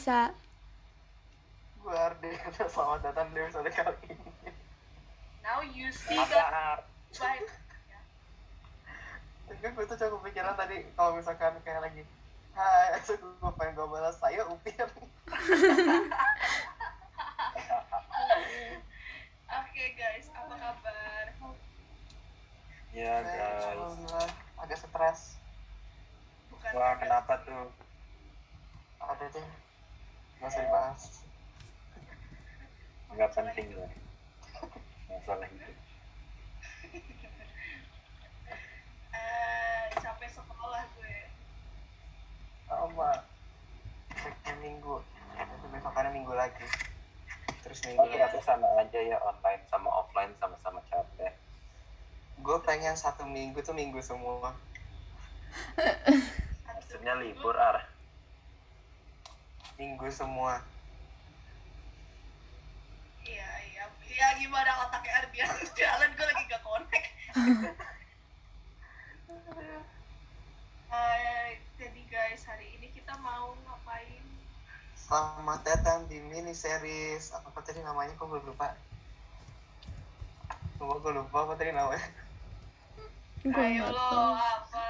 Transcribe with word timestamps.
Raisa. 0.00 0.32
Gue 1.84 1.92
Ardi, 1.92 2.32
selamat 2.72 3.04
datang 3.04 3.28
di 3.36 3.44
episode 3.44 3.68
kali 3.68 4.16
ini. 4.16 4.32
Now 5.44 5.60
you 5.60 5.92
see 5.92 6.16
Apa 6.16 6.80
the 7.12 7.20
vibe. 7.20 7.52
Enggak, 9.52 9.76
gue 9.76 9.84
tuh 9.84 10.00
coba 10.00 10.16
pikiran 10.24 10.56
tadi 10.56 10.88
kalau 10.96 11.20
misalkan 11.20 11.52
kayak 11.60 11.84
lagi 11.84 12.00
Hai, 12.56 12.96
so 13.04 13.12
gue 13.12 13.52
pengen 13.60 13.76
gue 13.76 13.92
balas 13.92 14.16
saya 14.16 14.40
Upin 14.48 14.88
Oke 19.52 19.84
guys, 20.00 20.32
apa 20.32 20.54
kabar? 20.56 21.24
Ya 22.96 23.20
guys. 23.20 23.76
Alhamdulillah, 23.76 24.32
agak 24.64 24.80
stres 24.80 25.36
Bukan 26.48 26.72
Wah 26.72 26.96
kenapa 26.96 27.36
tuh? 27.44 27.68
Ada 29.04 29.28
deh 29.28 29.68
Gak 30.40 30.48
usah 30.48 30.64
dibahas 30.64 31.02
Nggak 33.12 33.30
penting 33.36 33.66
ya. 33.76 33.88
Masalah 35.12 35.48
itu. 35.52 35.72
Eh, 39.12 39.84
capek 40.00 40.30
sekolah 40.32 40.82
gue. 40.96 41.16
Sama 42.64 43.10
Besoknya 44.08 44.54
minggu 44.64 44.96
Nanti 45.36 45.66
besokannya 45.76 46.10
minggu 46.16 46.32
lagi 46.32 46.66
Terus 47.60 47.78
minggu 47.84 48.00
Tapi 48.00 48.16
lagi 48.16 48.24
aku 48.32 48.38
sama 48.40 48.68
aja 48.80 49.00
ya 49.02 49.18
online 49.20 49.62
sama 49.68 49.92
offline 49.92 50.32
sama-sama 50.40 50.80
capek. 50.88 51.36
Gue 52.40 52.56
pengen 52.64 52.96
satu 52.96 53.28
minggu 53.28 53.60
tuh 53.60 53.76
minggu 53.76 54.00
semua 54.00 54.56
Maksudnya 56.64 57.20
libur 57.20 57.58
Ar. 57.60 57.99
Minggu 59.80 60.12
semua 60.12 60.60
Iya, 63.24 63.48
iya. 63.72 63.84
Iya, 64.04 64.26
gimana 64.36 64.84
otaknya 64.84 65.24
Ardian 65.24 65.48
jalan 65.80 66.10
gue 66.12 66.26
lagi 66.28 66.42
gak 66.52 66.60
connect. 66.60 67.08
Eh, 70.90 71.48
jadi 71.78 72.02
guys, 72.10 72.42
hari 72.42 72.66
ini 72.74 72.90
kita 72.90 73.14
mau 73.22 73.54
ngapain? 73.62 74.26
Selamat 74.98 75.62
datang 75.62 76.10
di 76.10 76.18
mini 76.18 76.50
series 76.50 77.30
Apa 77.30 77.62
tadi 77.62 77.78
namanya 77.78 78.10
kok 78.18 78.26
gue 78.26 78.42
lupa 78.42 78.74
Gue 80.76 80.96
gue 80.98 81.12
lupa 81.14 81.46
apa 81.46 81.54
tadi 81.54 81.70
namanya 81.70 82.02
Ayo 83.46 83.86
lo, 83.86 84.34
apa? 84.34 84.88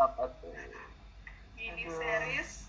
Apa 0.00 0.22
tuh? 0.40 0.56
Ini 1.54 1.84
Aduh. 1.84 1.94
series. 1.94 2.63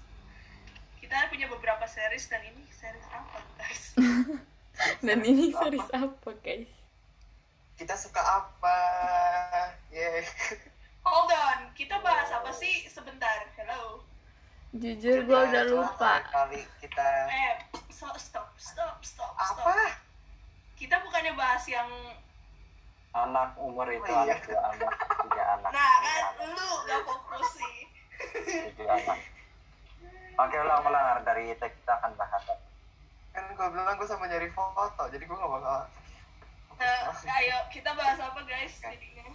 Kita 1.06 1.30
punya 1.30 1.46
beberapa 1.46 1.86
series 1.86 2.26
dan 2.26 2.42
ini 2.42 2.66
series 2.74 3.06
apa 3.14 3.38
guys? 3.62 3.84
Dan 5.06 5.22
ini 5.22 5.54
series 5.54 5.86
apa, 5.94 6.34
guys? 6.42 6.66
Kita 7.78 7.94
suka 7.94 8.18
apa 8.18 8.78
Yeay 9.94 10.26
Hold 11.06 11.30
on, 11.30 11.70
kita 11.78 12.02
bahas 12.02 12.34
apa 12.34 12.50
sih 12.50 12.90
sebentar? 12.90 13.46
Hello. 13.54 14.02
Jujur 14.74 15.30
gua 15.30 15.46
udah 15.46 15.64
lupa. 15.70 16.26
Kali 16.26 16.66
kita 16.82 17.06
Eh, 17.30 17.54
so, 17.94 18.10
stop, 18.18 18.50
stop, 18.58 18.98
stop, 19.06 19.38
stop. 19.38 19.62
Apa? 19.62 20.02
Kita 20.74 21.06
bukannya 21.06 21.38
bahas 21.38 21.70
yang 21.70 21.86
Anak 23.14 23.54
umur 23.62 23.86
itu 23.88 24.10
Oh, 24.10 24.26
iya. 24.26 24.36
anak 24.36 24.42
dua 24.44 24.60
anak 24.74 24.92
tiga 25.22 25.44
anak. 25.54 25.70
Nah 25.70 25.94
kan 26.02 26.50
lu 26.50 26.70
gak 26.84 27.00
fokus 27.06 27.48
sih 27.54 27.78
tujuh 28.74 28.90
anak. 28.90 29.20
Oke 30.36 30.56
ulang-ulang 30.58 31.06
Ar. 31.10 31.20
dari 31.24 31.50
itu 31.50 31.64
kita 31.64 31.92
akan 31.94 32.12
bahas. 32.16 32.44
Kan 33.32 33.44
gue 33.50 33.68
bilang 33.70 33.96
gue 33.96 34.08
sama 34.08 34.26
nyari 34.26 34.48
foto 34.50 35.04
Jadi 35.06 35.24
gue 35.24 35.36
gak 35.36 35.48
bakal 35.50 35.92
Eh, 36.76 37.04
Ayo 37.34 37.58
kita 37.68 37.92
bahas 37.92 38.16
apa 38.16 38.40
guys 38.44 38.80
jadinya 38.80 39.28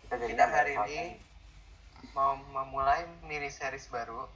Kita 0.00 0.14
jadi 0.14 0.28
Kita 0.28 0.44
hari 0.44 0.72
ini 0.78 1.00
Mau 2.12 2.36
memulai 2.36 3.08
mini 3.22 3.48
series 3.48 3.88
baru 3.88 4.28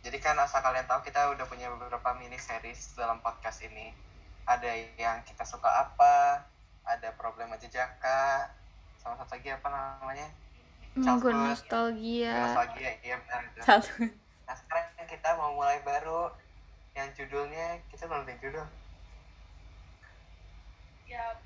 Jadi 0.00 0.16
kan 0.16 0.36
asal 0.38 0.60
kalian 0.60 0.84
tahu 0.84 1.00
kita 1.02 1.28
udah 1.28 1.44
punya 1.44 1.68
beberapa 1.70 2.12
mini 2.14 2.36
series 2.36 2.92
dalam 2.94 3.20
podcast 3.20 3.60
ini 3.60 3.92
Ada 4.42 4.68
yang 4.96 5.20
kita 5.22 5.44
suka 5.44 5.68
apa 5.68 6.44
Ada 6.82 7.12
problema 7.12 7.56
jejaka 7.56 8.48
Sama 8.96 9.16
satu 9.18 9.32
lagi 9.34 9.48
apa 9.50 9.68
namanya 9.68 10.28
Hmm, 10.94 11.02
Childhood. 11.02 11.34
nostalgia. 11.34 12.30
Nostalgia, 12.38 12.90
iya 13.02 13.18
benar. 13.18 14.14
Nah 14.44 14.54
sekarang 14.56 15.08
kita 15.08 15.28
mau 15.40 15.56
mulai 15.56 15.80
baru 15.82 16.32
yang 16.94 17.08
judulnya 17.16 17.80
kita 17.90 18.06
belum 18.06 18.28
judul. 18.38 18.66
Ya 21.08 21.36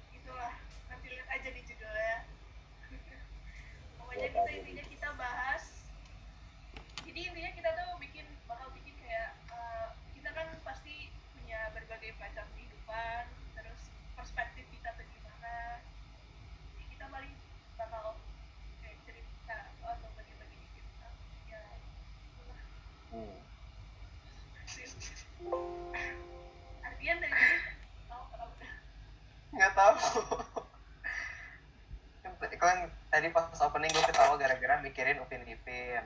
tadi 33.28 33.44
pas 33.52 33.60
opening 33.60 33.92
gue 33.92 34.04
ketawa 34.08 34.40
gara-gara 34.40 34.80
mikirin 34.80 35.20
Upin 35.20 35.44
Ipin. 35.44 36.00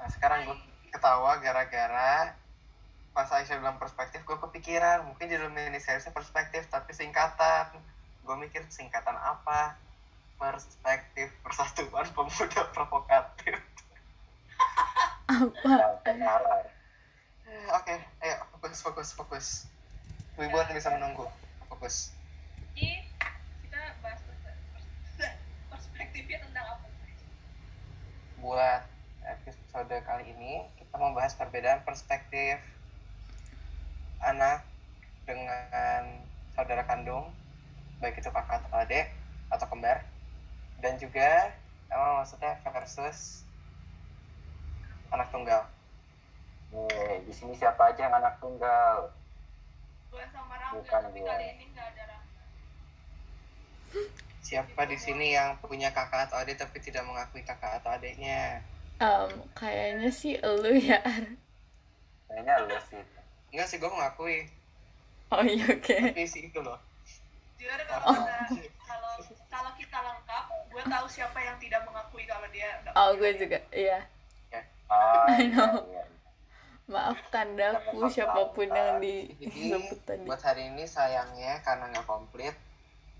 Nah 0.00 0.08
sekarang 0.08 0.48
gue 0.48 0.56
ketawa 0.88 1.36
gara-gara 1.44 2.32
pas 3.12 3.28
Aisyah 3.28 3.60
bilang 3.60 3.76
perspektif 3.76 4.24
gue 4.24 4.32
kepikiran 4.32 5.04
mungkin 5.04 5.28
judul 5.28 5.52
mini 5.52 5.76
seriesnya 5.76 6.16
perspektif 6.16 6.64
tapi 6.72 6.96
singkatan 6.96 7.68
gue 8.24 8.36
mikir 8.40 8.64
singkatan 8.72 9.12
apa 9.12 9.76
perspektif 10.40 11.28
persatuan 11.44 12.08
pemuda 12.16 12.64
provokatif 12.72 13.60
Apa? 15.28 16.64
Eh, 17.44 17.68
Oke, 17.76 17.94
ayo 18.24 18.40
fokus, 18.56 18.80
fokus, 18.80 19.08
fokus. 19.12 19.46
Wibuan 20.40 20.72
bisa 20.72 20.88
menunggu. 20.96 21.28
Fokus. 21.68 22.16
Jadi 22.72 23.04
kita 23.60 23.82
bahas 24.00 24.24
perspe- 24.24 25.36
perspektifnya 25.98 26.38
tentang 26.46 26.64
apa 26.78 26.86
guys? 26.86 27.22
Buat 28.38 28.82
episode 29.26 29.96
kali 30.06 30.24
ini, 30.30 30.64
kita 30.78 30.94
membahas 30.94 31.34
perbedaan 31.34 31.82
perspektif 31.84 32.62
anak 34.22 34.62
dengan 35.28 36.22
saudara 36.54 36.86
kandung, 36.86 37.30
baik 37.98 38.18
itu 38.18 38.30
kakak 38.30 38.62
atau 38.62 38.78
adik 38.78 39.10
atau 39.50 39.66
kembar, 39.70 40.02
dan 40.82 40.98
juga 41.02 41.54
emang 41.90 42.24
versus 42.88 43.44
anak 45.12 45.28
tunggal. 45.28 45.68
Nih, 46.72 47.20
di 47.28 47.32
sini 47.36 47.52
siapa 47.52 47.92
aja 47.92 48.08
yang 48.08 48.16
anak 48.16 48.40
tunggal? 48.40 49.12
Gue 50.08 50.24
sama 50.32 50.56
Rangga, 50.56 50.80
Bukan 50.80 51.00
tapi 51.04 51.20
gua. 51.20 51.36
kali 51.36 51.44
ini 51.52 51.64
nggak 51.76 51.84
ada 51.84 52.02
Rangga. 52.08 52.42
Siapa 54.40 54.82
di 54.88 54.96
sini 54.96 55.36
yang 55.36 55.60
punya 55.60 55.92
kakak 55.92 56.32
atau 56.32 56.40
adik 56.40 56.56
tapi 56.56 56.80
tidak 56.80 57.04
mengakui 57.04 57.44
kakak 57.44 57.76
atau 57.84 57.92
adiknya? 57.92 58.64
Em, 59.04 59.30
kayaknya 59.52 60.08
sih 60.08 60.40
elu 60.40 60.72
ya. 60.80 61.04
Kayaknya 62.24 62.54
lu 62.64 62.76
sih. 62.88 63.04
Enggak 63.52 63.68
sih, 63.68 63.76
gue 63.76 63.88
mengakui. 63.92 64.48
Oh 65.28 65.44
iya 65.44 65.76
oke. 65.76 65.92
Tapi 65.92 66.24
sih 66.24 66.48
itu 66.48 66.56
loh. 66.64 66.80
Jujur 67.60 67.76
kalau 67.84 68.16
kita 68.16 68.64
kalau 68.80 69.12
kalau 69.52 69.70
kita 69.76 69.98
lengkap, 70.00 70.44
gue 70.78 70.86
tahu 70.86 71.06
siapa 71.10 71.34
yang 71.42 71.58
tidak 71.58 71.82
mengakui 71.90 72.22
kalau 72.22 72.46
dia 72.54 72.78
nggak 72.86 72.94
Oh 72.94 73.10
gue 73.18 73.30
juga, 73.34 73.58
iya. 73.74 74.06
Oh, 74.86 75.26
I 75.34 75.50
know. 75.50 75.82
iya, 75.90 76.00
iya. 76.00 76.04
Maafkan 76.86 77.58
daku 77.58 78.06
siapa 78.08 78.54
pun 78.54 78.70
yang 78.70 79.02
Jadi 79.02 79.34
disebut 79.42 79.98
tadi. 80.06 80.22
buat 80.22 80.38
hari 80.38 80.70
ini 80.70 80.86
sayangnya 80.86 81.60
karena 81.66 81.90
nggak 81.90 82.06
komplit, 82.06 82.54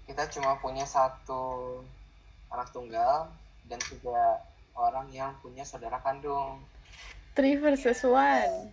kita 0.06 0.30
cuma 0.30 0.54
punya 0.62 0.86
satu 0.86 1.82
anak 2.54 2.70
tunggal 2.70 3.26
dan 3.66 3.82
tiga 3.90 4.38
orang 4.78 5.10
yang 5.10 5.34
punya 5.42 5.66
saudara 5.66 5.98
kandung. 5.98 6.62
Three 7.34 7.58
versus 7.58 8.06
one. 8.06 8.70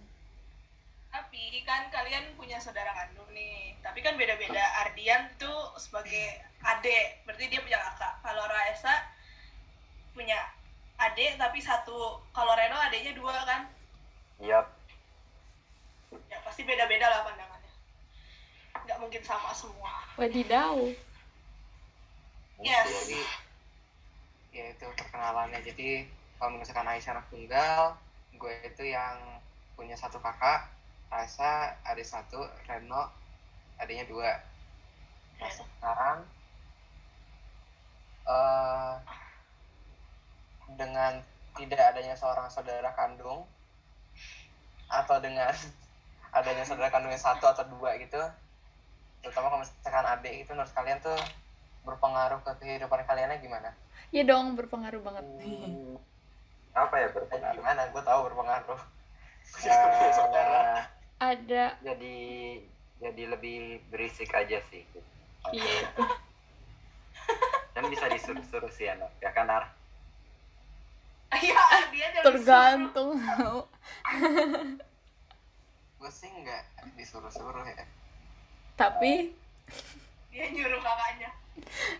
Tapi 1.15 1.63
kan 1.63 1.87
kalian 1.95 2.35
punya 2.35 2.59
saudara 2.59 2.91
kandung 2.91 3.31
nih. 3.31 3.71
Tapi 3.79 4.03
kan 4.03 4.19
beda-beda. 4.19 4.83
Ardian 4.83 5.31
tuh 5.39 5.71
sebagai 5.79 6.43
adik, 6.59 7.23
berarti 7.23 7.47
dia 7.47 7.63
punya 7.63 7.79
kakak. 7.79 8.19
Kalau 8.19 8.43
Raisa 8.51 9.15
punya 10.11 10.39
adik 10.95 11.35
tapi 11.35 11.59
satu 11.59 12.23
kalau 12.31 12.55
Reno 12.55 12.79
adiknya 12.79 13.11
dua 13.19 13.35
kan 13.43 13.67
Yap. 14.39 14.67
ya 16.31 16.39
pasti 16.47 16.63
beda-beda 16.63 17.03
lah 17.11 17.27
pandangannya 17.27 17.73
nggak 18.87 18.99
mungkin 19.03 19.21
sama 19.23 19.51
semua 19.51 19.91
Wadidaw. 20.15 20.79
Yes. 22.63 22.87
jadi 22.87 23.21
ya 24.55 24.65
itu 24.71 24.87
perkenalannya 24.95 25.59
jadi 25.59 26.07
kalau 26.39 26.55
misalkan 26.55 26.87
Aisyah 26.87 27.19
anak 27.19 27.27
tunggal 27.27 27.99
gue 28.39 28.53
itu 28.63 28.83
yang 28.87 29.19
punya 29.75 29.99
satu 29.99 30.23
kakak 30.23 30.71
Raisa 31.11 31.77
adik 31.85 32.07
satu 32.07 32.41
Reno 32.69 33.11
adiknya 33.81 34.05
dua 34.07 34.31
nah 35.35 35.51
sekarang 35.51 36.19
eh 38.25 38.93
dengan 40.75 41.21
tidak 41.55 41.81
adanya 41.93 42.15
seorang 42.17 42.47
saudara 42.49 42.91
kandung 42.97 43.45
atau 44.89 45.17
dengan 45.21 45.51
adanya 46.37 46.63
saudara 46.65 46.89
kandungnya 46.89 47.21
satu 47.21 47.45
atau 47.47 47.63
dua 47.67 47.95
gitu 48.01 48.19
terutama 49.25 49.49
kalau 49.49 49.61
misalkan 49.65 50.05
adik 50.05 50.33
itu 50.45 50.49
menurut 50.53 50.73
kalian 50.73 51.01
tuh 51.01 51.17
berpengaruh 51.85 52.41
ke 52.41 52.51
kehidupan 52.59 53.05
kaliannya 53.05 53.37
gimana? 53.39 53.69
Ya 54.09 54.25
dong 54.25 54.57
berpengaruh 54.57 55.01
banget. 55.05 55.25
Hmm, 55.41 56.01
apa 56.73 56.95
ya 56.97 57.07
berpengaruh? 57.13 57.61
gimana? 57.61 57.81
Gue 57.93 58.01
tahu 58.01 58.19
berpengaruh. 58.29 58.81
Ya, 59.61 59.77
saudara. 60.17 60.89
Ada 61.25 61.81
jadi 61.81 62.17
jadi 63.01 63.23
lebih 63.33 63.81
berisik 63.89 64.29
aja 64.29 64.61
sih. 64.69 64.85
iya. 65.49 65.89
Dan 67.73 67.89
bisa 67.89 68.05
disuruh-suruh 68.07 68.71
sih 68.71 68.87
anak, 68.87 69.09
ya 69.19 69.33
kan 69.33 69.49
Ar? 69.49 69.65
iya 71.41 71.59
dia 71.91 72.07
jadi 72.13 72.23
Tergantung. 72.23 73.17
Gue 75.99 76.11
sih 76.13 76.29
nggak 76.29 76.63
disuruh-suruh 76.93 77.65
ya. 77.65 77.85
Tapi 78.77 79.33
dia 80.29 80.45
nyuruh 80.51 80.83
kakaknya 80.83 81.31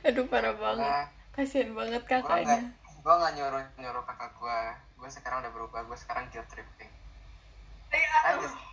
aduh 0.04 0.26
parah 0.28 0.56
banget. 0.56 1.08
Kasian 1.36 1.72
banget 1.76 2.04
gue 2.04 2.12
nggak 2.12 2.24
kakaknya. 2.24 2.60
gue 2.76 3.14
nggak 3.14 3.34
nyuruh 3.40 3.64
nyuruh 3.80 4.04
kakak 4.08 4.32
gue. 4.40 4.60
Gue 5.00 5.10
sekarang 5.12 5.44
udah 5.44 5.52
berubah. 5.52 5.82
Gue 5.88 5.98
sekarang 6.00 6.28
guilt 6.32 6.48
tripping. 6.52 6.92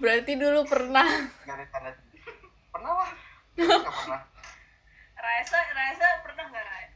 Berarti 0.03 0.33
dulu 0.35 0.67
pernah. 0.67 1.07
pernah 2.73 2.93
lah. 2.99 3.11
Pernah. 3.55 4.23
Raisa 5.23 5.59
Raisa 5.71 6.07
pernah 6.27 6.45
nggak 6.51 6.65
Rai 6.67 6.87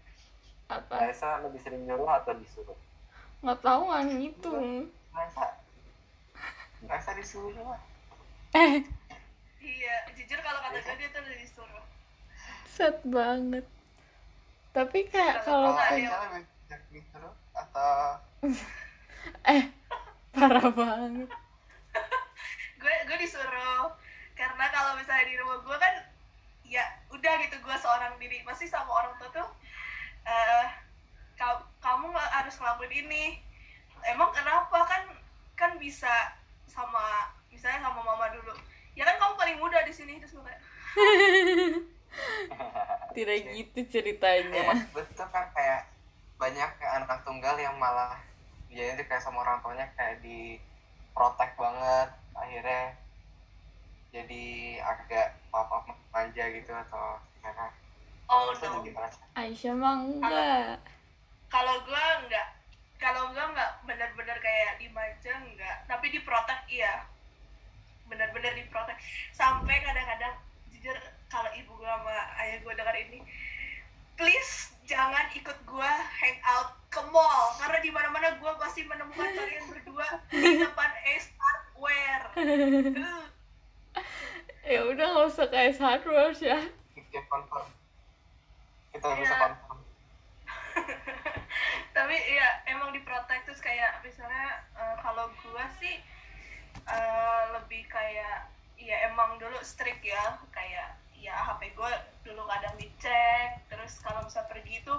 Apa? 0.67 0.95
Raisa 0.99 1.29
lebih 1.47 1.63
sering 1.63 1.87
nyuruh 1.87 2.11
atau 2.11 2.35
disuruh? 2.35 2.75
Nggak 3.39 3.63
tahu 3.63 3.81
nggak 3.87 4.03
ngitung. 4.19 4.91
Rasa 5.15 5.45
rasa 6.91 7.11
disuruh 7.15 7.55
lah. 7.55 7.81
Eh, 8.59 8.83
iya 9.63 9.95
jujur 10.19 10.39
kalau 10.43 10.59
kata 10.59 10.79
gue 10.83 10.95
dia 10.99 11.09
tuh 11.15 11.21
udah 11.23 11.39
disuruh 11.39 11.85
sad 12.77 12.99
banget. 13.07 13.67
Tapi 14.75 14.99
kayak 15.09 15.47
kalau 15.47 15.73
lebih 15.73 17.03
atau 17.57 18.21
eh 19.55 19.63
parah 20.35 20.69
banget. 20.69 21.31
Gue 22.87 22.95
gue 23.11 23.19
disuruh. 23.19 23.91
Karena 24.39 24.71
kalau 24.71 24.95
misalnya 24.95 25.27
di 25.27 25.35
rumah 25.35 25.59
gue 25.59 25.75
kan 25.75 25.95
ya 26.63 26.87
udah 27.11 27.35
gitu 27.43 27.59
gue 27.59 27.77
seorang 27.83 28.15
diri. 28.23 28.47
Pasti 28.47 28.71
sama 28.71 28.95
orang 28.95 29.19
tua 29.19 29.31
tuh 29.35 29.49
eh 30.23 30.67
ka- 31.35 31.67
kamu 31.83 32.15
nggak 32.15 32.31
harus 32.31 32.55
ngelakuin 32.63 32.95
ini. 33.03 33.25
Emang 34.07 34.31
kenapa? 34.31 34.87
Kan 34.87 35.03
kan 35.59 35.71
bisa 35.83 36.31
sama 36.71 37.35
misalnya 37.51 37.83
sama 37.83 38.07
mama 38.07 38.31
dulu. 38.31 38.55
Ya 38.95 39.03
kan 39.03 39.19
kamu 39.19 39.35
paling 39.35 39.57
muda 39.59 39.83
di 39.83 39.91
sini 39.91 40.23
terus 40.23 40.39
gue 40.39 40.47
kayak 40.47 40.63
Tidak 43.13 43.37
gitu 43.53 43.81
ya, 43.81 43.89
ceritanya. 43.89 44.63
tuh 44.93 45.29
kan 45.33 45.49
kayak 45.53 45.89
banyak 46.37 46.71
anak 46.81 47.25
tunggal 47.25 47.57
yang 47.57 47.77
malah 47.81 48.13
dia 48.69 48.93
itu 48.93 49.05
kayak 49.09 49.25
sama 49.25 49.41
orang 49.41 49.57
tuanya 49.65 49.89
kayak 49.97 50.21
di 50.21 50.61
banget 51.17 51.56
akhirnya 52.57 52.97
jadi 54.17 54.45
agak 54.81 55.37
papa 55.53 55.93
manja 56.09 56.45
gitu 56.57 56.73
atau 56.73 57.21
gimana? 57.37 57.69
Oh 58.33 58.49
no. 58.49 58.81
gimana 58.81 59.13
Aisyah 59.37 59.77
mah 59.77 60.01
enggak. 60.01 60.81
kalau 61.53 61.77
gue 61.85 62.05
nggak 62.25 62.49
kalau 62.97 63.29
gue 63.29 63.45
nggak 63.45 63.71
benar-benar 63.85 64.41
kayak 64.41 64.81
dimanja 64.81 65.37
nggak 65.37 65.77
tapi 65.85 66.09
diprotek 66.09 66.65
iya. 66.73 67.05
Benar-benar 68.09 68.57
diprotek 68.57 68.97
sampai 69.37 69.77
kadang-kadang 69.85 70.41
jujur 70.73 70.97
kalau 71.29 71.53
ibu 71.53 71.77
gue 71.77 71.85
sama 71.93 72.17
ayah 72.41 72.57
gue 72.65 72.73
dengar 72.73 72.97
ini 72.97 73.21
please 74.17 74.73
jangan 74.89 75.29
ikut 75.37 75.59
gue 75.69 75.93
hangout 76.25 76.73
ke 76.89 77.05
mall. 77.13 77.53
Karena 77.61 77.85
di 77.85 77.93
mana-mana 77.93 78.33
gue 78.41 78.53
pasti 78.57 78.81
menemukan 78.89 79.29
kalian 79.29 79.65
berdua 79.69 80.09
di 80.33 80.65
depan 80.65 80.91
Ace 81.05 81.36
Uh, 81.77 83.25
Ya 84.67 84.83
udah 84.83 85.07
nggak 85.07 85.27
usah 85.31 85.47
kayak 85.47 85.79
hardware 85.79 86.35
ya. 86.37 86.59
kita 86.91 87.23
confirm. 87.31 87.71
Kita 88.91 89.07
Iya. 89.07 89.19
bisa 89.23 89.35
confirm. 89.39 89.79
Tapi 91.97 92.17
ya 92.19 92.49
emang 92.67 92.91
diprotek 92.91 93.47
terus 93.47 93.63
kayak 93.63 94.03
misalnya 94.03 94.67
eh, 94.75 94.97
kalau 95.01 95.31
gua 95.41 95.65
sih 95.79 96.03
eh, 96.83 97.43
lebih 97.55 97.87
kayak 97.87 98.51
ya 98.77 99.07
emang 99.07 99.39
dulu 99.39 99.55
strict 99.63 100.03
ya. 100.03 100.35
Kayak 100.51 100.99
ya 101.17 101.33
HP 101.47 101.71
gue 101.73 101.93
dulu 102.27 102.43
kadang 102.45 102.75
dicek. 102.75 103.63
Terus 103.71 104.03
kalau 104.03 104.27
bisa 104.27 104.43
pergi 104.51 104.83
itu 104.83 104.95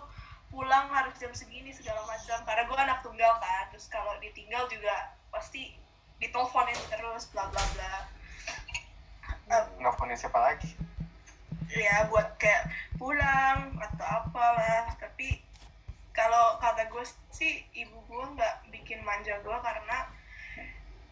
pulang 0.48 0.88
harus 0.90 1.12
jam 1.20 1.36
segini 1.36 1.76
segala 1.76 2.08
macam. 2.08 2.40
Karena 2.48 2.64
gue 2.64 2.78
anak 2.80 3.00
tunggal 3.04 3.36
kan. 3.38 3.68
Terus 3.70 3.92
kalau 3.92 4.16
ditinggal 4.18 4.66
juga 4.72 5.12
pasti 5.28 5.76
diteleponin 6.18 6.78
terus 6.90 7.30
bla 7.34 7.46
bla 7.50 7.64
bla. 7.78 7.94
Punya 9.98 10.16
siapa 10.18 10.38
lagi? 10.38 10.74
Ya 11.74 12.06
buat 12.10 12.38
kayak 12.42 12.70
pulang 12.98 13.78
atau 13.78 14.06
apalah. 14.06 14.94
Tapi 14.98 15.42
kalau 16.14 16.58
kata 16.58 16.90
gue 16.90 17.04
sih 17.30 17.62
ibu 17.78 17.98
gue 18.10 18.24
nggak 18.34 18.74
bikin 18.74 19.06
manja 19.06 19.38
gue 19.42 19.58
karena 19.62 20.10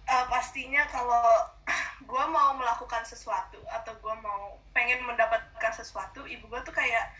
eh, 0.09 0.25
pastinya 0.29 0.85
kalau 0.89 1.25
gue 2.09 2.23
mau 2.29 2.57
melakukan 2.57 3.05
sesuatu 3.05 3.61
atau 3.69 3.93
gue 4.01 4.15
mau 4.21 4.57
pengen 4.73 5.05
mendapatkan 5.05 5.73
sesuatu 5.73 6.25
ibu 6.25 6.49
gue 6.49 6.61
tuh 6.65 6.73
kayak 6.73 7.13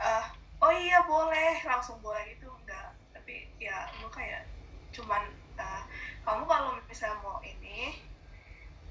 eh, 0.00 0.24
oh 0.60 0.72
iya 0.72 1.00
boleh. 1.08 1.64
Langsung 1.64 1.96
boleh 2.04 2.22
gitu 2.36 2.52
enggak. 2.62 2.92
Tapi 3.16 3.48
ya 3.56 3.88
gue 4.00 4.10
kayak 4.12 4.44
cuman 4.92 5.22
eh, 5.56 5.82
kamu 6.22 6.42
kalau 6.46 6.78
misalnya 6.86 7.18
mau 7.22 7.42
ini 7.42 7.98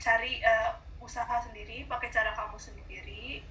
cari 0.02 0.44
eh, 0.44 0.72
usaha 1.00 1.40
sendiri 1.42 1.88
pakai 1.88 2.12
cara 2.12 2.36
kamu 2.36 2.58
sendiri 2.60 3.42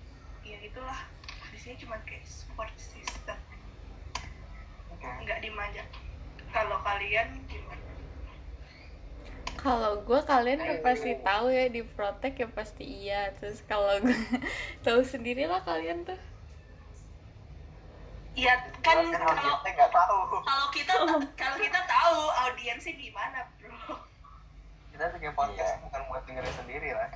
ya 0.45 0.57
gitulah 0.61 1.07
di 1.51 1.59
sini 1.59 1.75
cuma 1.83 1.99
kayak 2.07 2.23
support 2.25 2.71
system. 2.79 3.37
Nggak 5.01 5.41
dimanja 5.43 5.83
kalau 6.55 6.79
kalian 6.85 7.29
gimana? 7.51 7.85
Kalau 9.61 9.93
gue 10.07 10.21
kalian 10.25 10.61
udah 10.63 10.81
pasti 10.81 11.13
tahu 11.21 11.53
ya 11.53 11.69
di 11.69 11.83
protek 11.85 12.35
ya 12.41 12.49
pasti 12.49 12.85
iya. 12.87 13.35
Terus 13.37 13.61
kalau 13.67 14.01
gue 14.01 14.15
tahu 14.87 15.05
sendiri 15.05 15.45
lah 15.45 15.61
kalian 15.61 16.07
tuh. 16.07 16.17
Iya 18.31 18.55
kan 18.81 18.97
kalau 19.11 19.11
audiensnya 19.11 19.73
nggak 19.75 19.93
tahu 19.93 20.19
kalau 20.41 20.67
kita 20.71 20.93
kalau 21.35 21.57
kita 21.59 21.81
tahu 21.83 22.19
audiensnya 22.47 22.95
di 22.95 23.09
mana 23.11 23.43
bro 23.59 23.99
kita 24.91 25.05
bikin 25.17 25.33
podcast 25.35 25.73
Iya. 25.73 25.83
bukan 25.85 26.01
buat 26.09 26.23
dengerin 26.25 26.55
sendiri 26.57 26.91
lah 26.95 27.09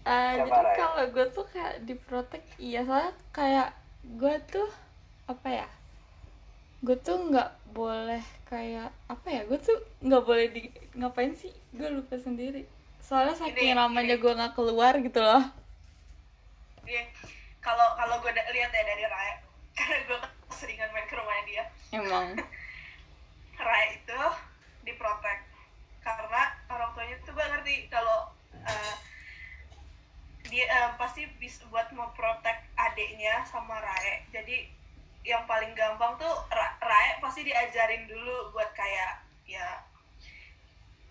Eh, 0.00 0.32
Siapa, 0.32 0.48
jadi 0.48 0.60
Ray? 0.64 0.76
kalau 0.80 1.04
gue 1.12 1.26
tuh 1.28 1.46
kayak 1.52 1.74
di 1.84 1.92
protek 1.94 2.40
iya 2.56 2.80
soalnya 2.82 3.12
kayak 3.30 3.68
gue 4.16 4.32
tuh 4.48 4.64
apa 5.28 5.48
ya? 5.52 5.68
Gue 6.80 6.96
tuh 6.96 7.28
nggak 7.28 7.76
boleh 7.76 8.24
kayak 8.48 8.88
apa 9.06 9.28
ya? 9.28 9.44
Gue 9.44 9.60
tuh 9.60 9.76
nggak 10.00 10.24
boleh 10.24 10.48
di 10.50 10.72
ngapain 10.96 11.36
sih? 11.36 11.52
Gue 11.76 11.92
lupa 11.92 12.16
sendiri. 12.16 12.64
Soalnya 13.04 13.36
saking 13.36 13.76
ini. 13.76 14.16
gue 14.16 14.32
nggak 14.32 14.56
keluar 14.56 14.96
gitu 14.96 15.20
loh. 15.20 15.44
Iya 16.88 17.04
kalau 17.60 17.88
kalau 17.96 18.16
gue 18.24 18.32
lihat 18.32 18.72
ya 18.72 18.82
dari 18.84 19.04
Raya 19.04 19.36
karena 19.78 19.96
gue 20.08 20.18
seringan 20.52 20.90
main 20.92 21.06
ke 21.06 21.14
rumahnya 21.16 21.44
dia. 21.46 21.64
Emang. 21.94 22.26
Raya 23.68 23.86
itu 23.94 24.20
diprotek. 24.88 25.40
Karena 26.00 26.42
orang 26.72 26.90
tuanya 26.96 27.16
tuh 27.24 27.32
gue 27.36 27.44
ngerti 27.44 27.92
kalau 27.92 28.32
eh, 28.52 28.94
dia 30.48 30.64
eh, 30.66 30.90
pasti 30.96 31.28
bisa 31.38 31.62
buat 31.68 31.92
memprotek 31.92 32.64
adiknya 32.74 33.44
sama 33.44 33.78
Raya. 33.78 34.24
Jadi 34.32 34.80
yang 35.24 35.44
paling 35.44 35.76
gampang 35.76 36.16
tuh 36.16 36.32
Ra- 36.48 36.80
Rae 36.80 37.20
pasti 37.20 37.44
diajarin 37.44 38.08
dulu 38.08 38.56
buat 38.56 38.72
kayak 38.72 39.20
ya 39.44 39.84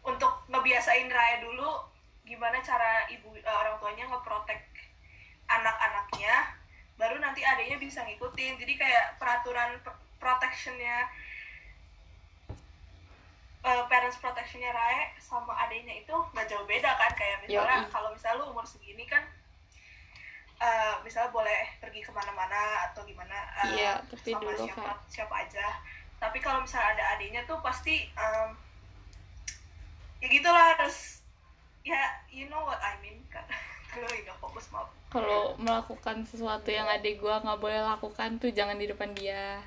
untuk 0.02 0.50
ngebiasain 0.50 1.06
Rae 1.06 1.46
dulu 1.46 1.86
gimana 2.26 2.62
cara 2.62 3.06
ibu 3.10 3.34
eh, 3.38 3.46
orang 3.46 3.78
tuanya 3.78 4.10
ngeprotek 4.10 4.69
anak-anaknya 5.50 6.36
baru 6.96 7.18
nanti 7.18 7.42
adiknya 7.42 7.78
bisa 7.78 8.04
ngikutin. 8.04 8.56
Jadi 8.56 8.74
kayak 8.76 9.18
peraturan 9.18 9.80
pr- 9.80 9.98
protectionnya 10.18 11.08
eh, 13.60 13.84
parents 13.88 14.18
protectionnya 14.18 14.72
Rae 14.72 15.16
sama 15.20 15.52
adiknya 15.60 15.96
itu 15.98 16.14
nggak 16.32 16.48
jauh 16.48 16.66
beda 16.66 16.92
kan? 16.96 17.12
Kayak 17.14 17.44
misalnya 17.44 17.60
kalau 17.90 18.10
misalnya 18.12 18.40
lu 18.40 18.52
umur 18.52 18.64
segini 18.64 19.04
kan 19.04 19.24
eh, 20.60 20.94
misalnya 21.02 21.32
boleh 21.32 21.60
pergi 21.80 22.02
ke 22.02 22.12
mana-mana 22.12 22.62
atau 22.86 23.04
gimana 23.04 23.36
eh, 23.64 23.80
Iya, 23.80 23.94
tapi 24.06 24.30
sama 24.30 24.42
dulu 24.44 24.56
siapa 24.60 24.82
kayak- 24.82 25.04
siapa 25.08 25.36
aja. 25.38 25.68
Tapi 26.20 26.38
kalau 26.38 26.60
misalnya 26.60 26.90
ada 26.94 27.06
adiknya 27.16 27.42
tuh 27.46 27.60
pasti 27.60 28.12
em, 28.12 28.50
ya 30.20 30.28
gitulah 30.28 30.76
harus 30.76 31.24
ya 31.82 31.96
you 32.28 32.44
know 32.48 32.60
what 32.62 32.76
I 32.84 33.00
mean 33.00 33.24
kan 33.32 33.48
gue 33.90 34.30
kalau 35.10 35.58
melakukan 35.58 36.22
sesuatu 36.30 36.70
yang 36.70 36.86
adik 36.86 37.18
gua 37.18 37.42
nggak 37.42 37.58
boleh 37.58 37.82
lakukan 37.82 38.38
tuh 38.38 38.54
jangan 38.54 38.78
di 38.78 38.86
depan 38.86 39.10
dia. 39.18 39.58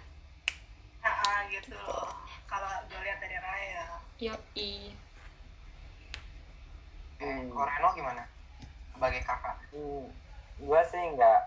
Ah 1.03 1.11
ah, 1.11 1.39
gitu 1.51 1.75
loh. 1.75 2.15
Kalau 2.47 2.71
gue 2.87 3.01
lihat 3.03 3.19
dari 3.19 3.35
Raya. 3.43 3.87
Yoi. 4.23 4.95
Eh, 7.19 7.43
Koreno 7.51 7.89
gimana? 7.99 8.23
Sebagai 8.95 9.21
kakak. 9.27 9.59
Hmm, 9.75 10.07
gue 10.63 10.81
sih 10.95 11.03
nggak 11.19 11.41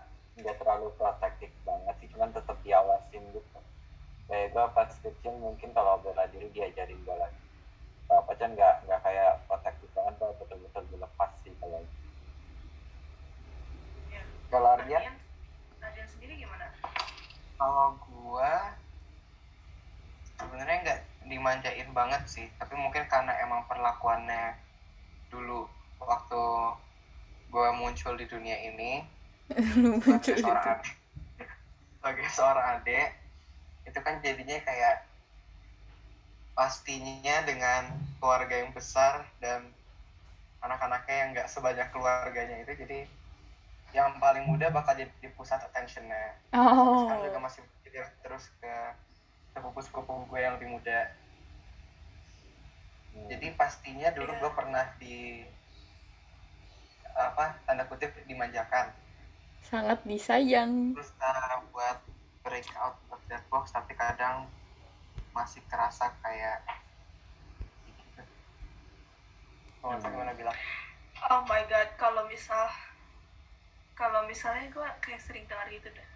nggak 0.44 0.56
terlalu 0.60 0.92
protektif 1.00 1.48
banget 1.64 1.96
sih, 2.04 2.08
cuman 2.12 2.28
tetap 2.36 2.60
diawasin 2.60 3.24
gitu. 3.32 3.60
Kayak 4.28 4.52
gue 4.52 4.64
pas 4.76 4.90
kecil 4.92 5.32
mungkin 5.40 5.72
kalau 5.72 6.04
bela 6.04 6.28
diri 6.28 6.52
diajarin 6.52 7.00
gue 7.00 7.16
lagi. 7.16 7.40
Kalau 8.12 8.28
pacan 8.28 8.52
nggak 8.52 8.84
nggak 8.84 9.00
kayak 9.00 9.40
protektif 9.48 9.88
banget, 9.96 10.20
gue 10.20 10.30
betul-betul 10.44 10.84
dilepas 10.92 11.32
sih 11.40 11.56
kalau. 11.56 11.80
Kalau 14.50 14.78
Ardian 14.78 15.14
Ardian 15.82 16.08
sendiri 16.10 16.38
gimana? 16.40 16.66
Kalau 17.56 17.98
gua 18.10 18.74
sebenarnya 20.36 20.76
nggak 20.82 21.00
dimanjain 21.26 21.88
banget 21.96 22.22
sih. 22.28 22.46
Tapi 22.60 22.74
mungkin 22.76 23.08
karena 23.10 23.34
emang 23.42 23.64
perlakuannya 23.66 24.58
dulu 25.32 25.66
waktu 26.02 26.42
gua 27.50 27.72
muncul 27.74 28.14
di 28.18 28.26
dunia 28.28 28.56
ini 28.68 29.06
lu 29.78 29.98
muncul 30.02 30.34
sebagai 30.34 30.42
seorang 30.42 30.66
adik 30.74 30.94
sebagai 31.96 32.26
seorang 32.34 32.66
adik 32.78 33.08
itu 33.86 33.98
kan 34.02 34.14
jadinya 34.18 34.58
kayak 34.66 35.06
pastinya 36.56 37.36
dengan 37.46 37.94
keluarga 38.18 38.64
yang 38.64 38.72
besar 38.74 39.22
dan 39.38 39.70
anak-anaknya 40.64 41.14
yang 41.14 41.28
nggak 41.36 41.48
sebanyak 41.52 41.86
keluarganya 41.94 42.64
itu 42.66 42.72
jadi 42.74 42.98
yang 43.90 44.18
paling 44.18 44.44
muda 44.44 44.68
bakal 44.68 44.92
jadi 44.92 45.10
pusat 45.32 45.60
attentionnya 45.60 46.38
oh 46.52 47.06
sekarang 47.06 47.22
juga 47.24 47.38
masih 47.40 47.62
jadi 47.82 47.98
terus 48.20 48.50
ke 48.56 48.72
sepupu-sepupu 49.50 50.26
gue 50.26 50.40
yang 50.40 50.54
lebih 50.56 50.70
muda 50.72 51.00
Hmm. 53.08 53.32
jadi 53.32 53.56
pastinya 53.56 54.12
dulu 54.12 54.28
Iya. 54.28 54.40
gue 54.40 54.52
pernah 54.52 54.84
di 55.00 55.16
apa 57.16 57.56
tanda 57.64 57.88
kutip 57.88 58.12
dimanjakan 58.28 58.92
sangat 59.64 60.04
disayang 60.04 60.92
terus 60.92 61.16
uh, 61.16 61.64
buat 61.72 62.04
break 62.44 62.68
out 62.76 63.00
of 63.08 63.16
that 63.26 63.40
box 63.48 63.72
tapi 63.72 63.96
kadang 63.96 64.52
masih 65.32 65.64
kerasa 65.64 66.12
kayak 66.20 66.60
gitu. 67.88 68.20
Oh, 69.80 69.90
Hmm. 69.90 70.04
gimana 70.04 70.32
bilang? 70.32 70.56
oh 71.26 71.40
my 71.44 71.64
god 71.66 71.88
kalau 71.96 72.28
misal 72.28 72.68
kalau 73.96 74.28
misalnya 74.28 74.68
gue 74.68 74.86
kayak 75.00 75.20
sering 75.24 75.48
dengar 75.48 75.66
gitu 75.72 75.88
deh. 75.88 76.08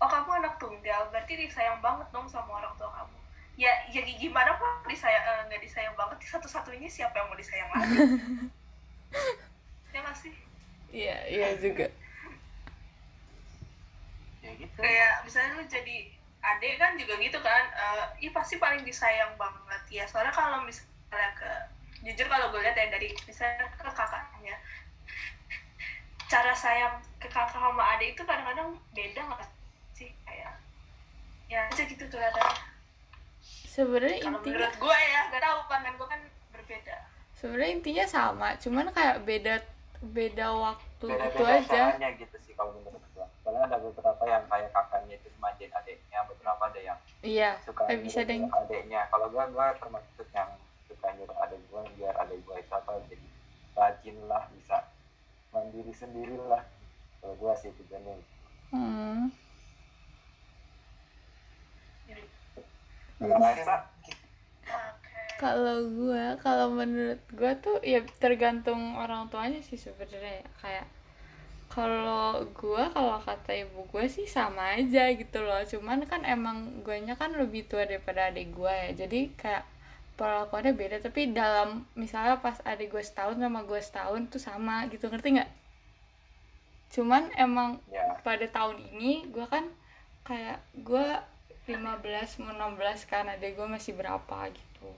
Oh 0.00 0.08
kamu 0.08 0.40
anak 0.40 0.56
tunggal 0.56 1.12
berarti 1.12 1.36
disayang 1.36 1.78
banget 1.84 2.08
dong 2.08 2.24
sama 2.26 2.56
orang 2.56 2.72
tua 2.80 2.88
kamu. 2.88 3.16
Ya 3.60 3.72
ya 3.92 4.00
gimana 4.00 4.56
kok 4.56 4.88
disayang 4.88 5.20
eh, 5.20 5.40
nggak 5.52 5.60
disayang 5.60 5.92
banget 5.92 6.24
satu-satunya 6.24 6.88
siapa 6.88 7.12
yang 7.20 7.28
mau 7.28 7.38
disayang 7.38 7.70
lagi? 7.70 7.96
Ya 9.90 10.06
nggak 10.06 10.16
sih? 10.22 10.34
Iya 10.94 11.16
iya 11.26 11.48
juga. 11.58 11.90
Ya 14.40 14.50
gitu. 14.54 14.78
kayak 14.78 15.26
misalnya 15.26 15.58
lu 15.58 15.66
jadi 15.66 15.96
adik 16.40 16.80
kan 16.80 16.96
juga 16.96 17.18
gitu 17.20 17.36
kan 17.42 17.64
eh 17.74 18.06
ih 18.24 18.32
pasti 18.32 18.56
paling 18.56 18.86
disayang 18.86 19.34
banget. 19.36 19.82
Ya 19.90 20.06
soalnya 20.06 20.30
kalau 20.30 20.62
misalnya 20.62 21.30
ke 21.36 21.50
jujur 22.00 22.26
kalau 22.30 22.48
gue 22.48 22.60
lihat 22.64 22.78
ya 22.78 22.88
dari 22.88 23.12
misalnya 23.28 23.68
ke 23.76 23.82
kakaknya 23.82 24.56
cara 26.30 26.54
sayang 26.54 26.94
ke 27.18 27.26
kakak 27.26 27.58
sama 27.58 27.82
adik 27.98 28.14
itu 28.14 28.22
kadang-kadang 28.22 28.78
beda 28.94 29.20
nggak 29.26 29.50
sih 29.98 30.14
kayak 30.22 30.54
ya 31.50 31.66
aja 31.66 31.82
gitu 31.82 32.04
kelihatannya 32.06 32.54
sebenarnya 33.66 34.22
kalau 34.22 34.38
intinya 34.38 34.58
menurut 34.62 34.74
gue 34.78 34.98
ya 35.10 35.20
gak 35.34 35.42
tahu 35.42 35.58
pandangan 35.66 35.98
gue 35.98 36.08
kan 36.08 36.20
berbeda 36.54 36.96
sebenarnya 37.34 37.70
intinya 37.74 38.04
sama 38.06 38.48
cuman 38.62 38.86
kayak 38.94 39.16
beda 39.26 39.54
beda 40.00 40.46
waktu 40.56 40.88
itu 41.00 41.06
beda-beda 41.12 41.44
aja 41.60 41.82
caranya 41.92 42.10
gitu 42.16 42.36
sih 42.44 42.52
kalau 42.56 42.72
menurut 42.76 43.00
gue. 43.12 43.26
Soalnya 43.44 43.68
ada 43.68 43.76
beberapa 43.80 44.24
yang 44.24 44.44
kayak 44.48 44.70
kakaknya 44.72 45.14
itu 45.16 45.28
manjain 45.40 45.72
adiknya, 45.76 46.18
beberapa 46.24 46.62
ada 46.68 46.80
yang 46.80 46.98
iya 47.20 47.50
suka 47.64 47.84
eh, 47.88 48.00
bisa 48.00 48.24
deh 48.24 48.36
nyuruh 48.36 48.64
adiknya. 48.64 49.08
Kalau 49.12 49.26
gue 49.28 49.44
gue 49.44 49.66
termasuk 49.80 50.28
yang 50.32 50.50
suka 50.88 51.06
nyuruh 51.16 51.36
adik 51.44 51.60
gue 51.68 51.82
biar 52.00 52.14
adik 52.16 52.38
gue 52.44 52.56
itu 52.60 52.72
apa 52.72 52.90
jadi 53.08 53.26
rajin 53.76 54.16
lah 54.28 54.44
bisa 54.56 54.76
mandiri 55.50 55.92
sendiri 55.94 56.36
lah. 56.48 56.62
Kalau 57.20 57.36
gue 57.36 57.52
sih 57.60 57.70
tujuannya 57.76 58.16
hmm. 58.72 59.28
jadi 62.08 62.22
Kalau 65.40 65.76
oke 65.88 66.26
kalau 66.44 66.68
menurut 66.68 67.20
gua 67.32 67.56
tuh 67.56 67.80
ya 67.80 68.04
tergantung 68.20 68.96
orang 68.96 69.28
tuanya 69.32 69.60
sih 69.64 69.80
sebenarnya 69.80 70.44
ya. 70.44 70.48
kayak 70.60 70.86
kalau 71.72 72.44
gua 72.52 72.92
kalau 72.92 73.16
kata 73.20 73.64
ibu 73.64 73.88
gua 73.88 74.04
sih 74.04 74.28
sama 74.28 74.76
aja 74.76 75.08
gitu 75.16 75.40
loh 75.40 75.64
cuman 75.64 76.04
kan 76.04 76.24
emang 76.28 76.84
guanya 76.84 77.16
kan 77.16 77.32
lebih 77.32 77.64
tua 77.68 77.88
daripada 77.88 78.28
adik 78.28 78.52
gua 78.52 78.72
ya 78.72 79.04
jadi 79.04 79.32
kayak 79.36 79.64
perlakuannya 80.20 80.76
beda 80.76 81.00
tapi 81.00 81.32
dalam 81.32 81.88
misalnya 81.96 82.36
pas 82.44 82.60
adik 82.68 82.92
gue 82.92 83.00
setahun 83.00 83.40
sama 83.40 83.64
gue 83.64 83.80
setahun 83.80 84.20
tuh 84.28 84.36
sama 84.36 84.84
gitu 84.92 85.08
ngerti 85.08 85.40
nggak 85.40 85.50
cuman 86.92 87.32
emang 87.40 87.80
ya 87.88 88.20
pada 88.20 88.44
tahun 88.44 88.76
ini 88.92 89.32
gue 89.32 89.46
kan 89.48 89.64
kayak 90.28 90.60
gue 90.76 91.06
15 91.72 92.44
mau 92.44 92.52
16 92.76 93.08
kan 93.08 93.32
adek 93.32 93.56
gue 93.56 93.64
masih 93.64 93.96
berapa 93.96 94.52
gitu 94.52 94.92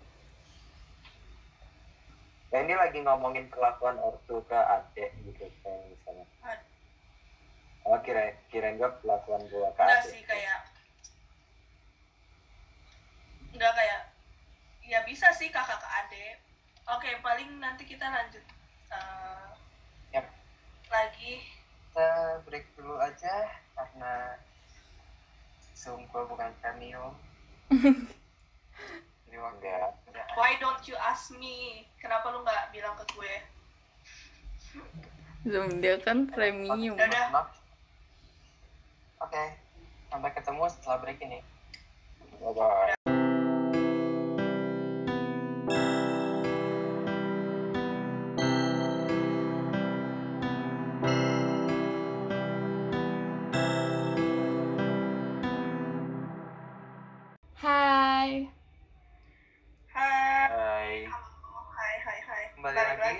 Nah, 2.52 2.60
ini 2.60 2.76
lagi 2.76 3.00
ngomongin 3.00 3.48
kelakuan 3.48 3.96
ortu 3.96 4.44
ke 4.44 4.52
adik 4.52 5.08
gitu 5.24 5.48
kayak 5.64 5.88
misalnya. 5.88 6.28
Oh 7.88 7.96
kira 8.04 8.36
kirain 8.52 8.76
gue 8.76 8.90
kelakuan 9.00 9.40
gue 9.48 9.68
ke 9.72 9.80
enggak 9.80 10.04
adik. 10.04 10.12
sih 10.12 10.22
kayak 10.28 10.60
enggak 13.56 13.72
kayak 13.72 14.11
ya 14.92 15.00
bisa 15.08 15.32
sih 15.32 15.48
kakak 15.48 15.80
ke 15.80 15.88
adik 16.04 16.36
oke 16.84 17.08
paling 17.24 17.48
nanti 17.64 17.88
kita 17.88 18.04
lanjut 18.04 18.44
eh, 18.92 19.48
Yap. 20.12 20.28
lagi 20.92 21.40
Kita 21.92 22.40
break 22.48 22.68
dulu 22.76 23.00
aja 23.00 23.52
karena 23.76 24.36
Zoom 25.76 26.08
gue 26.08 26.22
bukan 26.24 26.48
premium. 26.64 27.12
Jadi 29.28 29.36
waktu 29.36 29.68
why 30.40 30.56
don't 30.56 30.80
you 30.88 30.96
ask 30.96 31.28
me 31.36 31.84
kenapa 32.00 32.32
lu 32.32 32.40
nggak 32.40 32.72
bilang 32.72 32.96
ke 32.96 33.04
gue 33.12 33.34
Zoom 35.52 35.84
dia 35.84 36.00
kan 36.00 36.32
premium. 36.32 36.96
Oke, 39.20 39.44
sampai 40.08 40.32
ketemu 40.32 40.64
setelah 40.72 40.96
break 40.96 41.20
ini. 41.20 41.44
Bye 42.40 42.56
bye. 42.56 43.01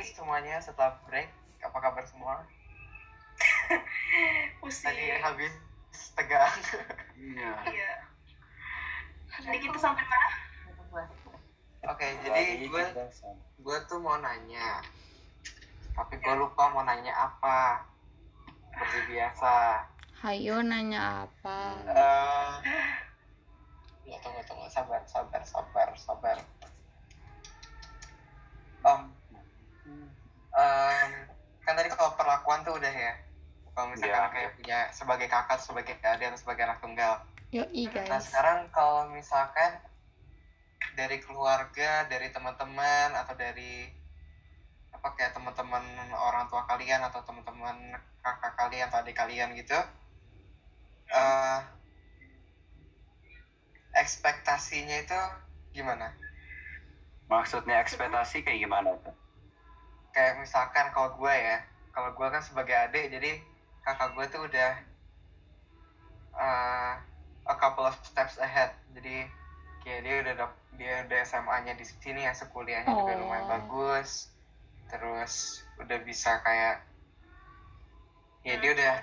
Lagi, 0.03 0.19
semuanya 0.19 0.59
setelah 0.59 0.99
break. 1.07 1.31
Apa 1.63 1.79
kabar 1.79 2.03
semua? 2.03 2.43
pusing. 4.59 4.91
Tadi 4.91 5.15
habis 5.23 5.55
tegang. 6.19 6.59
Iya. 7.15 7.51
iya. 7.71 7.95
Jadi 9.31 9.63
kita 9.63 9.79
sampai 9.79 10.03
mana? 10.03 10.29
Oke 11.87 12.19
jadi 12.19 12.67
gue 12.67 12.85
gue 13.63 13.77
tuh 13.87 14.03
mau 14.03 14.19
nanya. 14.19 14.83
Tapi 15.95 16.19
gue 16.19 16.35
lupa 16.35 16.75
mau 16.75 16.83
nanya 16.83 17.15
apa. 17.15 17.87
Seperti 18.75 19.07
biasa. 19.07 19.87
Hayo 20.19 20.67
nanya 20.67 21.31
apa? 21.31 21.79
Eh, 21.87 22.51
ya 24.11 24.19
tunggu 24.19 24.43
tunggu. 24.51 24.67
Sabar 24.67 25.07
sabar 25.07 25.47
sabar 25.47 25.95
sabar 25.95 26.43
oh 28.83 29.23
em, 30.53 31.11
kan 31.63 31.75
tadi 31.75 31.89
kalau 31.89 32.13
perlakuan 32.15 32.61
tuh 32.63 32.77
udah 32.77 32.91
ya 32.91 33.15
kalau 33.73 33.89
misalkan 33.89 34.21
Iya. 34.21 34.29
kayak 34.31 34.51
punya 34.57 34.79
sebagai 34.93 35.27
kakak 35.27 35.59
sebagai 35.59 35.95
adik 35.99 36.29
atau 36.29 36.39
sebagai 36.39 36.63
anak 36.67 36.79
tunggal 36.79 37.13
Yoi 37.51 37.89
nah 37.89 38.05
guys. 38.19 38.29
sekarang 38.29 38.69
kalau 38.69 39.09
misalkan 39.09 39.81
dari 40.93 41.21
keluarga 41.21 42.05
dari 42.07 42.29
teman-teman 42.29 43.13
atau 43.15 43.33
dari 43.33 43.89
apa 44.93 45.09
kayak 45.15 45.33
teman-teman 45.33 45.83
orang 46.13 46.47
tua 46.47 46.63
kalian 46.65 47.01
atau 47.03 47.23
teman-teman 47.23 47.97
kakak 48.21 48.55
kalian 48.55 48.87
atau 48.87 49.01
adik 49.01 49.17
kalian 49.17 49.57
gitu 49.57 49.79
eh 51.13 51.59
ekspektasinya 53.93 54.97
itu 54.99 55.21
gimana 55.73 56.13
Maksudnya 57.29 57.81
ekspektasi 57.81 58.45
kayak 58.45 58.61
gimana 58.61 58.93
tuh? 59.01 59.15
Kayak 60.13 60.41
misalkan 60.41 60.93
kalau 60.93 61.17
gue 61.17 61.33
ya 61.33 61.65
kalau 61.93 62.13
gue 62.13 62.27
kan 62.29 62.43
sebagai 62.45 62.77
adik 62.77 63.13
jadi 63.13 63.41
kakak 63.85 64.13
gue 64.17 64.25
tuh 64.33 64.43
udah 64.49 64.73
uh, 66.37 66.95
a 67.49 67.55
couple 67.59 67.85
of 67.85 67.97
steps 68.05 68.39
ahead 68.39 68.73
jadi 68.93 69.27
kayak 69.83 70.01
dia 70.07 70.15
udah 70.23 70.35
dia 70.79 70.95
udah 71.05 71.21
SMA-nya 71.27 71.75
di 71.77 71.85
sini 71.85 72.25
ya 72.25 72.33
sekuliahnya 72.33 72.89
juga 72.93 73.13
Oh. 73.13 73.21
lumayan 73.25 73.47
bagus 73.51 74.31
terus 74.89 75.65
udah 75.81 75.99
bisa 76.05 76.39
kayak 76.45 76.85
ya 78.45 78.57
dia 78.61 78.71
udah 78.77 78.95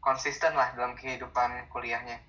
konsisten 0.00 0.52
lah 0.52 0.72
dalam 0.76 0.96
kehidupan 0.96 1.68
kuliahnya 1.72 2.20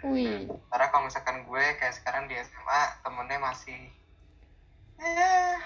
Wih. 0.00 0.48
karena 0.72 0.86
kalau 0.88 1.04
misalkan 1.04 1.44
gue 1.44 1.64
kayak 1.76 1.92
sekarang 1.92 2.24
di 2.24 2.36
SMA 2.40 2.82
temennya 3.04 3.38
masih 3.40 3.80
ya 5.00 5.60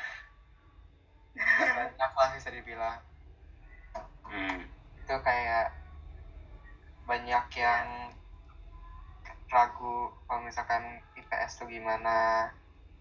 banyak 1.37 2.11
lah 2.15 2.29
bisa 2.33 2.49
dibilang 2.49 2.99
Hmm. 4.25 4.67
itu 4.99 5.15
kayak 5.21 5.71
banyak 7.05 7.45
yang 7.55 7.87
ragu 9.47 10.11
kalau 10.27 10.41
misalkan 10.43 10.83
IPS 11.15 11.63
tuh 11.63 11.71
gimana 11.71 12.51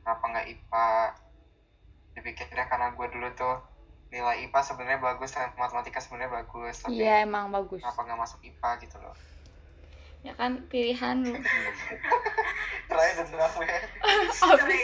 kenapa 0.03 0.23
nggak 0.29 0.47
IPA 0.47 0.89
dipikirnya 2.13 2.69
karena 2.69 2.93
gue 2.93 3.07
dulu 3.09 3.27
tuh 3.33 3.55
nilai 4.13 4.45
IPA 4.45 4.59
sebenarnya 4.61 5.01
bagus 5.01 5.33
dan 5.33 5.49
matematika 5.57 5.97
sebenarnya 5.97 6.43
bagus 6.43 6.77
tapi 6.77 7.01
Iya 7.01 7.25
emang 7.25 7.49
bagus. 7.49 7.81
kenapa 7.81 8.05
nggak 8.05 8.19
masuk 8.21 8.39
IPA 8.45 8.69
gitu 8.85 9.01
loh 9.01 9.15
Ya 10.23 10.33
kan 10.39 10.63
pilihan 10.71 11.17
lu. 11.19 11.35
terakhir 12.93 13.25
terakhir 13.27 13.81
Abis 14.53 14.83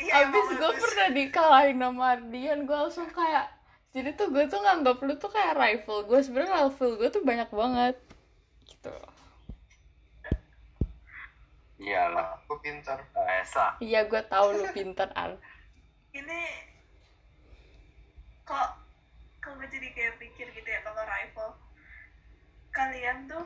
iya 0.00 0.12
abis 0.26 0.46
gue 0.56 0.72
pernah 0.78 1.08
dikalahin 1.12 1.78
sama 1.78 2.04
Ardian 2.16 2.58
gue 2.64 2.76
langsung 2.76 3.08
kayak 3.10 3.46
jadi 3.92 4.16
tuh 4.16 4.32
gue 4.32 4.48
tuh 4.48 4.60
nganggap 4.62 5.04
lu 5.04 5.14
tuh 5.20 5.28
kayak 5.28 5.58
rival 5.58 6.08
gue 6.08 6.18
sebenarnya 6.24 6.66
level 6.66 6.90
gue 6.96 7.08
tuh 7.12 7.22
banyak 7.22 7.50
banget 7.52 7.96
gitu. 8.66 8.94
Iyalah. 11.82 12.38
aku 12.46 12.62
pintar. 12.62 13.02
Esa. 13.42 13.74
iya 13.82 14.06
gue 14.06 14.22
tahu 14.30 14.54
lu 14.54 14.64
pinter 14.70 15.10
Al 15.18 15.34
ini 16.18 16.40
kok 18.46 18.70
kalau 19.42 19.66
jadi 19.66 19.88
kayak 19.90 20.14
pikir 20.22 20.46
gitu 20.54 20.68
ya 20.68 20.80
kalau 20.86 21.02
rival 21.02 21.50
kalian 22.70 23.26
tuh 23.26 23.44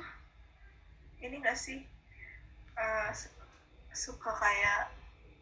ini 1.21 1.41
gak 1.41 1.57
sih? 1.57 1.83
Eh, 2.77 3.11
su- 3.13 3.33
suka 3.91 4.29
kayak 4.37 4.93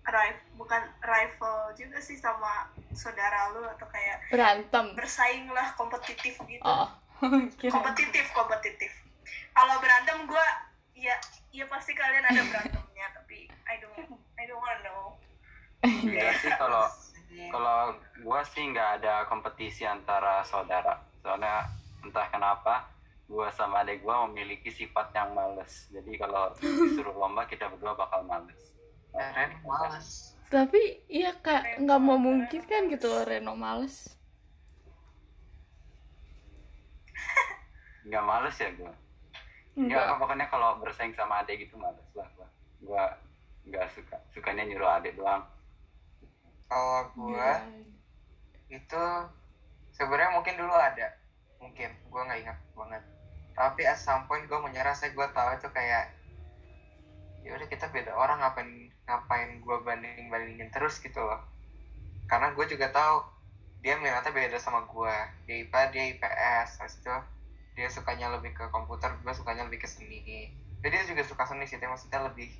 rival 0.04 0.40
bukan 0.54 0.82
rival 1.00 1.72
juga 1.74 1.98
sih 1.98 2.14
sama 2.14 2.68
saudara 2.92 3.50
lu 3.56 3.64
atau 3.66 3.88
kayak 3.88 4.20
berantem. 4.28 4.92
bersaing 4.94 5.48
lah 5.50 5.72
kompetitif 5.74 6.36
gitu. 6.44 6.62
Oh 6.62 6.86
kira 7.58 7.72
kompetitif 7.72 8.28
kompetitif. 8.30 8.92
Kalau 9.50 9.80
berantem 9.80 10.28
gue 10.28 10.46
ya 10.94 11.16
ya 11.50 11.64
pasti 11.66 11.96
kalian 11.96 12.22
ada 12.22 12.42
berantemnya 12.46 13.06
tapi 13.16 13.48
I 13.66 13.80
don't 13.80 14.14
I 14.38 14.44
don't 14.46 14.60
wanna 14.60 14.78
know. 14.84 15.16
Enggak 15.82 16.38
sih 16.38 16.52
kalau 16.60 16.86
kalau 17.50 17.78
gua 18.22 18.40
sih 18.46 18.62
nggak 18.62 19.02
ada 19.02 19.26
kompetisi 19.26 19.82
antara 19.82 20.44
saudara. 20.46 21.02
Soalnya 21.18 21.66
entah 22.04 22.28
kenapa 22.30 22.86
gua 23.34 23.50
sama 23.50 23.82
adik 23.82 23.98
gua 24.00 24.30
memiliki 24.30 24.70
sifat 24.70 25.10
yang 25.10 25.34
males. 25.34 25.90
Jadi 25.90 26.14
kalau 26.14 26.54
disuruh 26.54 27.10
lomba 27.12 27.42
kita 27.44 27.66
berdua 27.66 27.98
bakal 27.98 28.22
males. 28.22 28.70
Ren 29.10 29.58
males 29.62 30.30
tapi 30.44 30.78
iya 31.06 31.34
kayak 31.34 31.82
nggak 31.82 31.98
mau 31.98 32.14
mungkin 32.14 32.62
kan 32.62 32.86
gitu 32.86 33.10
loh 33.10 33.22
Reno 33.22 33.54
males 33.54 34.06
Nggak 38.04 38.22
males 38.22 38.54
ya 38.54 38.70
gua. 38.74 38.92
enggak 39.74 40.02
Nggak, 40.04 40.18
pokoknya 40.20 40.46
kalau 40.46 40.70
bersaing 40.78 41.10
sama 41.10 41.42
adik 41.42 41.66
gitu 41.66 41.74
males 41.74 42.04
lah 42.14 42.28
gua. 42.36 42.48
Gua 42.82 43.04
nggak 43.64 43.86
suka. 43.90 44.16
Sukanya 44.30 44.62
nyuruh 44.62 44.90
adik 44.94 45.16
doang. 45.16 45.42
kalau 46.64 47.06
gue 47.12 47.30
Iya. 47.30 47.54
itu 48.72 49.04
sebenarnya 49.92 50.34
mungkin 50.34 50.54
dulu 50.58 50.74
ada 50.74 51.06
mungkin 51.60 51.86
gue 52.02 52.20
nggak 52.24 52.40
ingat 52.40 52.58
banget 52.74 53.02
tapi 53.54 53.86
at 53.86 53.98
some 53.98 54.26
point 54.26 54.44
gue 54.50 54.58
menyerah 54.58 54.94
saya 54.94 55.14
gue 55.14 55.26
tahu 55.30 55.48
itu 55.54 55.68
kayak 55.70 56.10
ya 57.46 57.54
udah 57.54 57.68
kita 57.70 57.86
beda 57.94 58.10
orang 58.14 58.42
ngapain 58.42 58.90
ngapain 59.06 59.50
gue 59.62 59.76
banding 59.86 60.26
bandingin 60.28 60.68
terus 60.74 60.98
gitu 60.98 61.22
loh. 61.22 61.38
Karena 62.26 62.50
gue 62.50 62.66
juga 62.66 62.90
tahu 62.90 63.22
dia 63.84 63.94
minatnya 64.00 64.34
beda 64.34 64.58
sama 64.58 64.82
gue 64.88 65.16
dia 65.46 65.56
IPA 65.62 65.80
dia 65.92 66.04
IPS 66.16 66.68
terus 66.80 66.94
itu 66.98 67.14
dia 67.74 67.88
sukanya 67.90 68.32
lebih 68.32 68.56
ke 68.56 68.64
komputer 68.74 69.12
gue 69.22 69.34
sukanya 69.36 69.70
lebih 69.70 69.86
ke 69.86 69.88
seni. 69.88 70.50
Jadi 70.82 70.90
dia 70.90 71.04
juga 71.06 71.22
suka 71.22 71.46
seni 71.46 71.64
sih 71.70 71.78
maksudnya 71.78 72.26
lebih 72.26 72.50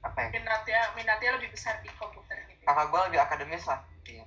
apa 0.00 0.24
ya? 0.24 0.28
Minatnya 0.30 0.80
minatnya 0.94 1.30
lebih 1.36 1.52
besar 1.52 1.82
di 1.84 1.90
komputer 1.98 2.38
gitu 2.48 2.62
kakak 2.64 2.86
gue 2.92 3.00
lebih 3.08 3.20
akademis 3.24 3.64
lah 3.64 3.80
intinya. 3.98 4.26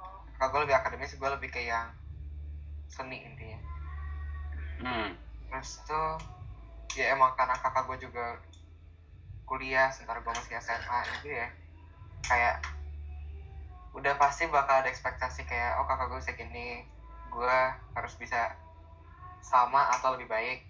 Oh. 0.00 0.22
kakak 0.40 0.48
gue 0.50 0.60
lebih 0.66 0.76
akademis 0.78 1.12
gue 1.14 1.30
lebih 1.36 1.48
ke 1.52 1.60
yang 1.66 1.92
seni 2.88 3.26
intinya 3.26 3.73
Hmm. 4.82 5.14
terus 5.50 5.78
tuh 5.86 6.18
ya 6.94 7.14
emang 7.14 7.34
karena 7.34 7.54
kakak 7.58 7.86
gue 7.90 8.06
juga 8.06 8.38
kuliah 9.44 9.90
sementara 9.92 10.22
gue 10.22 10.32
masih 10.34 10.56
SMA 10.62 10.98
gitu 11.18 11.28
ya 11.34 11.46
kayak 12.24 12.56
udah 13.94 14.14
pasti 14.18 14.50
bakal 14.50 14.82
ada 14.82 14.90
ekspektasi 14.90 15.46
kayak 15.46 15.78
oh 15.78 15.86
kakak 15.86 16.10
gue 16.10 16.18
bisa 16.18 16.34
gini 16.34 16.82
gue 17.30 17.58
harus 17.94 18.14
bisa 18.18 18.54
sama 19.44 19.90
atau 19.94 20.18
lebih 20.18 20.30
baik 20.30 20.66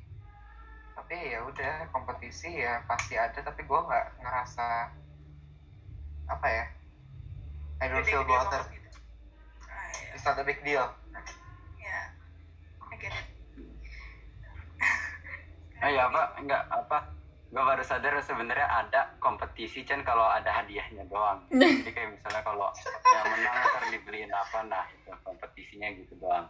tapi 0.95 1.33
ya 1.33 1.45
udah 1.45 1.89
kompetisi 1.91 2.65
ya 2.65 2.81
pasti 2.89 3.17
ada 3.19 3.41
tapi 3.41 3.65
gue 3.65 3.81
nggak 3.81 4.07
ngerasa 4.21 4.67
apa 6.29 6.47
ya 6.49 6.65
I 7.83 7.91
don't 7.91 8.07
feel 8.07 8.25
bothered 8.25 8.65
gitu. 8.73 8.89
Ah, 9.69 9.89
iya. 9.93 10.09
it's 10.17 10.25
not 10.25 10.41
a 10.41 10.45
big 10.47 10.65
deal 10.65 10.89
ya 11.81 12.01
I 12.89 12.97
get 12.97 13.13
it 13.13 13.34
Oh 15.85 15.91
iya 15.91 16.09
apa? 16.09 16.33
Enggak 16.35 16.65
apa? 16.67 16.99
Gue 17.47 17.63
baru 17.63 17.85
sadar 17.85 18.17
sebenarnya 18.19 18.67
ada 18.67 19.15
kompetisi 19.19 19.85
Chan 19.85 20.01
kalau 20.01 20.25
ada 20.25 20.49
hadiahnya 20.51 21.05
doang. 21.07 21.45
Jadi 21.53 21.87
kayak 21.87 22.11
misalnya 22.11 22.41
kalau 22.41 22.73
yang 23.05 23.27
menang 23.29 23.57
ntar 23.63 23.85
dibeliin 23.93 24.33
apa, 24.33 24.59
nah 24.65 24.85
itu 24.89 25.13
kompetisinya 25.21 25.87
gitu 25.95 26.17
doang. 26.19 26.49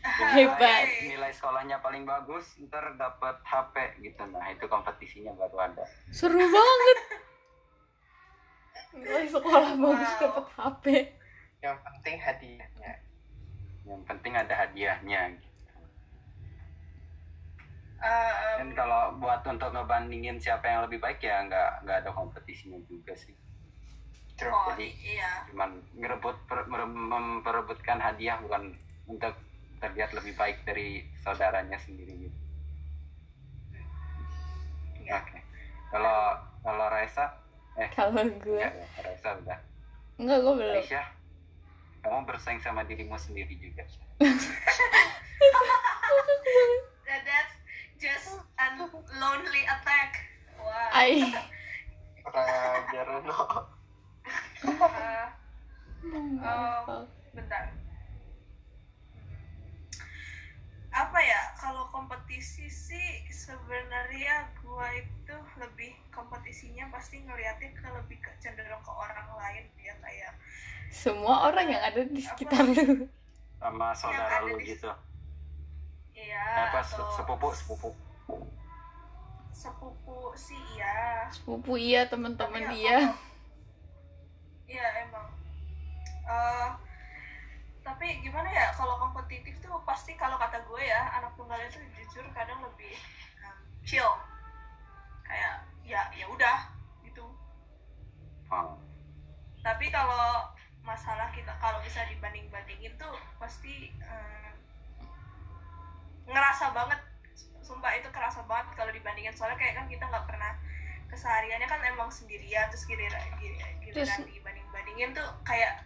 Hebat. 0.00 0.86
nilai- 1.04 1.30
sekolahnya 1.30 1.78
paling 1.78 2.02
bagus, 2.02 2.56
ntar 2.60 2.94
dapat 2.94 3.38
HP 3.42 3.74
gitu. 4.00 4.22
Nah 4.26 4.48
itu 4.48 4.64
kompetisinya 4.64 5.34
baru 5.34 5.58
ada. 5.60 5.84
seru 6.08 6.34
banget 6.34 6.98
nilai 8.90 9.28
sekolah 9.28 9.76
bagus 9.76 10.10
Wow. 10.10 10.18
dapet 10.18 10.46
HP 10.56 10.84
yang 11.60 11.76
penting 11.78 12.16
hadiahnya 12.16 12.92
Yang 13.84 14.00
penting 14.04 14.32
ada 14.34 14.54
hadiahnya. 14.56 15.20
Gitu. 15.34 15.48
Eh, 17.98 18.54
Dan 18.56 18.72
kalau 18.72 19.12
buat 19.16 19.42
untuk 19.42 19.68
ngebandingin 19.68 20.36
siapa 20.36 20.64
yang 20.64 20.80
lebih 20.86 20.98
baik 20.98 21.18
ya 21.18 21.42
nggak 21.42 21.82
nggak 21.82 21.96
ada 22.00 22.08
kompetisinya 22.10 22.76
juga 22.84 23.12
sih. 23.12 23.32
True. 24.34 24.48
oh 24.48 24.70
Jadi- 24.70 24.94
iya 25.08 25.42
Cuman 25.50 25.82
ngerebut 25.92 26.46
per- 26.46 26.66
memperebutkan 26.70 27.98
hadiah 27.98 28.38
bukan 28.38 28.72
untuk 29.04 29.34
terlihat 29.78 30.12
lebih 30.12 30.32
baik 30.32 30.62
dari 30.62 31.04
saudaranya 31.16 31.76
sendiri 31.76 32.12
gitu. 32.20 32.36
ya 35.02 35.18
Oke. 35.18 35.38
Kalau 35.88 36.16
kalau 36.60 36.84
Raisa, 36.88 37.24
eh 37.74 37.88
kalau 37.90 38.14
gue 38.14 38.22
enggak 38.28 38.70
ya, 38.70 38.84
Raisa 39.00 39.28
udah. 39.34 39.58
enggak 40.16 40.36
gue 40.38 40.52
belum 40.54 40.74
Aisyah, 40.76 41.06
kamu 42.00 42.18
bersaing 42.24 42.60
sama 42.60 42.84
dirimu 42.84 43.16
sendiri 43.16 43.52
juga. 43.54 43.82
That's 47.08 47.57
just 47.98 48.38
a 48.56 48.66
lonely 49.18 49.62
attack. 49.66 50.10
Wah 50.56 50.90
Ai. 50.94 51.26
Kurang 52.22 52.48
ajar 52.48 53.06
no 53.22 53.38
Uh, 54.58 55.26
um, 56.44 57.02
bentar. 57.32 57.72
Apa 60.88 61.18
ya 61.20 61.40
kalau 61.56 61.88
kompetisi 61.88 62.66
sih 62.66 63.08
sebenarnya 63.30 64.48
gua 64.60 64.88
itu 64.92 65.36
lebih 65.56 65.94
kompetisinya 66.10 66.90
pasti 66.90 67.22
ngeliatnya 67.22 67.70
ke 67.72 67.86
lebih 67.88 68.18
ke 68.20 68.30
cenderung 68.38 68.82
ke 68.82 68.92
orang 68.92 69.28
lain 69.38 69.64
ya 69.80 69.94
kayak 70.00 70.32
semua 70.88 71.48
orang 71.48 71.72
yang 71.72 71.82
ada 71.84 72.02
di 72.04 72.20
sekitar 72.20 72.64
lu. 72.66 73.08
Sama 73.56 73.92
saudara 73.96 74.44
lu 74.44 74.56
di- 74.60 74.74
gitu. 74.76 74.90
Iya 76.18 76.44
Apa 76.70 76.82
atau 76.82 77.06
sepupu 77.14 77.48
sepupu. 77.54 77.90
sepupu 79.54 80.18
sih 80.38 80.58
iya. 80.78 81.26
Sepupu 81.34 81.72
iya 81.74 82.06
teman-teman 82.06 82.70
ya 82.70 82.74
iya. 82.74 82.98
iya 84.70 84.86
emang. 85.06 85.26
Eh, 86.28 86.68
tapi 87.82 88.22
gimana 88.22 88.46
ya 88.52 88.70
kalau 88.76 89.00
kompetitif 89.00 89.58
tuh 89.64 89.80
pasti 89.82 90.14
kalau 90.14 90.38
kata 90.38 90.62
gue 90.62 90.82
ya 90.84 91.10
anak 91.18 91.34
tunggal 91.34 91.58
itu 91.64 91.80
jujur 91.96 92.22
kadang 92.36 92.60
lebih 92.62 92.94
um, 93.42 93.58
chill. 93.82 94.06
Kayak 95.26 95.66
ya 95.82 96.06
ya 96.14 96.26
udah 96.28 96.58
gitu. 97.02 97.24
Oh. 98.48 98.80
tapi 99.60 99.92
kalau 99.92 100.48
masalah 100.80 101.28
kita 101.36 101.52
kalau 101.60 101.76
bisa 101.84 102.00
dibanding 102.08 102.48
bandingin 102.48 102.96
tuh 102.96 103.12
pasti 103.36 103.92
eh, 104.00 104.50
ngerasa 106.28 106.70
banget 106.70 107.00
sumpah 107.64 107.92
itu 107.96 108.08
kerasa 108.08 108.44
banget 108.44 108.68
kalau 108.76 108.92
dibandingin. 108.92 109.32
Soalnya 109.32 109.56
kayak 109.56 109.74
kan 109.76 109.86
kita 109.88 110.04
nggak 110.04 110.26
pernah 110.28 110.52
kesehariannya 111.08 111.64
kan 111.64 111.80
emang 111.84 112.12
sendirian 112.12 112.68
terus 112.68 112.84
giliran 112.84 113.24
giliran 113.40 113.72
Terus- 113.88 114.28
dibanding 114.28 114.66
bandingin 114.68 115.10
tuh 115.16 115.28
kayak 115.42 115.80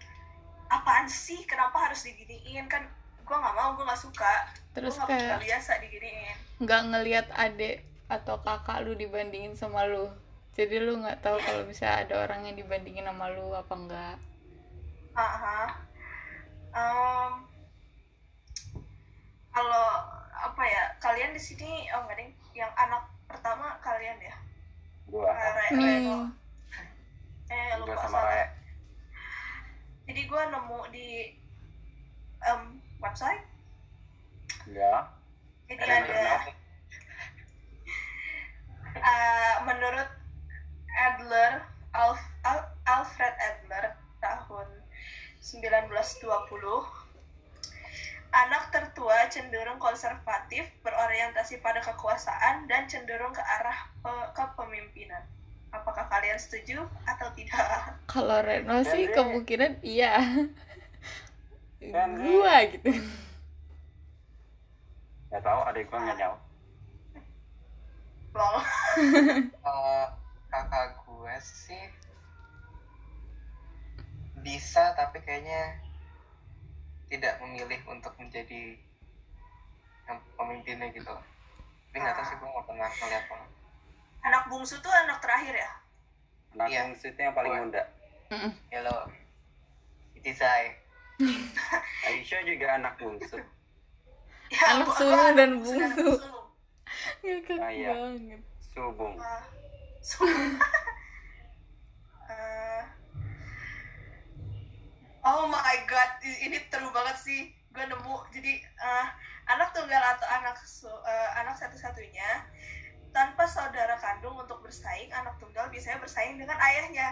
apaan 0.69 1.07
sih? 1.07 1.43
Kenapa 1.47 1.89
harus 1.89 2.03
diginiin? 2.03 2.67
Kan 2.67 2.87
gue 3.23 3.37
nggak 3.39 3.55
mau 3.55 3.73
gue 3.73 3.87
nggak 3.87 4.03
suka. 4.03 4.35
Terus 4.75 4.99
nggak 4.99 5.09
kayak 5.09 5.39
biasa 5.41 5.79
diginiin. 5.79 6.37
nggak 6.63 6.83
ngelihat 6.91 7.27
adik 7.33 7.83
atau 8.07 8.39
kakak 8.39 8.83
lu 8.83 8.95
dibandingin 8.95 9.55
sama 9.55 9.87
lu. 9.87 10.11
Jadi 10.53 10.77
lu 10.79 11.01
nggak 11.01 11.25
tahu 11.25 11.41
kalau 11.41 11.65
misalnya 11.65 12.05
ada 12.05 12.15
orang 12.29 12.45
yang 12.45 12.57
dibandingin 12.61 13.09
sama 13.09 13.33
lu 13.33 13.57
apa 13.57 13.73
enggak 13.73 14.17
Aha. 15.17 15.61
Em, 16.73 17.33
kalau 19.49 19.89
apa 20.43 20.63
ya 20.67 20.85
kalian 20.99 21.31
di 21.31 21.41
sini 21.41 21.87
oh 21.95 22.03
enggak 22.03 22.19
deh 22.19 22.31
yang 22.53 22.73
anak 22.75 23.07
pertama 23.31 23.79
kalian 23.79 24.19
ya? 24.19 24.35
Gua, 25.07 25.31
Re- 25.31 25.73
Reno 25.73 26.35
eh 27.47 27.69
gua 27.77 27.85
lupa 27.85 28.01
sama 28.03 28.17
salah. 28.17 28.33
Raya. 28.33 28.47
jadi 30.03 30.21
gue 30.27 30.43
nemu 30.51 30.81
di 30.91 31.09
em, 32.43 32.63
website. 32.99 33.45
Ya. 34.67 35.07
jadi 35.69 35.79
Ada 35.79 35.95
ada 36.03 36.23
eh, 39.13 39.55
menurut 39.63 40.09
Adler 40.93 41.53
Alf, 41.93 42.21
Al- 42.43 42.73
Alfred 42.85 43.35
Adler 43.37 43.95
tahun 44.19 44.69
1920 45.41 46.25
anak 48.33 48.73
tertua 48.73 49.29
cenderung 49.29 49.77
konservatif 49.77 50.65
berorientasi 50.81 51.61
pada 51.61 51.79
kekuasaan 51.79 52.65
dan 52.65 52.89
cenderung 52.89 53.31
ke 53.31 53.41
arah 53.41 53.77
pe- 54.01 54.31
kepemimpinan. 54.33 55.21
Apakah 55.69 56.05
kalian 56.07 56.37
setuju 56.37 56.81
atau 57.05 57.29
tidak? 57.33 57.61
Kalau 58.05 58.41
Reno 58.41 58.81
sih 58.83 59.05
Jadi- 59.07 59.15
kemungkinan 59.15 59.73
iya. 59.81 60.17
Kan- 61.83 62.17
gua 62.17 62.57
gitu. 62.69 62.91
Gak 65.29 65.43
tahu 65.43 65.61
adek 65.65 65.85
gua 65.89 65.99
nggak 66.03 66.19
jauh. 66.19 66.41
lol. 68.33 68.57
Kalau 69.61 70.09
kakak 70.49 70.97
gue 70.99 71.35
sih 71.39 71.85
bisa 74.41 74.97
tapi 74.97 75.21
kayaknya 75.21 75.77
tidak 77.13 77.37
memilih 77.39 77.77
untuk 77.87 78.17
menjadi 78.17 78.73
yang 80.03 80.17
pemimpinnya 80.33 80.89
gitu 80.91 81.13
tapi 81.87 81.97
nggak 81.99 82.15
tahu 82.15 82.25
sih 82.25 82.35
gue 82.35 82.49
nggak 82.49 82.67
pernah 82.67 82.89
ngeliat 82.91 83.25
banget 83.27 83.51
anak 84.23 84.43
bungsu 84.49 84.75
tuh 84.81 84.89
anak 84.91 85.21
terakhir 85.21 85.55
ya 85.55 85.73
Anak 86.53 86.69
Iya. 86.69 86.81
bungsu 86.85 87.07
itu 87.07 87.17
yang 87.19 87.33
paling 87.33 87.53
muda. 87.55 87.83
Hello 88.69 88.97
it 90.13 90.21
is 90.23 90.37
I 90.39 90.77
Aisyah 92.07 92.41
juga 92.43 92.67
anak 92.77 92.97
bungsu. 92.97 93.37
Ya, 94.53 94.77
Anak 94.77 94.93
sulung 94.93 95.33
dan 95.33 95.51
bungsu 95.59 95.81
bungsu. 95.97 96.29
ngakak 97.25 97.57
Ah, 97.57 97.73
iya. 97.73 97.89
banget 97.91 98.41
Subung. 98.69 99.17
Ah, 99.17 99.45
sulung. 99.99 100.61
Eh, 102.29 102.83
oh 105.23 105.47
my 105.49 105.77
god, 105.87 106.11
ini 106.23 106.59
true 106.71 106.91
banget 106.91 107.17
sih. 107.19 107.41
Gue 107.73 107.85
nemu 107.89 108.15
jadi 108.35 108.53
eh, 108.61 109.07
anak 109.49 109.73
tunggal 109.73 110.03
atau 110.17 110.29
anak 110.29 110.61
su- 110.63 111.03
eh, 111.09 111.31
anak 111.41 111.57
satu-satunya 111.57 112.47
tanpa 113.13 113.45
saudara 113.49 113.97
kandung 114.01 114.37
untuk 114.37 114.61
bersaing, 114.61 115.09
anak 115.13 115.37
tunggal 115.41 115.69
biasanya 115.73 116.01
bersaing 116.01 116.37
dengan 116.37 116.59
ayahnya. 116.61 117.09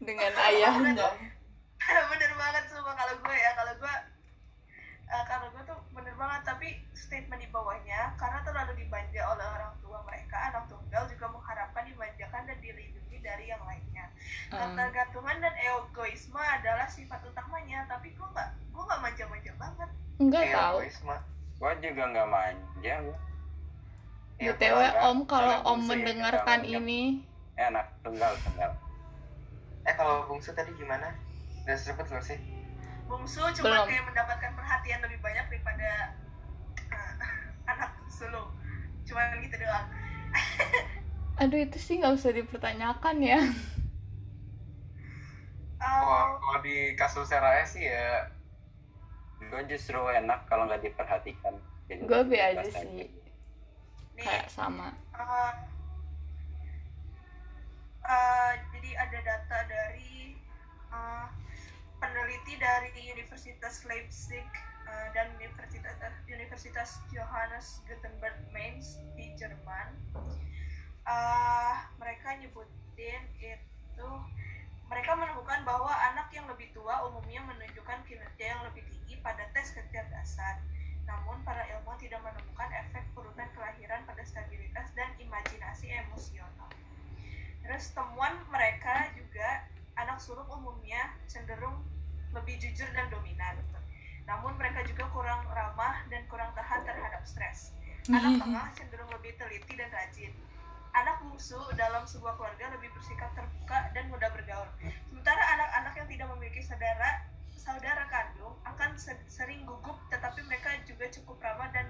dengan 0.00 0.32
ayahnya 0.38 0.94
bener 2.10 2.32
banget 2.38 2.64
semua 2.70 2.94
kalau 2.94 3.14
gue 3.18 3.36
ya 3.36 3.50
kalau 3.58 3.72
gue 3.78 3.94
eh, 5.06 5.24
kalau 5.26 5.46
gue 5.54 5.62
tuh 5.66 5.78
bener 5.94 6.14
banget 6.14 6.42
tapi 6.44 6.68
statement 6.92 7.40
di 7.42 7.48
bawahnya 7.50 8.14
karena 8.20 8.42
terlalu 8.42 8.74
dimanja 8.84 9.22
oleh 9.32 9.46
orang 9.46 9.72
tua 9.82 10.02
mereka 10.04 10.36
anak 10.52 10.66
tunggal 10.68 11.06
juga 11.08 11.26
mengharapkan 11.30 11.86
dimanjakan 11.86 12.42
dan 12.44 12.58
dilindungi 12.60 13.18
dari 13.22 13.48
yang 13.48 13.62
lainnya 13.64 13.95
Hmm. 14.46 14.58
ketergantungan 14.74 15.36
dan 15.42 15.54
egoisme 15.58 16.38
adalah 16.38 16.86
sifat 16.86 17.18
utamanya 17.24 17.82
tapi 17.86 18.14
gue 18.14 18.26
nggak 18.26 18.48
gue 18.70 18.82
nggak 18.82 19.00
manja-manja 19.02 19.52
banget 19.58 19.90
enggak 20.16 20.42
tahu 20.50 20.76
Wisma. 20.80 21.16
Gua 21.56 21.72
juga 21.80 22.02
nggak 22.06 22.28
manja. 22.28 22.94
Iya, 24.36 24.52
btw 24.52 24.78
om 25.02 25.24
kalau 25.24 25.64
om 25.64 25.80
ya, 25.80 25.88
mendengarkan 25.88 26.60
ini 26.62 27.24
Eh 27.56 27.64
anak 27.64 27.88
tunggal 28.04 28.36
tunggal. 28.44 28.68
eh 29.82 29.94
kalau 29.96 30.28
bungsu 30.28 30.52
tadi 30.52 30.76
gimana 30.76 31.08
udah 31.64 31.72
sebut 31.74 32.04
belum 32.04 32.20
sih 32.20 32.36
bungsu 33.06 33.40
cuma 33.56 33.64
Belum. 33.64 33.86
kayak 33.88 34.04
mendapatkan 34.04 34.52
perhatian 34.52 35.00
lebih 35.00 35.18
banyak 35.22 35.46
daripada 35.48 35.88
eh, 36.76 37.12
anak 37.72 37.96
sulung 38.06 38.50
cuma 39.02 39.22
gitu 39.40 39.56
doang 39.56 39.86
aduh 41.40 41.60
itu 41.62 41.78
sih 41.78 41.96
nggak 41.96 42.14
usah 42.14 42.34
dipertanyakan 42.34 43.16
ya 43.22 43.40
Kalau 45.80 46.60
di 46.64 46.96
kasus 46.96 47.28
Raya 47.30 47.64
sih 47.68 47.84
ya 47.84 48.32
Gua 49.36 49.62
justru 49.68 50.00
enak 50.00 50.48
kalau 50.48 50.64
nggak 50.64 50.80
diperhatikan. 50.80 51.60
Lebih 51.86 52.08
be 52.26 52.36
aja 52.40 52.64
bebas 52.64 52.72
sih. 52.72 52.88
nih 52.98 53.08
kayak 54.16 54.48
sama 54.48 54.96
Uh, 55.16 55.52
uh, 58.04 58.52
jadi 58.72 58.90
ada 59.00 59.18
data 59.24 59.58
dari 59.64 60.36
uh, 60.92 61.28
peneliti 61.96 62.60
dari 62.60 62.92
Universitas 63.16 63.80
Leipzig 63.88 64.44
uh, 64.84 65.08
dan 65.16 65.32
Universitas 65.40 65.96
Universitas 66.28 67.00
Johannes 67.08 67.80
Gutenberg 67.88 68.36
Mainz 68.52 69.00
di 69.16 69.32
Jerman. 69.40 69.96
Uh, 71.08 71.80
mereka 71.96 72.36
nyebutin 72.44 73.24
itu 73.40 74.10
mereka 74.86 75.18
menemukan 75.18 75.66
bahwa 75.66 75.90
anak 75.90 76.30
yang 76.30 76.46
lebih 76.46 76.70
tua 76.70 77.02
umumnya 77.10 77.42
menunjukkan 77.42 78.06
kinerja 78.06 78.44
yang 78.54 78.62
lebih 78.66 78.86
tinggi 78.86 79.18
pada 79.18 79.46
tes 79.50 79.74
kecerdasan. 79.74 80.62
Namun, 81.06 81.42
para 81.46 81.62
ilmuwan 81.70 81.98
tidak 81.98 82.22
menemukan 82.22 82.70
efek 82.86 83.06
urutan 83.14 83.46
kelahiran 83.54 84.02
pada 84.06 84.22
stabilitas 84.22 84.90
dan 84.94 85.10
imajinasi 85.18 85.90
emosional. 85.90 86.70
Terus 87.66 87.90
temuan 87.94 88.34
mereka 88.46 89.10
juga 89.18 89.66
anak 89.98 90.22
sulung 90.22 90.46
umumnya 90.46 91.14
cenderung 91.26 91.82
lebih 92.30 92.54
jujur 92.62 92.86
dan 92.94 93.10
dominan. 93.10 93.58
Namun 94.26 94.54
mereka 94.58 94.86
juga 94.86 95.06
kurang 95.10 95.42
ramah 95.50 96.06
dan 96.10 96.22
kurang 96.30 96.54
tahan 96.54 96.86
terhadap 96.86 97.22
stres. 97.26 97.74
Anak 98.06 98.38
tengah 98.38 98.70
cenderung 98.78 99.10
lebih 99.10 99.34
teliti 99.34 99.66
teliti 99.66 99.82
dan 99.82 99.90
rajin. 99.90 100.32
Anak 100.96 101.20
bungsu 101.20 101.60
dalam 101.76 102.08
sebuah 102.08 102.34
keluarga 102.40 102.72
lebih 102.72 102.88
bersikap 102.96 103.28
terbuka 103.36 103.92
dan 103.92 104.08
mudah 104.08 104.30
bergaul. 104.32 104.68
Sementara 105.12 105.42
anak-anak 105.54 105.92
yang 106.00 106.08
tidak 106.08 106.26
memiliki 106.32 106.60
saudara 106.64 107.10
saudara 107.56 108.04
kandung 108.08 108.54
akan 108.64 108.96
se- 108.96 109.26
sering 109.28 109.66
gugup, 109.68 109.96
tetapi 110.08 110.40
mereka 110.48 110.72
juga 110.88 111.04
cukup 111.12 111.36
ramah 111.44 111.68
dan 111.76 111.86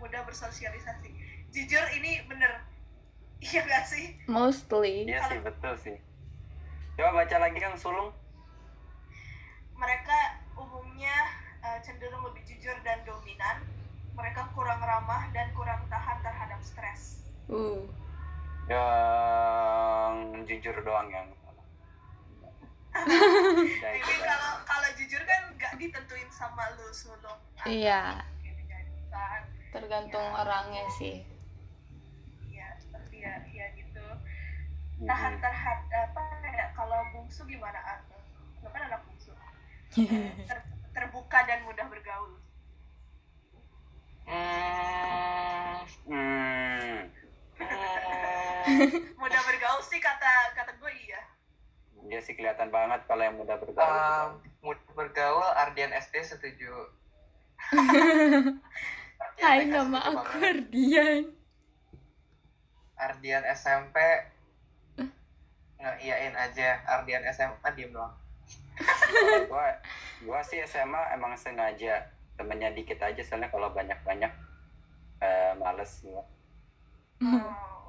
mudah 0.00 0.24
bersosialisasi. 0.24 1.10
Jujur 1.52 1.84
ini 2.00 2.24
bener, 2.24 2.64
iya 3.44 3.60
gak 3.68 3.84
sih? 3.84 4.16
mostly 4.30 5.04
Iya 5.10 5.20
sih 5.28 5.38
betul 5.44 5.74
sih. 5.84 5.96
Coba 6.96 7.10
baca 7.24 7.36
lagi 7.40 7.58
yang 7.60 7.76
sulung. 7.76 8.10
Mereka 9.76 10.18
umumnya 10.60 11.16
eh, 11.64 11.78
cenderung 11.84 12.22
lebih 12.28 12.42
jujur 12.48 12.76
dan 12.84 13.00
dominan. 13.04 13.64
Mereka 14.16 14.52
kurang 14.52 14.80
ramah 14.84 15.32
dan 15.32 15.48
kurang 15.56 15.80
tahan 15.88 16.18
terhadap 16.20 16.60
stres. 16.60 17.24
uh 17.48 18.09
Yang 18.70 20.14
jujur 20.46 20.76
doang 20.86 21.10
yang. 21.10 21.26
Ya, 22.90 23.06
Jadi 23.80 24.02
dah. 24.02 24.18
kalau 24.26 24.52
kalau 24.66 24.88
jujur 24.98 25.22
kan 25.26 25.42
nggak 25.58 25.72
ditentuin 25.78 26.30
sama 26.30 26.70
lu 26.78 26.86
sulung. 26.94 27.38
Iya. 27.66 28.22
Gitu 28.42 28.50
tergantung 29.70 30.26
orangnya 30.34 30.82
sih 30.98 31.22
Iya, 32.50 32.74
seperti 32.82 33.22
ya, 33.22 33.38
ya 33.54 33.66
gitu. 33.78 34.02
Tahan 35.06 35.38
terhadap 35.38 36.10
apa 36.10 36.22
ya? 36.50 36.74
Kalau 36.74 36.98
bungsu 37.14 37.46
gimana 37.46 37.78
Arno? 37.78 38.18
Lu 38.60 38.68
kan 38.74 38.90
anak 38.90 39.06
bungsu. 39.06 39.30
Ter- 40.50 40.70
terbuka 40.90 41.38
dan 41.46 41.62
mudah 41.64 41.86
bergaul. 41.86 42.39
Sih 49.90 49.98
kata 49.98 50.54
kata 50.54 50.72
gue 50.78 50.92
iya. 51.02 51.20
Dia 52.06 52.20
sih 52.22 52.38
kelihatan 52.38 52.70
banget 52.70 53.02
kalau 53.10 53.26
yang 53.26 53.34
mudah 53.34 53.58
bergaul. 53.58 53.90
um, 53.90 54.30
mudah 54.62 54.90
bergaul 54.94 55.50
Ardian 55.58 55.90
SD 55.90 56.22
setuju. 56.22 56.70
Hai 59.42 59.66
nama 59.66 59.98
aku 59.98 60.22
banget. 60.38 60.64
Ardian 60.70 61.22
Ardian 62.96 63.44
SMP 63.52 63.96
ngeiyain 65.80 66.36
aja 66.36 66.84
Ardian 66.84 67.24
SMA 67.32 67.68
diem 67.72 67.88
doang 67.88 68.12
gua 69.48 69.80
gua 70.24 70.40
sih 70.44 70.60
SMA 70.68 71.16
emang 71.16 71.32
sengaja 71.36 72.04
temennya 72.36 72.72
dikit 72.76 73.00
aja 73.00 73.20
soalnya 73.24 73.48
kalau 73.48 73.72
banyak 73.72 73.96
banyak 74.04 74.32
eh, 75.20 75.52
males 75.56 76.00
gua. 76.04 76.24
Oh. 77.20 77.79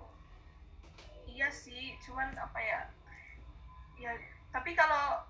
Iya 1.41 1.49
sih, 1.49 1.97
cuman 2.05 2.37
apa 2.37 2.59
ya? 2.61 2.85
Ya, 3.97 4.13
tapi 4.53 4.77
kalau 4.77 5.25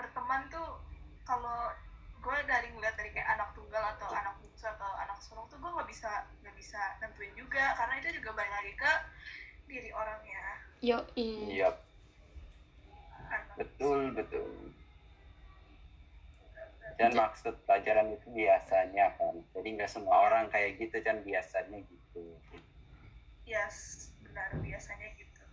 berteman 0.00 0.48
tuh 0.48 0.80
kalau 1.28 1.76
gue 2.24 2.36
dari 2.48 2.72
ngeliat 2.72 2.96
dari 2.96 3.12
kayak 3.12 3.36
anak 3.36 3.52
tunggal 3.52 3.84
atau 3.84 4.08
anak 4.16 4.32
bungsu 4.40 4.64
atau 4.64 4.88
anak 4.96 5.20
sulung 5.20 5.44
tuh 5.52 5.60
gue 5.60 5.68
nggak 5.76 5.88
bisa 5.92 6.24
nggak 6.40 6.56
bisa 6.56 6.80
nentuin 7.04 7.36
juga 7.36 7.76
karena 7.76 8.00
itu 8.00 8.16
juga 8.16 8.32
balik 8.32 8.48
lagi 8.48 8.72
ke 8.80 8.92
diri 9.68 9.90
orangnya 9.92 10.44
yo 10.80 11.04
Iya, 11.20 11.68
betul 13.60 14.08
betul. 14.16 14.72
Dan 16.96 17.12
maksud 17.12 17.60
pelajaran 17.68 18.08
itu 18.08 18.32
biasanya 18.32 19.12
kan. 19.20 19.36
Jadi 19.52 19.68
nggak 19.76 19.92
semua 19.92 20.32
orang 20.32 20.48
kayak 20.48 20.80
gitu 20.80 20.96
kan 21.04 21.20
biasanya 21.20 21.76
gitu. 21.84 22.40
yes 23.44 24.08
benar 24.34 24.50
biasanya 24.58 25.14
gitu. 25.14 25.46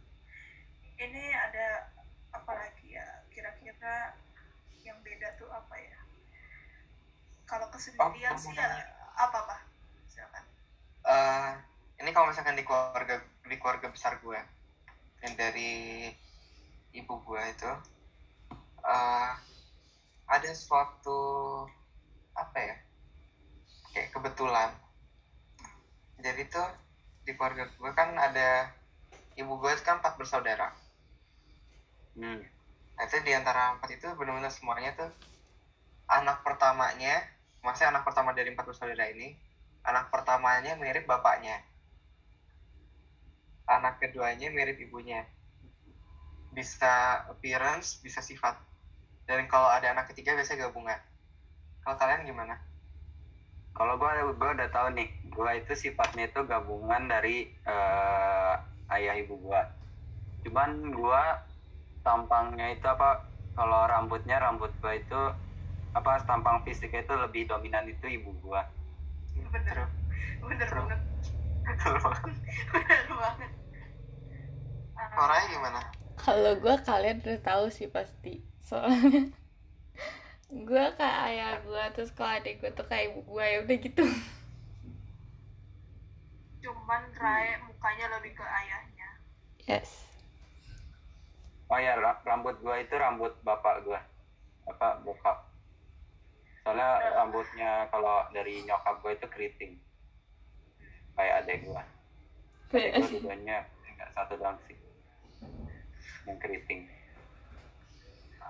Ini 0.98 1.38
ada 1.38 1.94
apa 2.34 2.50
lagi 2.58 2.98
ya? 2.98 3.06
Kira-kira 3.30 4.18
yang 4.82 4.98
beda 5.06 5.38
tuh 5.38 5.46
apa 5.54 5.78
ya? 5.78 6.02
Kalau 7.46 7.70
kesendirian 7.70 8.34
Oh, 8.34 8.42
sih 8.42 8.58
ya 8.58 8.90
apa 9.22 9.38
apa 9.46 9.58
silakan. 10.10 10.44
Eh, 11.06 11.52
ini 12.02 12.10
kalau 12.10 12.34
misalkan 12.34 12.58
di 12.58 12.66
keluarga 12.66 13.22
di 13.46 13.56
keluarga 13.62 13.94
besar 13.94 14.18
gue 14.18 14.42
yang 15.22 15.34
dari 15.38 16.10
ibu 16.98 17.22
gue 17.22 17.42
itu 17.54 17.72
eh, 18.82 19.32
ada 20.26 20.50
suatu 20.58 21.22
apa 22.34 22.58
ya? 22.58 22.78
Kayak 23.94 24.10
kebetulan. 24.10 24.74
Jadi 26.18 26.50
tuh 26.50 26.66
di 27.26 27.32
keluarga 27.38 27.70
gue 27.70 27.92
kan 27.94 28.18
ada 28.18 28.70
ibu 29.38 29.58
gue 29.62 29.72
kan 29.82 30.02
empat 30.02 30.18
bersaudara 30.18 30.74
Hmm. 32.16 32.44
Nah, 33.00 33.04
itu 33.08 33.18
di 33.24 33.32
antara 33.32 33.80
empat 33.80 33.90
itu 33.96 34.08
benar-benar 34.20 34.52
semuanya 34.52 34.92
tuh 35.00 35.12
anak 36.12 36.44
pertamanya, 36.44 37.24
maksudnya 37.64 37.96
anak 37.96 38.04
pertama 38.04 38.36
dari 38.36 38.52
empat 38.52 38.68
bersaudara 38.68 39.08
ini, 39.08 39.32
anak 39.88 40.12
pertamanya 40.12 40.76
mirip 40.76 41.08
bapaknya. 41.08 41.64
Anak 43.64 44.04
keduanya 44.04 44.52
mirip 44.52 44.76
ibunya. 44.84 45.24
Bisa 46.52 47.24
appearance, 47.32 48.04
bisa 48.04 48.20
sifat. 48.20 48.60
Dan 49.24 49.48
kalau 49.48 49.72
ada 49.72 49.96
anak 49.96 50.12
ketiga 50.12 50.36
biasanya 50.36 50.68
gabungan. 50.68 51.00
Kalau 51.88 51.96
kalian 51.96 52.28
gimana? 52.28 52.60
Kalau 53.72 53.96
gua 53.96 54.36
gua 54.36 54.52
udah 54.52 54.68
tahu 54.68 54.92
nih, 55.00 55.08
gua 55.36 55.50
itu 55.60 55.74
sifatnya 55.84 56.24
itu 56.30 56.40
gabungan 56.52 57.04
dari 57.14 57.36
eh, 57.74 58.54
ayah 58.96 59.16
ibu 59.24 59.36
gua. 59.46 59.62
Cuman 60.44 60.72
gua 60.98 61.24
tampangnya 62.06 62.68
itu 62.76 62.86
apa? 62.96 63.10
Kalau 63.58 63.82
rambutnya 63.92 64.38
rambut 64.46 64.72
gua 64.82 64.94
itu 65.02 65.22
apa 66.00 66.12
tampang 66.30 66.58
fisiknya 66.66 67.02
itu 67.06 67.16
lebih 67.24 67.44
dominan 67.52 67.86
itu 67.94 68.06
ibu 68.18 68.32
gua. 68.44 68.62
bener 69.54 69.78
bener 70.42 70.70
banget 70.76 71.00
bener 72.74 73.02
banget 73.22 73.52
Orangnya 75.22 75.48
gimana? 75.54 75.80
kalau 76.24 76.52
gue 76.64 76.76
kalian 76.88 77.18
udah 77.24 77.40
tahu 77.48 77.66
sih 77.78 77.88
pasti 77.96 78.34
soalnya 78.68 79.22
gue 80.68 80.86
kayak 81.00 81.20
ayah 81.32 81.52
gue 81.66 81.84
terus 81.96 82.12
kalau 82.18 82.32
adik 82.38 82.56
gue 82.62 82.70
tuh 82.78 82.86
kayak 82.90 83.06
ibu 83.10 83.20
gue 83.32 83.44
ya 83.54 83.58
udah 83.64 83.78
gitu 83.86 84.04
cuman 86.62 87.02
Rai 87.18 87.58
mukanya 87.66 88.06
lebih 88.18 88.38
ke 88.38 88.46
ayahnya 88.46 89.10
yes 89.66 90.12
Oh 91.72 91.80
ya 91.80 91.96
ra- 91.96 92.20
rambut 92.28 92.60
gua 92.60 92.84
itu 92.84 92.92
rambut 93.00 93.32
bapak 93.48 93.88
gua. 93.88 94.04
Apa 94.68 95.00
bokap. 95.08 95.48
Soalnya 96.68 97.16
rambutnya 97.16 97.88
kalau 97.88 98.28
dari 98.36 98.60
nyokap 98.68 99.00
gua 99.00 99.16
itu 99.16 99.24
keriting. 99.32 99.80
Kayak 101.16 101.48
adek 101.48 101.64
gua. 101.64 101.80
Adek 102.76 102.92
gua 103.00 103.08
dulunya 103.08 103.64
enggak 103.88 104.10
satu 104.12 104.36
doang 104.36 104.60
sih. 104.68 104.76
Yang 106.28 106.38
keriting. 106.44 106.92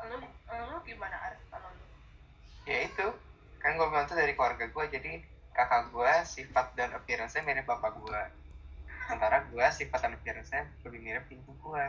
lu 0.09 0.17
lu 0.49 0.77
gimana 0.81 1.13
Ar 1.13 1.37
kalau 1.53 1.69
lu 1.77 1.85
Ya 2.65 2.89
itu, 2.89 3.05
kan 3.61 3.77
gue 3.77 3.85
bilang 3.85 4.09
tuh 4.09 4.17
dari 4.17 4.33
keluarga 4.33 4.65
gue, 4.65 4.85
jadi 4.97 5.21
kakak 5.51 5.91
gue 5.91 6.11
sifat 6.23 6.73
dan 6.79 6.95
appearance-nya 6.95 7.43
mirip 7.43 7.67
bapak 7.67 7.95
gue. 7.99 8.21
Sementara 9.07 9.43
gue 9.51 9.65
sifat 9.75 9.99
dan 10.07 10.15
appearance-nya 10.15 10.63
lebih 10.87 10.99
mirip 11.03 11.25
ibu 11.27 11.51
gue. 11.51 11.85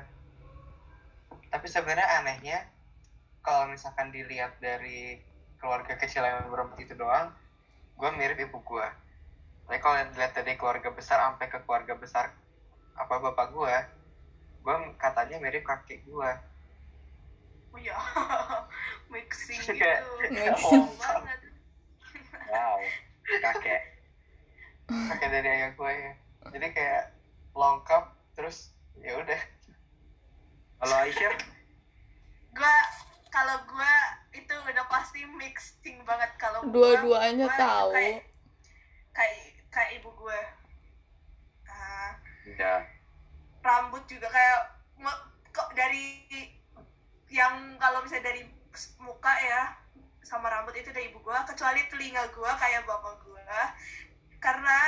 Tapi 1.53 1.66
sebenarnya 1.68 2.09
anehnya, 2.22 2.59
kalau 3.44 3.70
misalkan 3.70 4.11
dilihat 4.11 4.59
dari 4.59 5.20
keluarga 5.62 5.94
kecil 5.94 6.27
yang 6.27 6.51
berempat 6.51 6.79
itu 6.83 6.94
doang, 6.98 7.31
gue 7.94 8.11
mirip 8.18 8.38
ibu 8.42 8.59
gue. 8.62 8.88
Tapi 9.70 9.79
kalau 9.79 9.96
dilihat 10.11 10.35
dari 10.35 10.59
keluarga 10.59 10.90
besar 10.90 11.22
sampai 11.22 11.46
ke 11.46 11.59
keluarga 11.62 11.94
besar 11.94 12.35
apa 12.98 13.14
bapak 13.22 13.55
gue, 13.55 13.75
gue 14.62 14.75
katanya 14.98 15.38
mirip 15.38 15.62
kakek 15.62 16.03
gue. 16.05 16.31
oh 17.72 17.81
ya 17.81 17.96
mixing 19.12 19.57
gitu 19.64 19.88
Mixing. 20.29 20.92
Banget 21.01 21.40
Wow. 22.53 22.85
Kakek. 23.38 23.83
kakek 25.09 25.29
dari 25.31 25.49
ayah 25.49 25.71
gue 25.73 25.92
ya. 25.95 26.12
Jadi 26.51 26.66
kayak 26.71 27.05
lengkap 27.53 28.05
terus 28.33 28.73
ya 28.97 29.14
udah 29.14 29.40
Kalau 30.77 30.97
Aisyah, 30.99 31.35
gua 32.51 32.75
kalau 33.29 33.57
gua 33.64 33.92
itu 34.31 34.51
udah 34.51 34.85
pasti 34.85 35.23
mixing 35.31 36.03
banget 36.03 36.29
kalau 36.37 36.66
Dua-duanya 36.66 37.47
tahu. 37.49 37.95
kayak 37.95 38.27
kayak 39.12 39.38
kayak 39.71 39.90
ibu 39.97 40.11
gua 40.12 40.35
Ah, 41.64 42.18
udah. 42.45 42.83
rambut 43.62 44.03
juga 44.05 44.27
kayak 44.27 44.61
kok 45.49 45.71
dari 45.73 46.27
yang 47.29 47.79
kalau 47.79 48.03
misalnya 48.03 48.29
dari 48.29 48.42
muka 48.99 49.35
ya 49.38 49.62
sama 50.22 50.48
rambut 50.48 50.74
itu 50.78 50.90
dari 50.94 51.11
ibu 51.11 51.18
gua 51.20 51.42
kecuali 51.44 51.82
telinga 51.90 52.30
gua 52.35 52.54
kayak 52.58 52.87
bapak 52.87 53.20
gua. 53.26 53.62
Karena 54.42 54.78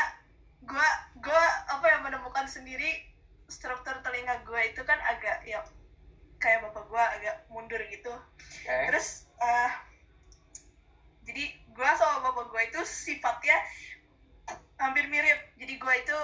gue 0.65 0.89
gue 1.21 1.43
apa 1.69 1.85
ya 1.85 1.99
menemukan 2.01 2.49
sendiri 2.49 3.05
struktur 3.53 4.01
telinga 4.01 4.41
gue 4.49 4.61
itu 4.73 4.81
kan 4.89 4.97
agak 5.05 5.45
ya 5.45 5.61
kayak 6.41 6.65
bapak 6.65 6.89
gue 6.89 7.05
agak 7.21 7.37
mundur 7.53 7.81
gitu. 7.93 8.13
Oke. 8.65 8.89
terus 8.89 9.29
eh, 9.45 9.73
jadi 11.29 11.45
gue 11.69 11.89
sama 12.01 12.25
bapak 12.25 12.49
gue 12.49 12.63
itu 12.73 12.81
sifatnya 12.85 13.57
hampir 14.81 15.09
mirip. 15.09 15.41
Jadi 15.57 15.75
gue 15.81 15.95
itu 16.01 16.19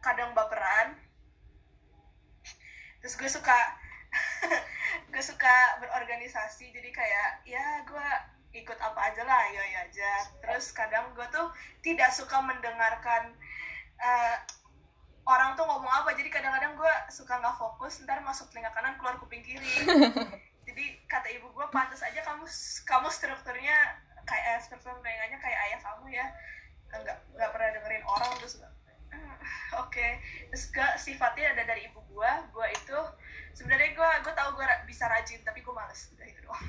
kadang 0.00 0.32
baperan. 0.32 0.96
Terus 3.00 3.14
gue 3.16 3.28
suka 3.28 3.56
gue 5.10 5.22
suka 5.22 5.54
berorganisasi 5.82 6.70
jadi 6.74 6.90
kayak 6.90 7.28
ya 7.46 7.64
gue 7.86 8.08
ikut 8.50 8.78
apa 8.82 9.00
aja 9.14 9.22
lah 9.22 9.42
ya 9.54 9.62
ya 9.62 9.78
aja. 9.86 10.12
Terus 10.42 10.74
kadang 10.74 11.14
gue 11.14 11.26
tuh 11.30 11.46
tidak 11.86 12.10
suka 12.10 12.42
mendengarkan 12.42 13.34
eh, 14.00 14.36
orang 15.26 15.54
tuh 15.54 15.66
ngomong 15.66 15.90
apa. 15.90 16.14
Jadi 16.18 16.30
kadang-kadang 16.30 16.74
gue 16.74 16.94
suka 17.14 17.38
nggak 17.38 17.56
fokus 17.58 18.02
ntar 18.02 18.18
masuk 18.26 18.50
telinga 18.50 18.74
kanan 18.74 18.98
keluar 18.98 19.18
kuping 19.22 19.42
kiri. 19.46 19.66
Jadi 20.68 20.84
kata 21.06 21.28
ibu 21.34 21.50
gue 21.54 21.66
pantas 21.70 22.02
aja 22.02 22.22
kamu 22.22 22.46
kamu 22.86 23.08
strukturnya 23.10 23.76
kayak 24.26 24.44
eh, 24.54 24.60
struktur 24.62 24.94
telinganya 24.98 25.38
kayak 25.38 25.58
ayah 25.70 25.80
kamu 25.82 26.06
ya. 26.10 26.26
Nggak 26.90 27.16
nggak 27.38 27.50
pernah 27.54 27.70
dengerin 27.78 28.04
orang 28.06 28.30
terus 28.42 28.58
"Hmm, 29.10 29.34
oke. 29.86 30.06
Terus 30.54 30.64
ke 30.70 30.86
sifatnya 30.98 31.54
ada 31.54 31.62
dari 31.66 31.86
ibu 31.86 32.02
gue 32.02 32.30
gue 32.50 32.66
itu 32.74 32.98
sebenarnya 33.54 33.90
gue 33.94 34.10
gue 34.24 34.34
tahu 34.34 34.48
gue 34.56 34.64
ra- 34.66 34.84
bisa 34.84 35.04
rajin 35.06 35.40
tapi 35.42 35.60
gue 35.60 35.74
males. 35.74 36.00
Udah 36.14 36.26
itu 36.26 36.40
doang. 36.44 36.66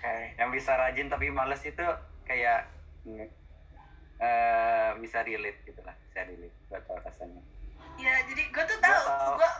Kayak 0.00 0.28
yang 0.40 0.50
bisa 0.50 0.72
rajin 0.76 1.06
tapi 1.10 1.30
males 1.30 1.62
itu 1.62 1.86
kayak 2.26 2.66
eh 4.16 4.90
bisa 5.04 5.20
relate 5.20 5.60
gitu 5.68 5.80
lah 5.84 5.92
bisa 6.08 6.24
relate 6.24 6.56
gak 6.72 6.80
tau 6.88 6.96
rasanya 7.04 7.42
ya 7.96 8.12
jadi 8.28 8.42
gue 8.48 8.64
tuh 8.64 8.78
tahu. 8.80 9.36
gue 9.36 9.50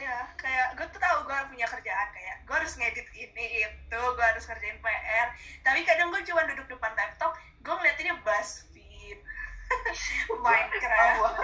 ya 0.00 0.24
kayak 0.36 0.76
gue 0.76 0.86
tuh 0.88 1.00
tahu 1.00 1.16
gue 1.28 1.38
punya 1.52 1.66
kerjaan 1.68 2.08
kayak 2.12 2.36
gue 2.44 2.54
harus 2.56 2.72
ngedit 2.76 3.08
ini 3.12 3.68
itu 3.68 4.00
gue 4.00 4.24
harus 4.24 4.44
kerjain 4.44 4.80
PR 4.80 5.28
tapi 5.60 5.84
kadang 5.84 6.08
gue 6.08 6.20
cuma 6.24 6.44
duduk 6.48 6.68
depan 6.68 6.92
laptop 6.96 7.36
gue 7.60 7.74
ngeliatinnya 7.74 8.16
BuzzFeed. 8.24 9.20
Minecraft 10.44 11.36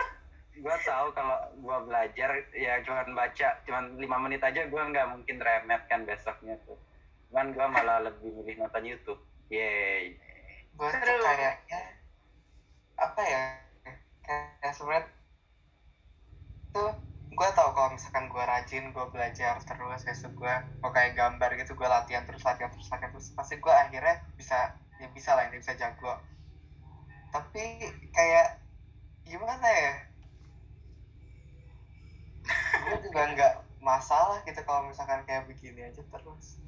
gue 0.54 0.76
tahu 0.86 1.10
kalau 1.14 1.38
gue 1.58 1.78
belajar 1.90 2.30
ya 2.54 2.78
cuman 2.86 3.10
baca 3.14 3.48
cuman 3.66 3.98
lima 3.98 4.16
menit 4.22 4.42
aja 4.42 4.66
gue 4.70 4.82
nggak 4.82 5.10
mungkin 5.10 5.36
remet 5.42 5.82
kan 5.90 6.06
besoknya 6.06 6.54
tuh. 6.62 6.78
Cuman 7.30 7.50
gue 7.50 7.66
malah 7.66 7.98
lebih 8.06 8.30
milih 8.30 8.62
nonton 8.62 8.86
YouTube. 8.86 9.20
Yay 9.50 10.14
gue 10.74 10.88
tuh 10.90 10.98
Seru. 10.98 11.22
kayak 11.22 11.54
ya, 11.70 11.80
apa 12.98 13.22
ya 13.22 13.42
kayak 14.26 14.72
sebenarnya 14.74 15.06
tuh 16.74 16.90
gue 17.34 17.48
tau 17.54 17.70
kalau 17.74 17.94
misalkan 17.94 18.26
gue 18.26 18.42
rajin 18.42 18.90
gue 18.90 19.06
belajar 19.10 19.58
terus 19.62 20.02
besok 20.02 20.32
gue 20.34 20.54
gue 20.82 20.90
kayak 20.90 21.14
gambar 21.14 21.50
gitu 21.62 21.78
gue 21.78 21.86
latihan 21.86 22.26
terus 22.26 22.42
latihan 22.42 22.70
terus 22.74 22.90
latihan 22.90 23.10
terus 23.14 23.30
pasti 23.34 23.58
gue 23.58 23.74
akhirnya 23.74 24.22
bisa 24.34 24.74
ya 24.98 25.06
bisa 25.14 25.34
lah 25.38 25.46
ini 25.50 25.62
bisa 25.62 25.74
jago. 25.78 26.18
Tapi 27.30 27.62
kayak 28.14 28.62
gimana 29.26 29.66
ya 29.66 29.94
gue 32.85 32.98
juga 33.09 33.22
nggak 33.33 33.54
masalah 33.80 34.40
gitu 34.44 34.61
kalau 34.64 34.88
misalkan 34.88 35.20
kayak 35.28 35.48
begini 35.48 35.88
aja 35.88 36.00
terus. 36.00 36.61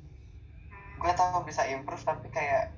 Gue 0.97 1.13
tau 1.13 1.45
bisa 1.45 1.65
improve 1.69 2.05
tapi 2.05 2.29
kayak 2.33 2.73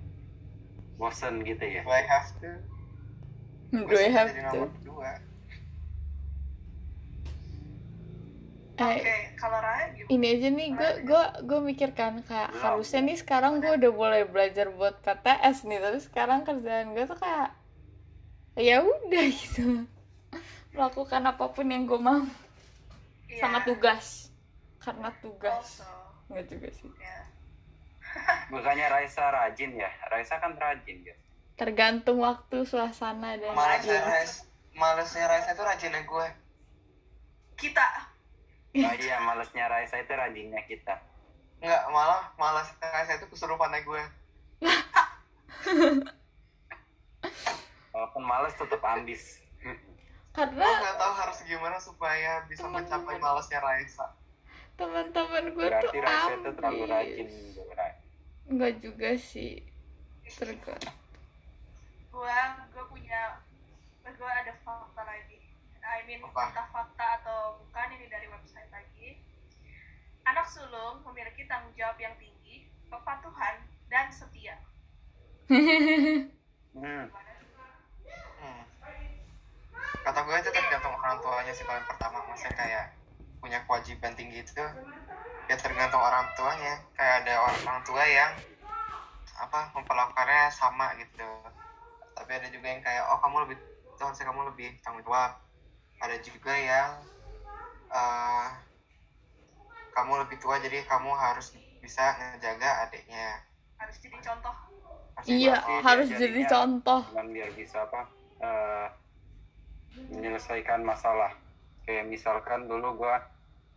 bosen 0.99 1.47
gitu 1.47 1.63
ya? 1.63 1.87
Do 1.87 1.93
I 1.95 2.05
have 2.07 2.29
to? 2.43 2.51
Do 3.71 3.95
I 3.95 4.09
have 4.11 4.31
jadi 4.33 4.51
to? 4.51 4.67
nomor 4.67 4.71
dua 4.83 5.11
oke 8.79 9.03
eh 9.03 9.35
kalau 9.35 9.59
Raya 9.59 9.91
gimana? 9.91 10.11
ini 10.15 10.27
aja 10.39 10.49
nih 10.55 10.69
gue 10.71 10.91
gue 11.03 11.25
gue 11.51 11.61
mikirkan 11.61 12.23
kayak 12.23 12.55
harusnya 12.63 13.01
nih 13.11 13.19
sekarang 13.19 13.59
gue 13.59 13.73
udah 13.75 13.91
mulai 13.91 14.23
belajar 14.23 14.71
buat 14.71 15.03
PTS 15.03 15.67
nih 15.67 15.79
tapi 15.83 15.99
sekarang 15.99 16.47
kerjaan 16.47 16.95
gue 16.95 17.05
tuh 17.05 17.19
kayak 17.19 17.51
ya 18.59 18.83
udah 18.83 19.27
gitu. 19.31 19.87
Melakukan 20.75 21.23
apa 21.27 21.45
pun 21.51 21.67
yang 21.67 21.87
gue 21.87 21.99
mau 21.99 22.23
Iya. 23.29 23.41
sama 23.45 23.59
tugas. 23.63 24.33
Karena 24.81 25.09
tugas. 25.21 25.85
Also, 25.85 25.89
nggak 26.33 26.45
juga 26.49 26.69
sih. 26.73 26.91
Ya. 28.09 28.49
bukannya 28.49 28.89
Raisa 28.89 29.29
rajin 29.29 29.77
ya. 29.77 29.93
Raisa 30.09 30.41
kan 30.41 30.57
rajin 30.57 31.05
guys 31.05 31.29
tergantung 31.59 32.23
waktu 32.23 32.63
suasana 32.63 33.35
dan 33.35 33.51
malesnya 33.51 33.99
Rais. 34.07 34.47
Malesnya 34.79 35.27
Rais 35.27 35.43
itu 35.51 35.59
rajinnya 35.59 36.07
gue. 36.07 36.27
Kita. 37.59 37.87
Oh 38.79 38.95
iya 38.95 39.19
malesnya 39.27 39.67
Raisa 39.67 39.99
itu 39.99 40.15
rajinnya 40.15 40.63
kita. 40.71 41.03
Nggak 41.59 41.83
malah 41.91 42.31
malesnya 42.39 42.87
Rais 42.95 43.11
itu 43.11 43.27
kesurupannya 43.27 43.83
gue. 43.83 44.03
Walaupun 47.91 48.23
males 48.23 48.55
tetap 48.55 48.79
ambis 48.87 49.43
gue 50.39 50.55
karena 50.55 50.83
nggak 50.87 50.99
tahu 51.03 51.13
harus 51.19 51.39
gimana 51.43 51.77
supaya 51.83 52.47
bisa 52.47 52.71
mencapai 52.71 53.19
malesnya 53.19 53.59
Raisa. 53.59 54.07
teman-teman 54.79 55.51
gue 55.51 55.67
tuh 55.67 55.91
berarti 55.91 55.99
Raisa 55.99 56.33
itu 56.39 56.51
terlalu 56.55 56.83
rajin 56.87 57.27
ambis 57.27 57.59
nggak 58.49 58.75
juga 58.81 59.11
sih. 59.19 59.61
Tergantung 60.25 60.97
gue 62.09 62.39
gue 62.75 62.85
punya 62.89 63.43
gue 64.09 64.31
ada 64.31 64.53
fakta 64.65 65.03
lagi. 65.05 65.39
I 65.85 66.05
mean 66.09 66.25
Apa? 66.25 66.53
entah 66.53 66.67
fakta 66.73 67.07
atau 67.23 67.61
bukan 67.61 67.89
ini 68.01 68.07
dari 68.09 68.27
website 68.33 68.71
lagi. 68.73 69.21
Anak 70.25 70.49
sulung 70.49 71.05
memiliki 71.05 71.45
tanggung 71.45 71.73
jawab 71.77 71.97
yang 72.01 72.17
tinggi 72.17 72.69
kepatuhan 72.89 73.65
dan 73.91 74.07
setia. 74.15 74.57
Hmm. 76.79 77.11
Kata 80.09 80.25
gue 80.25 80.37
itu 80.41 80.51
tergantung 80.51 80.97
orang 80.97 81.21
tuanya 81.21 81.53
sih 81.53 81.69
paling 81.69 81.85
pertama. 81.85 82.25
Maksudnya 82.25 82.57
kayak 82.57 82.85
punya 83.45 83.61
kewajiban 83.69 84.17
tinggi 84.17 84.41
itu 84.41 84.65
ya 85.49 85.57
tergantung 85.61 86.01
orang 86.01 86.25
tuanya. 86.33 86.81
Kayak 86.97 87.15
ada 87.25 87.33
orang, 87.45 87.61
orang 87.69 87.83
tua 87.85 88.05
yang 88.09 88.33
apa 89.37 89.69
memperlakukannya 89.77 90.49
sama 90.49 90.97
gitu. 90.97 91.29
Tapi 92.17 92.31
ada 92.35 92.49
juga 92.49 92.67
yang 92.73 92.81
kayak 92.81 93.05
oh 93.05 93.21
kamu 93.21 93.37
lebih 93.45 93.57
itu 93.61 94.01
harusnya 94.01 94.27
kamu 94.33 94.41
lebih 94.49 94.69
tanggung 94.81 95.05
jawab. 95.05 95.37
Ada 96.01 96.17
juga 96.25 96.57
yang 96.57 96.89
eh, 97.93 98.47
kamu 99.93 100.25
lebih 100.25 100.37
tua 100.41 100.57
jadi 100.57 100.89
kamu 100.89 101.13
harus 101.13 101.53
bisa 101.85 102.17
ngejaga 102.17 102.89
adiknya. 102.89 103.45
Harus 103.77 104.01
jadi 104.01 104.17
contoh. 104.25 104.57
Harus 105.21 105.27
iya 105.29 105.59
harus 105.85 106.09
jadi 106.09 106.47
jadinya- 106.47 106.49
contoh. 106.49 107.01
biar 107.29 107.51
bisa 107.53 107.85
apa 107.85 108.07
eh, 108.39 108.87
menyelesaikan 110.11 110.87
masalah. 110.87 111.35
Kayak 111.85 112.09
misalkan 112.09 112.69
dulu 112.69 113.05
gua 113.05 113.23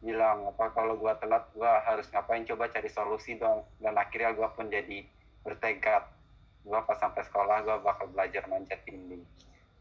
bilang 0.01 0.49
apa 0.49 0.73
kalau 0.73 0.97
gua 0.97 1.13
telat 1.17 1.45
gua 1.53 1.81
harus 1.85 2.09
ngapain? 2.09 2.45
Coba 2.45 2.69
cari 2.69 2.89
solusi 2.89 3.37
dong. 3.37 3.65
Dan 3.81 3.97
akhirnya 3.97 4.33
gua 4.33 4.49
pun 4.53 4.69
jadi 4.69 5.05
bertekad. 5.45 6.03
Gua 6.65 6.85
pas 6.85 6.97
sampai 6.97 7.25
sekolah 7.25 7.65
gua 7.65 7.77
bakal 7.81 8.07
belajar 8.13 8.45
manjat 8.49 8.81
dinding 8.85 9.25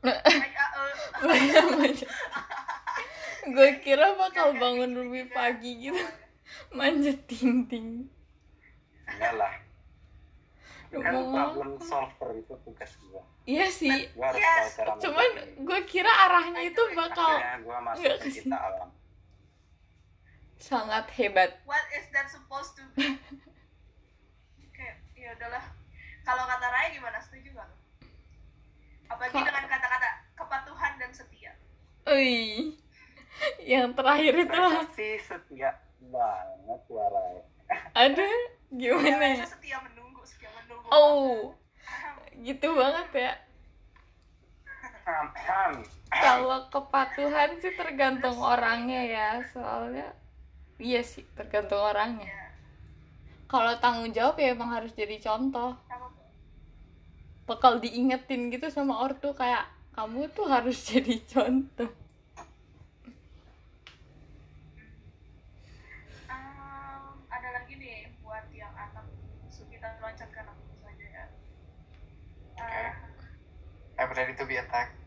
gue 3.52 3.70
kira 3.84 4.16
bakal 4.16 4.56
bangun 4.56 4.96
lebih 4.96 5.28
pagi 5.28 5.76
gitu. 5.76 6.00
Manjat 6.72 7.20
dinding. 7.28 8.08
Enggak 9.04 9.32
lah 9.36 9.52
kan 10.92 11.14
problem 11.22 11.78
solver 11.78 12.30
itu 12.34 12.54
tugas 12.60 12.90
gua. 13.00 13.22
Iya 13.44 13.66
sih. 13.68 14.10
Gua 14.12 14.26
harus 14.28 14.42
Yes, 14.42 14.50
tahu 14.50 14.70
cara 14.76 14.90
cuman 14.98 15.28
gue 15.60 15.80
kira 15.84 16.10
arahnya 16.10 16.60
itu 16.64 16.82
bakal 16.92 17.30
gua 17.62 17.78
masuk 17.80 18.10
ke 18.18 18.28
kita 18.32 18.56
alam. 18.56 18.90
Sangat 20.56 21.08
hebat. 21.14 21.56
What 21.64 21.80
is 21.94 22.04
that 22.10 22.26
supposed 22.26 22.74
to 22.74 22.84
be? 22.92 23.16
Kayak 24.70 24.96
ya 25.14 25.32
udahlah. 25.34 25.64
Kalau 26.20 26.44
kata 26.44 26.66
Raya 26.68 26.88
gimana? 26.90 27.18
Setuju 27.18 27.50
gak 27.52 27.64
lo? 27.64 27.76
apalagi 29.06 29.34
Kak- 29.34 29.42
dengan 29.44 29.64
kata-kata 29.66 30.08
kepatuhan 30.34 30.92
dan 30.96 31.10
setia. 31.10 31.50
Ui, 32.06 32.78
yang 33.60 33.90
terakhir 33.90 34.32
itu 34.38 34.54
lah. 34.54 34.86
setia 35.20 35.70
banget 36.00 36.80
suaranya. 36.86 37.42
Ada 37.92 38.22
ya, 38.22 38.42
gimana 38.72 39.10
ya? 39.20 39.36
Raya 39.36 39.46
setia 39.46 39.76
menunggu 39.80 39.99
oh. 40.90 41.54
Gitu 42.42 42.66
banget 42.74 43.08
ya. 43.14 43.32
Kalau 46.10 46.66
kepatuhan 46.70 47.58
sih 47.62 47.74
tergantung 47.74 48.38
orangnya 48.38 49.02
ya. 49.06 49.28
Soalnya 49.50 50.12
iya 50.76 51.02
sih 51.02 51.26
tergantung 51.34 51.80
orangnya. 51.80 52.28
Ya 52.28 52.50
kalau 53.50 53.74
tanggung 53.82 54.14
jawab 54.14 54.38
ya 54.38 54.54
emang 54.54 54.70
harus 54.70 54.94
jadi 54.94 55.18
contoh. 55.18 55.74
Bakal 57.50 57.82
diingetin 57.82 58.46
gitu 58.54 58.70
sama 58.70 59.02
ortu 59.02 59.34
kayak 59.34 59.66
kamu 59.98 60.30
tuh 60.30 60.46
harus 60.46 60.78
jadi 60.94 61.18
contoh 61.26 61.90
Um, 66.30 67.26
ada 67.26 67.48
lagi 67.58 67.74
nih 67.74 68.14
buat 68.22 68.46
yang 68.54 68.70
anak 68.70 69.02
bungsu 69.42 69.66
kita 69.66 69.98
loncat 69.98 70.30
ke 70.30 70.38
anak 70.38 70.54
bungsu 70.62 70.86
aja 70.86 71.06
ya. 71.10 71.24
Uh, 72.54 73.99
I'm 74.10 74.18
ready 74.18 74.34
to 74.34 74.42
be 74.42 74.58
attacked. 74.58 74.98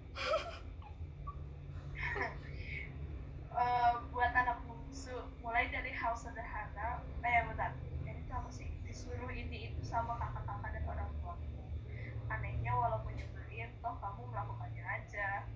uh, 3.52 4.00
buat 4.16 4.32
anak 4.32 4.64
bungsu 4.64 5.12
mulai 5.44 5.68
dari 5.68 5.92
hal 5.92 6.16
sederhana 6.16 7.04
eh 7.20 7.44
bentar. 7.44 7.76
Ini 8.08 8.24
tuh 8.32 8.40
apa 8.40 8.48
sih? 8.48 8.72
Disuruh 8.88 9.28
ini 9.28 9.76
itu 9.76 9.84
sama 9.84 10.16
kakak-kakak 10.16 10.80
dan 10.80 10.84
orang 10.88 11.12
tuamu 11.20 11.68
anehnya 12.32 12.72
walaupun 12.80 13.12
nyebelin 13.20 13.76
toh 13.84 13.92
kamu 14.00 14.24
melakukannya 14.24 14.88
aja. 14.88 15.52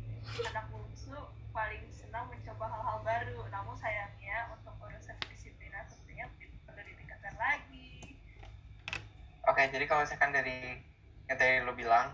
Anak 0.52 0.68
bungsu 0.68 1.16
paling 1.56 1.88
senang 1.96 2.28
mencoba 2.28 2.68
hal-hal 2.68 3.00
baru. 3.00 3.48
Namun 3.48 3.80
sayangnya 3.80 4.52
untuk 4.52 4.76
urusan 4.84 5.16
kedisiplinan 5.24 5.88
tentunya 5.88 6.28
perlu 6.68 6.84
ditingkatkan 6.84 7.40
lagi. 7.40 8.20
Oke, 9.48 9.72
jadi 9.72 9.88
kalau 9.88 10.04
misalkan 10.04 10.36
dari 10.36 10.84
yang 11.32 11.40
tadi 11.40 11.64
lo 11.64 11.72
bilang, 11.72 12.12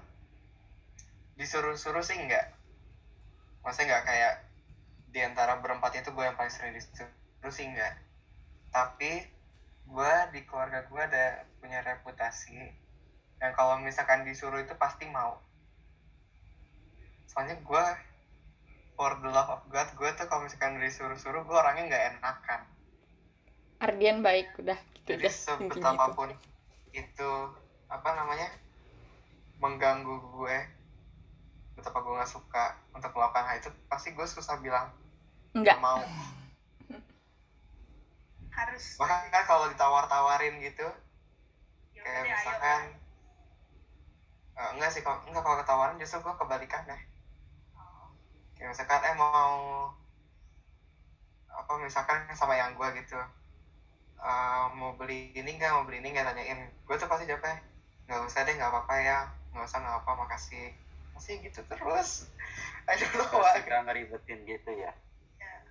disuruh-suruh 1.39 2.03
sih 2.05 2.17
enggak. 2.17 2.53
Maksudnya 3.65 3.87
enggak 3.89 4.03
kayak 4.05 4.33
di 5.13 5.19
antara 5.21 5.61
berempat 5.61 5.93
itu 5.97 6.09
gue 6.09 6.23
yang 6.25 6.37
paling 6.37 6.53
sering 6.53 6.73
disuruh 6.73 7.53
sih 7.53 7.65
enggak. 7.69 7.97
Tapi 8.73 9.25
gue 9.83 10.13
di 10.33 10.41
keluarga 10.47 10.85
gue 10.87 11.01
ada 11.01 11.45
punya 11.59 11.83
reputasi 11.83 12.57
yang 13.43 13.51
kalau 13.53 13.77
misalkan 13.81 14.23
disuruh 14.23 14.61
itu 14.61 14.73
pasti 14.79 15.09
mau. 15.11 15.37
Soalnya 17.27 17.59
gue 17.59 17.85
for 18.93 19.17
the 19.19 19.29
love 19.29 19.49
of 19.49 19.61
God, 19.73 19.89
gue 19.97 20.09
tuh 20.15 20.25
kalau 20.29 20.45
misalkan 20.45 20.77
disuruh-suruh 20.79 21.43
gue 21.43 21.57
orangnya 21.57 21.83
nggak 21.89 22.03
enakan. 22.17 22.61
Ardian 23.83 24.23
baik 24.23 24.53
udah 24.63 24.79
gitu 25.03 25.19
jadi 25.19 25.27
dah 25.27 25.35
intinya 25.59 25.67
itu 25.67 25.75
sebetapapun 25.75 26.29
itu 26.95 27.31
apa 27.91 28.09
namanya 28.15 28.49
mengganggu 29.59 30.15
gue 30.15 30.57
betapa 31.73 31.97
gue 32.01 32.13
nggak 32.13 32.31
suka 32.31 32.77
untuk 32.93 33.11
melakukan 33.13 33.43
hal 33.49 33.55
itu? 33.59 33.69
Pasti 33.89 34.13
gue 34.13 34.25
susah 34.25 34.57
bilang 34.61 34.93
enggak 35.53 35.77
nggak 35.77 35.79
mau. 35.81 36.01
Harus. 38.53 38.97
Bahkan 39.01 39.33
kan 39.33 39.43
kalau 39.49 39.65
ditawar-tawarin 39.73 40.61
gitu 40.61 40.85
ya 41.93 42.01
kayak 42.01 42.23
misalkan 42.29 42.81
eh, 44.53 44.69
enggak 44.77 44.89
sih 44.93 45.01
kalau 45.01 45.21
enggak 45.25 45.43
kalau 45.45 45.57
ketawaran 45.61 45.95
justru 46.01 46.21
gue 46.21 46.33
kebalikan 46.37 46.81
deh. 46.85 47.01
Oh, 47.77 48.13
kayak 48.57 48.73
misalkan 48.73 49.01
eh 49.09 49.15
mau 49.17 49.89
apa 51.53 51.71
misalkan 51.77 52.25
sama 52.33 52.57
yang 52.57 52.73
gue 52.73 52.87
gitu 53.01 53.17
eh, 54.21 54.65
mau 54.77 54.93
beli 54.97 55.33
ini 55.33 55.57
enggak 55.57 55.73
mau 55.73 55.85
beli 55.85 56.01
ini 56.01 56.13
enggak 56.13 56.33
tanyain. 56.33 56.69
Gue 56.85 56.95
tuh 56.97 57.09
pasti 57.09 57.25
jawabnya 57.25 57.73
nggak 58.03 58.21
usah 58.27 58.43
deh 58.43 58.53
nggak 58.59 58.71
apa-apa 58.71 58.95
ya 58.99 59.17
nggak 59.55 59.63
usah 59.63 59.79
nggak 59.79 59.97
apa 60.03 60.11
makasih 60.19 60.75
masih 61.23 61.39
gitu 61.39 61.63
terus. 61.71 62.27
Gak 62.83 62.99
why 63.31 63.63
suka 63.63 63.79
ngeribetin 63.87 64.43
gitu 64.43 64.71
ya. 64.75 64.91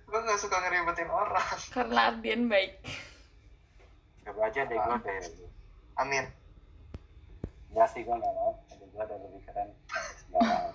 Gue 0.09 0.17
nggak 0.17 0.41
suka 0.41 0.57
ngeribetin 0.65 1.13
orang. 1.13 1.45
Karena 1.77 2.09
Ardian 2.09 2.49
baik. 2.49 2.81
Coba 4.25 4.49
aja 4.49 4.65
deh 4.65 4.73
gue 4.73 4.97
deh 5.05 5.21
amin. 6.01 6.25
Enggak 7.69 7.87
sih 7.93 8.01
gue 8.01 8.17
gak 8.17 8.33
mau. 8.33 8.57
Ada 8.65 8.81
gue 8.81 9.01
ada 9.05 9.13
lebih 9.13 9.45
keren. 9.45 9.69
Gak 10.33 10.41
mau. 10.41 10.73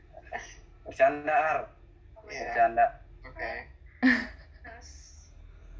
Bercanda 0.88 1.36
Ar. 1.36 1.60
Iya. 2.32 2.40
Bercanda. 2.48 2.86
Oke 3.28 3.52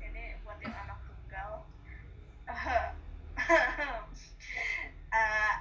ini 0.04 0.36
buat 0.44 0.60
yang 0.60 0.76
anak 0.76 1.00
tunggal 1.08 1.64
Eh, 5.08 5.52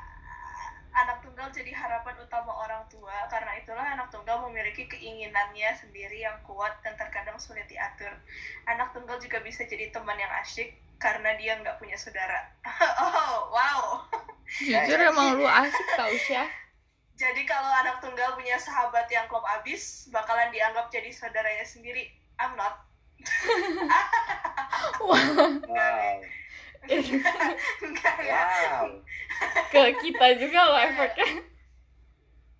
jadi 1.51 1.71
harapan 1.73 2.15
utama 2.21 2.51
orang 2.53 2.83
tua. 2.91 3.27
Karena 3.31 3.55
itulah 3.59 3.83
anak 3.83 4.07
tunggal 4.09 4.43
memiliki 4.47 4.87
keinginannya 4.87 5.73
sendiri 5.77 6.23
yang 6.23 6.37
kuat 6.47 6.77
dan 6.81 6.95
terkadang 6.99 7.35
sulit 7.39 7.65
diatur. 7.67 8.11
Anak 8.69 8.91
tunggal 8.95 9.19
juga 9.19 9.43
bisa 9.43 9.63
jadi 9.67 9.91
teman 9.91 10.15
yang 10.19 10.31
asyik 10.43 10.75
karena 10.97 11.33
dia 11.37 11.59
nggak 11.61 11.77
punya 11.77 11.97
saudara. 11.99 12.51
Oh 12.97 13.51
wow. 13.53 13.81
Jujur 14.47 14.99
emang 15.01 15.37
lu 15.37 15.45
asik 15.45 15.87
tau 15.97 16.13
Syah. 16.13 16.49
Jadi 17.17 17.43
kalau 17.49 17.67
anak 17.81 17.99
tunggal 17.99 18.37
punya 18.37 18.55
sahabat 18.61 19.09
yang 19.09 19.25
klop 19.25 19.43
abis 19.59 20.07
bakalan 20.13 20.53
dianggap 20.53 20.87
jadi 20.93 21.09
saudaranya 21.09 21.65
sendiri. 21.65 22.13
I'm 22.37 22.53
not. 22.55 22.85
Wow 24.97 25.57
enggak 26.87 28.17
ya 28.23 28.41
Wow. 28.47 29.03
Ke 29.69 29.93
kita 30.01 30.27
juga 30.39 30.59
loh 30.65 30.79
efeknya 30.79 31.29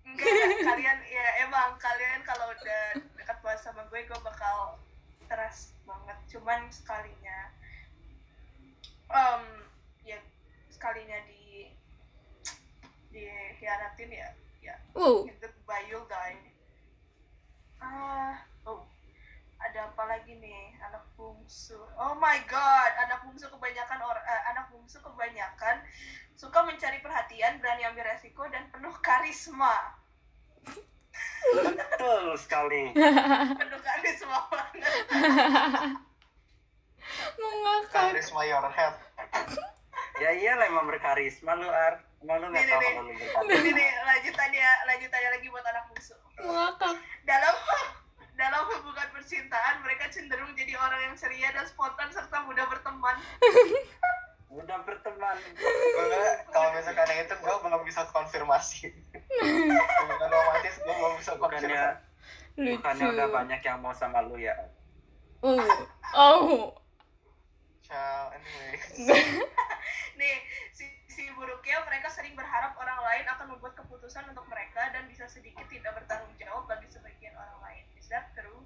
enggak 0.04 0.34
kalian 0.66 0.98
ya 1.06 1.26
emang 1.46 1.78
kalian 1.78 2.20
kalau 2.26 2.50
udah 2.50 2.84
dekat 3.14 3.38
banget 3.42 3.60
sama 3.62 3.86
gue 3.88 4.00
gue 4.02 4.20
bakal 4.22 4.78
trust 5.28 5.76
banget. 5.84 6.18
Cuman 6.32 6.66
sekalinya 6.72 7.38
um, 9.12 9.44
ya 10.02 10.18
sekalinya 10.72 11.18
di 11.28 11.70
dihianatin 13.14 14.10
ya 14.10 14.28
ya. 14.64 14.74
Uh. 14.96 15.24
Itu 15.28 15.48
bayul 15.64 16.02
die 16.10 16.50
ah 17.78 18.47
ada 19.68 19.92
apa 19.92 20.02
lagi 20.08 20.32
nih? 20.40 20.80
Anak 20.88 21.04
bungsu. 21.12 21.76
Oh 22.00 22.16
my 22.16 22.40
god 22.48 22.92
anak 23.04 23.20
bungsu 23.28 23.52
kebanyakan 23.52 24.00
orang 24.00 24.24
anak 24.48 24.72
bungsu 24.72 24.96
kebanyakan 25.04 25.84
suka 26.38 26.64
mencari 26.64 27.04
perhatian 27.04 27.60
berani 27.60 27.84
ambil 27.84 28.08
resiko 28.08 28.48
dan 28.48 28.64
penuh 28.72 28.94
karisma. 29.04 29.98
Betul 31.52 32.38
sekali. 32.40 32.96
Penuh 33.60 33.80
karisma. 33.84 34.38
Banget 34.48 34.82
mengakak. 37.40 38.04
Charisma 38.16 38.42
your 38.48 38.68
head. 38.72 38.94
Ya 40.18 40.34
iyalah 40.34 40.66
emang 40.66 40.90
berkarisma 40.90 41.54
lu 41.54 41.70
Ar. 41.70 42.02
Emang 42.18 42.42
lu 42.42 42.50
gak 42.50 42.58
Nih, 42.58 42.66
tau 42.66 42.82
nih, 42.82 42.90
kalau 42.90 43.06
lu 43.06 43.10
ini 43.14 43.22
berkarisma 43.22 43.70
nih 43.70 43.88
lanjutannya 44.02 44.70
lanjutannya 44.90 45.30
lagi 45.30 45.46
buat 45.46 45.62
anak 45.62 45.84
bungsu. 45.86 46.14
Mengakak. 46.42 46.98
Dalam 47.22 47.54
dalam 48.38 48.62
hubungan 48.70 49.08
percintaan 49.10 49.82
mereka 49.82 50.06
cenderung 50.14 50.54
jadi 50.54 50.78
orang 50.78 51.10
yang 51.10 51.14
ceria 51.18 51.50
dan 51.50 51.66
spontan 51.66 52.08
serta 52.14 52.46
mudah 52.46 52.70
berteman. 52.70 53.18
Udah 54.48 54.80
berteman. 54.80 55.36
Gue 55.60 56.24
kalau 56.48 56.72
misalkan 56.72 57.04
yang 57.12 57.20
itu 57.28 57.34
gue 57.36 57.54
belum 57.60 57.82
bisa 57.84 58.08
konfirmasi. 58.08 58.88
Hubungan 60.00 60.30
romantis 60.32 60.80
gue 60.80 60.88
belum 60.88 61.14
bisa 61.20 61.36
Bukannya 61.36 61.68
konfirmasi. 61.68 62.56
lucu. 62.56 62.72
Bukannya 62.80 63.06
udah 63.12 63.26
banyak 63.28 63.60
yang 63.60 63.78
mau 63.84 63.92
sama 63.92 64.24
lu 64.24 64.40
ya? 64.40 64.56
Uh 65.44 65.60
oh. 66.16 66.72
Ciao, 67.84 68.28
anyway 68.36 68.76
nih 70.20 70.36
si, 70.76 70.84
si 71.08 71.24
buruknya 71.32 71.80
mereka 71.88 72.12
sering 72.12 72.36
berharap 72.36 72.76
orang 72.76 73.00
lain 73.00 73.24
akan 73.32 73.56
membuat 73.56 73.80
keputusan 73.80 74.28
untuk 74.28 74.44
mereka 74.52 74.92
dan 74.92 75.08
bisa 75.08 75.24
sedikit 75.24 75.64
tidak 75.72 75.96
bertanggung 75.96 76.36
jawab 76.36 76.68
bagi 76.68 76.84
sebagian 76.92 77.32
orang 77.32 77.58
lain 77.64 77.84
that 78.10 78.32
true 78.34 78.64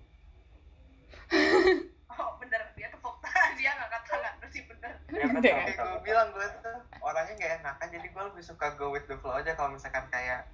oh 2.13 2.31
bener. 2.41 2.63
Dia 2.77 2.89
tepuk 2.93 3.17
tangan. 3.25 3.51
Dia 3.57 3.73
ngangkat 3.77 4.03
tangan. 4.05 4.33
Berarti 4.41 4.61
bener. 4.69 4.93
Ya 5.09 5.27
kayak 5.29 5.35
betul, 5.37 5.87
gue 5.89 6.01
bilang 6.05 6.29
gue 6.33 6.47
tuh 6.61 6.79
orangnya 7.01 7.35
gak 7.37 7.53
enakan 7.61 7.89
jadi 7.89 8.07
gue 8.13 8.23
lebih 8.33 8.45
suka 8.45 8.67
go 8.77 8.93
with 8.93 9.07
the 9.09 9.17
flow 9.21 9.37
aja 9.37 9.53
kalau 9.57 9.73
misalkan 9.73 10.05
kayak 10.13 10.49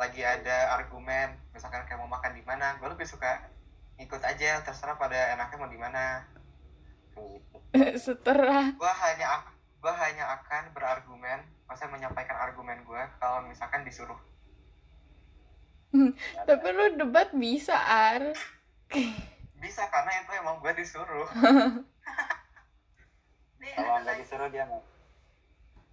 lagi 0.00 0.22
ada 0.24 0.76
argumen. 0.76 1.36
Misalkan 1.52 1.84
kayak 1.84 2.00
mau 2.00 2.10
makan 2.10 2.32
di 2.32 2.42
mana 2.44 2.76
gue 2.80 2.88
lebih 2.88 3.06
suka 3.08 3.44
ikut 4.00 4.22
aja. 4.24 4.64
Terserah 4.64 4.96
pada 4.96 5.36
enaknya 5.36 5.56
mau 5.60 5.70
di 5.70 5.80
mana. 5.80 6.24
Setelah 8.04 8.72
gue 8.72 8.92
hanya 9.04 9.44
gue 9.82 9.94
hanya 9.98 10.38
akan 10.38 10.70
berargumen 10.78 11.42
maksudnya 11.66 11.90
menyampaikan 11.90 12.38
argumen 12.38 12.86
gue 12.86 13.02
kalau 13.18 13.42
misalkan 13.50 13.82
disuruh 13.82 14.14
tapi 16.48 16.66
lu 16.72 16.96
debat 16.96 17.28
bisa 17.36 17.76
ar. 17.76 18.32
Bisa 19.60 19.82
karena 19.92 20.10
itu 20.24 20.30
emang 20.40 20.56
gue 20.58 20.72
disuruh. 20.74 21.28
Nih 23.62 23.72
Kalau 23.78 23.94
nggak 24.02 24.16
lagi. 24.16 24.20
disuruh 24.24 24.48
dia 24.50 24.64
mau. 24.66 24.82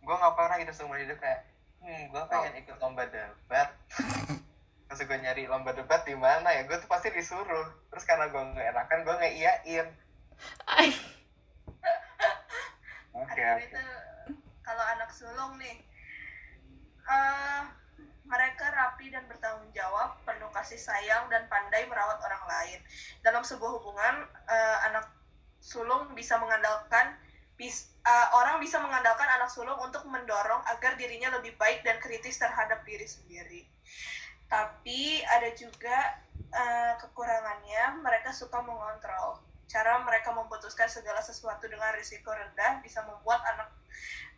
Gue 0.02 0.16
nggak 0.16 0.36
pernah 0.36 0.56
gitu 0.58 0.74
seumur 0.74 0.98
hidup 0.98 1.20
kayak 1.22 1.46
hmm 1.80 2.12
gue 2.12 2.24
pengen 2.28 2.54
ikut 2.60 2.78
lomba 2.82 3.04
debat. 3.08 3.70
Terus 4.90 5.06
gue 5.06 5.18
nyari 5.22 5.46
lomba 5.46 5.72
debat 5.72 6.02
di 6.02 6.18
mana 6.18 6.50
ya? 6.50 6.66
Gue 6.66 6.82
tuh 6.82 6.90
pasti 6.90 7.14
disuruh. 7.14 7.68
Terus 7.94 8.04
karena 8.10 8.26
gue 8.32 8.42
nggak 8.42 8.68
enakan 8.74 9.00
gue 9.06 9.16
nggak 9.16 9.36
iyain 9.36 9.88
Oke. 13.20 13.44
itu 13.68 13.84
kalau 14.64 14.84
anak 14.96 15.12
sulung 15.12 15.60
nih. 15.60 15.84
Eh 17.10 17.62
Mereka 18.30 18.62
rapi 18.62 19.10
dan 19.10 19.26
bertanggung 19.26 19.74
jawab, 19.74 20.22
penuh 20.22 20.54
kasih 20.54 20.78
sayang 20.78 21.26
dan 21.34 21.50
pandai 21.50 21.90
merawat 21.90 22.22
orang 22.22 22.44
lain. 22.46 22.80
Dalam 23.26 23.42
sebuah 23.42 23.82
hubungan, 23.82 24.30
eh, 24.46 24.78
anak 24.86 25.10
sulung 25.58 26.14
bisa 26.14 26.38
mengandalkan 26.38 27.18
bis- 27.58 27.90
eh, 28.06 28.28
orang 28.38 28.62
bisa 28.62 28.78
mengandalkan 28.80 29.28
anak 29.28 29.50
sulung 29.50 29.76
untuk 29.82 30.06
mendorong 30.06 30.62
agar 30.78 30.94
dirinya 30.96 31.36
lebih 31.42 31.58
baik 31.58 31.82
dan 31.82 31.98
kritis 32.00 32.38
terhadap 32.38 32.86
diri 32.86 33.10
sendiri. 33.10 33.62
Tapi 34.46 35.26
ada 35.26 35.50
juga 35.58 36.22
eh, 36.50 36.94
kekurangannya, 36.98 38.02
mereka 38.02 38.34
suka 38.34 38.58
mengontrol. 38.66 39.38
Cara 39.70 40.02
mereka 40.02 40.34
memutuskan 40.34 40.90
segala 40.90 41.22
sesuatu 41.22 41.70
dengan 41.70 41.94
risiko 41.94 42.34
rendah 42.34 42.82
bisa 42.82 43.06
membuat 43.06 43.38
anak 43.54 43.70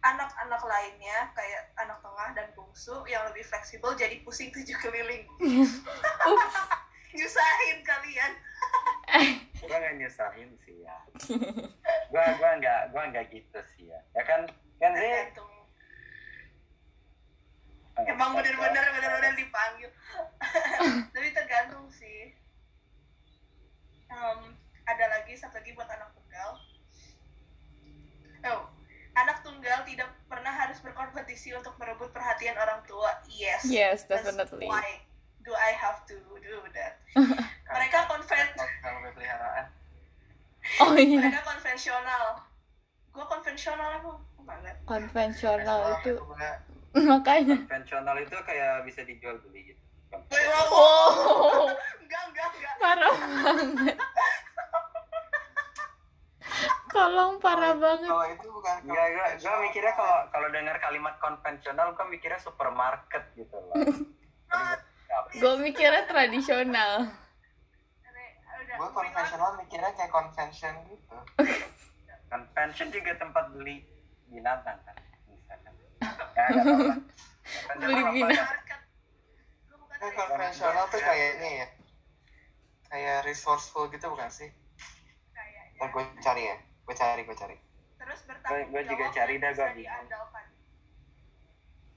anak-anak 0.03 0.61
lainnya 0.65 1.31
kayak 1.31 1.71
anak 1.79 2.03
tengah 2.03 2.29
dan 2.35 2.47
bungsu 2.51 3.05
yang 3.07 3.23
lebih 3.31 3.47
fleksibel 3.47 3.95
jadi 3.95 4.19
pusing 4.27 4.51
tujuh 4.51 4.75
keliling. 4.83 5.23
Ups. 6.29 6.55
Nyusahin 7.15 7.79
kalian. 7.87 8.31
Gua 9.61 9.77
nggak 9.77 9.95
nyusahin 10.03 10.51
sih 10.67 10.83
ya. 10.83 10.97
Gua 12.11 12.23
gua 12.41 12.51
nggak 12.57 12.81
gua 12.91 13.03
nggak 13.13 13.29
gitu 13.29 13.59
sih 13.77 13.87
ya. 13.93 13.99
Ya 14.17 14.23
kan 14.25 14.49
kan 14.81 14.91
sih 14.97 15.05
Tergantung. 15.05 15.51
Emang 18.01 18.33
bener-bener 18.33 18.85
bener-bener 18.97 19.33
dipanggil. 19.37 19.91
Tapi 21.13 21.29
tergantung 21.35 21.85
sih. 21.93 22.33
Em, 24.09 24.39
ada 24.91 25.05
lagi 25.09 25.33
satu 25.33 25.55
lagi 25.55 25.71
buat 25.71 25.87
anak 25.87 26.11
tunggal. 26.11 26.49
Oh, 28.43 28.61
anak 29.13 29.39
tunggal 29.41 29.85
tidak 29.85 30.09
pernah 30.25 30.51
harus 30.51 30.79
berkompetisi 30.79 31.53
untuk 31.53 31.77
merebut 31.77 32.09
perhatian 32.09 32.55
orang 32.55 32.81
tua. 32.83 33.21
Yes. 33.27 33.63
Yes, 33.63 34.03
That's 34.03 34.27
definitely. 34.27 34.67
Why 34.67 34.99
do 35.41 35.53
I 35.53 35.71
have 35.73 36.03
to 36.05 36.15
do 36.37 36.57
that? 36.73 36.99
Mereka 37.73 37.97
konven 38.05 38.47
peliharaan 39.11 39.65
Oh 40.77 40.93
iya, 40.93 41.17
mereka 41.19 41.41
konvensional. 41.41 42.45
Gue 43.11 43.25
konvensional 43.25 43.89
emang 43.97 44.19
banget. 44.45 44.75
konvensional 44.85 45.97
itu 45.97 46.13
makanya. 47.09 47.57
konvensional 47.65 48.15
itu 48.15 48.35
kayak 48.45 48.85
bisa 48.85 49.01
dijual 49.01 49.41
beli 49.41 49.73
gitu. 49.73 49.81
Oh, 50.69 51.71
Enggak, 52.03 52.23
enggak, 52.29 52.49
enggak. 52.53 52.73
parah 52.77 53.15
banget. 53.41 53.97
Tolong 56.91 57.39
parah 57.39 57.73
banget. 57.79 58.11
kalau 58.11 58.27
itu 58.27 58.47
bukan 58.51 58.75
gua, 58.83 59.03
gua 59.07 59.25
konvensional. 59.31 59.59
mikirnya 59.63 59.93
kalau 59.95 60.17
kalau 60.31 60.47
dengar 60.51 60.75
kalimat 60.83 61.15
konvensional, 61.23 61.87
gua 61.95 62.05
mikirnya 62.11 62.39
supermarket 62.43 63.23
gitu 63.39 63.55
loh. 63.55 63.75
Gue 65.31 65.53
mikirnya 65.65 66.03
tradisional. 66.07 67.07
Gue 68.71 68.89
konvensional 68.95 69.49
mikirnya 69.59 69.91
kayak 69.99 70.11
convention 70.15 70.73
gitu 70.87 71.15
Convention 72.31 72.87
juga 72.87 73.11
tempat 73.19 73.51
beli 73.51 73.83
binatang 74.31 74.79
kan. 74.87 74.95
Ya, 76.35 76.47
Beli 77.79 78.03
binatang. 78.15 78.79
Konvensional 80.01 80.85
tuh 80.89 80.99
kayaknya 81.03 81.49
ya 81.61 81.67
kayak 82.91 83.23
resourceful 83.23 83.87
gitu 83.87 84.11
bukan 84.11 84.27
sih 84.27 84.51
kayaknya. 85.31 85.79
ntar 85.79 85.87
gue 85.95 86.03
cari 86.19 86.43
ya 86.51 86.55
gue 86.81 86.95
cari 86.95 87.21
gue 87.21 87.33
cari 87.33 87.55
Terus 87.95 88.19
bertanggung 88.23 88.67
Gua- 88.67 88.81
gua 88.81 88.81
juga 88.83 89.05
cari 89.11 89.33
dah, 89.37 89.51
bisa 89.51 89.65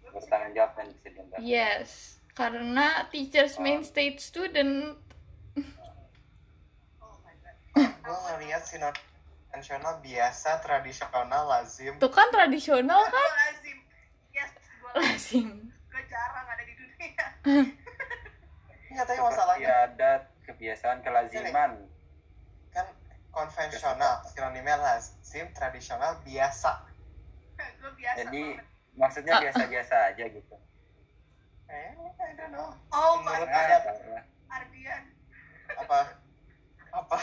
Bertanggung 0.05 0.53
jawab 0.53 0.73
dan 0.75 0.87
bisa 0.91 1.09
diandalkan. 1.09 1.43
Yes, 1.43 1.91
karena 2.31 2.87
teachers 3.09 3.59
main 3.59 3.83
state 3.83 4.21
student. 4.21 4.95
Oh 7.01 7.17
my 7.19 7.35
god. 7.35 7.57
gue 8.05 8.17
ngeliat 8.29 8.63
sinot 8.63 8.95
konvensional 9.47 9.99
biasa 10.01 10.59
tradisional 10.61 11.47
lazim 11.47 11.95
Tuh 11.97 12.11
kan 12.11 12.27
tradisional 12.29 13.03
kan? 13.05 13.31
lazim. 13.41 13.79
Yes, 14.31 14.51
gua 14.79 14.93
lazim. 15.01 15.49
Gua 15.89 16.03
jarang 16.05 16.45
ada 16.45 16.63
di 16.63 16.75
dunia. 16.75 17.27
nggak 18.93 19.05
tahu 19.05 19.17
Seperti 19.17 19.27
masalahnya 19.27 19.71
adat, 19.85 20.23
kebiasaan, 20.45 20.99
kelaziman. 21.01 21.71
Konvensional 23.35 24.23
sinonimnya 24.25 24.77
lazim 24.79 25.47
tradisional 25.53 26.17
biasa 26.23 26.73
Gua 27.79 27.91
biasa 27.93 28.17
Jadi 28.19 28.43
banget. 28.55 28.65
maksudnya 28.95 29.33
Ah. 29.35 29.41
biasa-biasa 29.43 29.95
aja 30.11 30.25
gitu. 30.27 30.55
eh 31.67 31.91
I 31.97 32.33
don't 32.35 32.51
know 32.51 32.71
Oh 32.91 33.21
my 33.21 33.37
menurut 33.37 33.49
god. 33.49 33.67
adat 33.67 33.83
Ardian. 34.49 35.03
apa 35.75 35.99
apa 36.91 37.19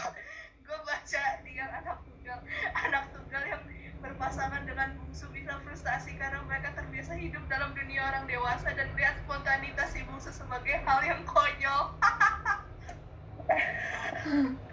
Gue 0.62 0.78
baca 0.82 1.22
di 1.42 1.52
yang 1.52 1.70
anak 1.70 1.98
tunggal. 2.02 2.38
Anak 2.72 3.04
tunggal 3.12 3.44
yang 3.44 3.62
berpasangan 4.00 4.64
dengan 4.64 4.96
bungsu 4.96 5.28
bisa 5.30 5.52
frustasi 5.60 6.16
karena 6.16 6.42
mereka 6.42 6.72
terbiasa 6.74 7.12
hidup 7.14 7.44
dalam 7.46 7.72
dunia 7.72 8.02
orang 8.02 8.24
dewasa 8.24 8.72
dan 8.72 8.88
melihat 8.92 9.14
spontanitas 9.20 9.88
si 9.92 10.00
bungsu 10.02 10.32
sebagai 10.32 10.80
hal 10.82 11.00
yang 11.04 11.22
konyol. 11.24 11.92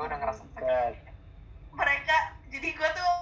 gue 0.00 0.08
udah 0.08 0.16
ngerasa 0.16 0.48
mereka 1.76 2.16
jadi 2.48 2.72
gue 2.72 2.88
tuh 2.96 3.12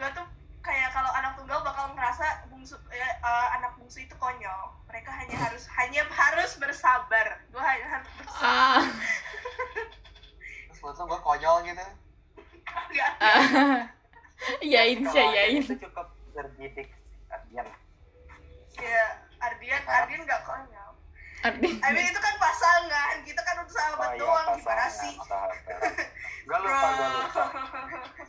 gue 0.00 0.08
tuh 0.16 0.24
kayak 0.64 0.96
kalau 0.96 1.12
anak 1.12 1.36
tunggal 1.36 1.60
bakal 1.60 1.92
ngerasa 1.92 2.48
bungsu 2.48 2.72
ya, 2.88 3.20
eh, 3.20 3.48
anak 3.60 3.76
bungsu 3.76 4.00
itu 4.04 4.12
konyol. 4.16 4.72
Mereka 4.88 5.12
hanya 5.12 5.36
harus 5.36 5.68
hanya 5.76 6.08
harus 6.08 6.56
bersabar. 6.56 7.44
Gue 7.52 7.60
hanya 7.60 8.00
harus 8.00 8.08
bersabar. 8.16 8.48
Ah, 8.48 8.80
terus 10.72 10.80
lo 10.80 11.04
gue 11.04 11.20
konyol 11.20 11.68
gitu? 11.68 11.80
Yain 14.72 15.04
kalau 15.04 15.12
saya 15.12 15.28
Ardian 15.28 15.52
yain. 15.52 15.68
itu 15.68 15.76
cukup 15.84 16.08
terdidik 16.32 16.88
Ardian. 17.28 17.68
ya 18.80 19.04
Ardian 19.36 19.84
Ardian 19.84 20.24
nggak 20.24 20.48
konyol 20.48 20.69
Ardi. 21.40 21.68
I 21.72 21.88
mean 21.90 22.04
itu 22.04 22.20
kan 22.20 22.34
pasangan 22.36 23.16
kita 23.22 23.40
kan 23.40 23.54
untuk 23.58 23.72
sahabat 23.72 24.06
Oh 24.06 24.12
iya, 24.12 24.20
doang 24.20 24.46
gimana 24.54 24.86
sih. 24.86 25.14
Gua 26.42 26.58
lupa, 26.58 26.88
gua 26.90 27.08
lupa. 27.14 27.44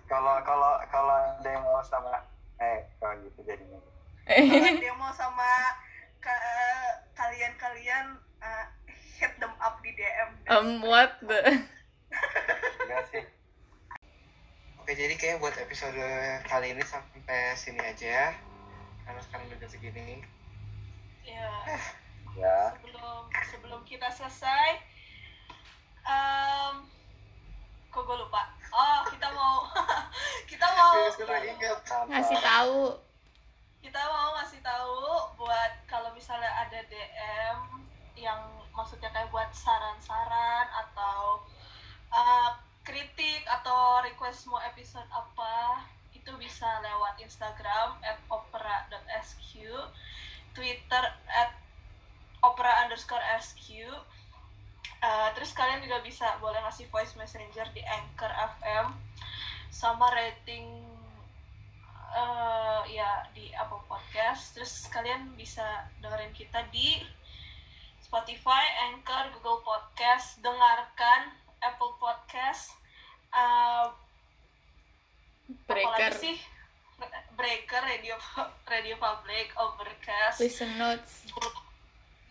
Kalau 0.05 0.35
kalau 0.41 0.71
kalau 0.87 1.15
ada 1.37 1.49
yang 1.49 1.61
mau 1.61 1.81
sama 1.81 2.23
eh 2.57 2.87
kalau 2.97 3.19
gitu 3.21 3.43
jadinya. 3.43 3.79
Kalau 4.23 4.73
dia 4.77 4.93
mau 4.93 5.11
sama 5.11 5.75
ka- 6.17 6.95
kalian-kalian 7.13 8.05
uh, 8.37 8.65
hit 9.13 9.33
them 9.37 9.51
up 9.57 9.79
di 9.79 9.91
DM 9.91 10.29
Um, 10.47 10.67
what 10.81 11.19
the? 11.21 11.39
Enggak 12.81 13.03
sih. 13.07 13.23
oke 14.77 14.91
jadi 14.91 15.13
kayak 15.13 15.37
buat 15.37 15.53
episode 15.55 15.93
kali 16.43 16.73
ini 16.73 16.81
sampai 16.81 17.13
sini 17.53 17.77
aja 17.77 18.07
ya 18.07 18.27
karena 19.03 19.21
sekarang 19.21 19.45
udah 19.47 19.69
segini 19.69 20.25
ya 21.21 21.47
Ya. 22.39 22.71
sebelum 22.79 23.27
sebelum 23.51 23.81
kita 23.83 24.07
selesai 24.07 24.79
um, 26.07 26.87
kok 27.91 28.01
gue 28.07 28.17
lupa 28.17 28.47
oh 28.71 29.01
kita 29.11 29.27
mau 29.35 29.67
kita 30.51 30.63
mau 30.63 30.95
Ngasih 32.07 32.39
tahu. 32.39 32.95
kita 33.83 33.99
mau 34.07 34.31
ngasih 34.39 34.61
tahu 34.63 35.01
buat 35.35 35.71
kalau 35.89 36.13
misalnya 36.15 36.47
ada 36.55 36.79
DM 36.87 37.57
yang 38.15 38.39
maksudnya 38.71 39.11
kayak 39.11 39.27
buat 39.33 39.51
saran-saran 39.51 40.67
atau 40.87 41.43
uh, 42.15 42.55
kritik 42.87 43.43
atau 43.45 43.99
request 44.05 44.47
mau 44.47 44.61
episode 44.63 45.05
apa 45.11 45.83
itu 46.15 46.31
bisa 46.37 46.69
lewat 46.85 47.17
Instagram 47.19 47.97
at 48.05 48.21
opera.sq 48.29 49.57
Twitter 50.55 51.03
at 51.27 51.51
opera 52.41 52.85
underscore 52.85 53.23
sq 53.39 53.71
Uh, 55.01 55.33
terus 55.33 55.49
kalian 55.57 55.81
juga 55.81 55.97
bisa 56.05 56.37
boleh 56.37 56.61
ngasih 56.61 56.85
voice 56.93 57.17
messenger 57.17 57.65
di 57.73 57.81
Anchor 57.81 58.29
FM 58.29 58.93
sama 59.73 60.13
rating 60.13 60.69
eh 62.11 62.81
ya 62.93 63.25
di 63.33 63.49
Apple 63.57 63.81
Podcast. 63.89 64.53
Terus 64.53 64.85
kalian 64.93 65.33
bisa 65.33 65.89
dengerin 66.05 66.29
kita 66.37 66.69
di 66.69 67.01
Spotify, 67.97 68.93
Anchor, 68.93 69.33
Google 69.41 69.65
Podcast. 69.65 70.37
Dengarkan 70.45 71.33
Apple 71.65 71.97
Podcast. 71.97 72.77
Eh, 73.33 73.87
Breaker. 75.65 76.13
Sih? 76.13 76.37
Breaker, 77.33 77.81
Radio 77.81 78.21
Radio 78.69 79.01
Public, 79.01 79.49
Overcast. 79.57 80.37
Listen 80.37 80.77
notes. 80.77 81.25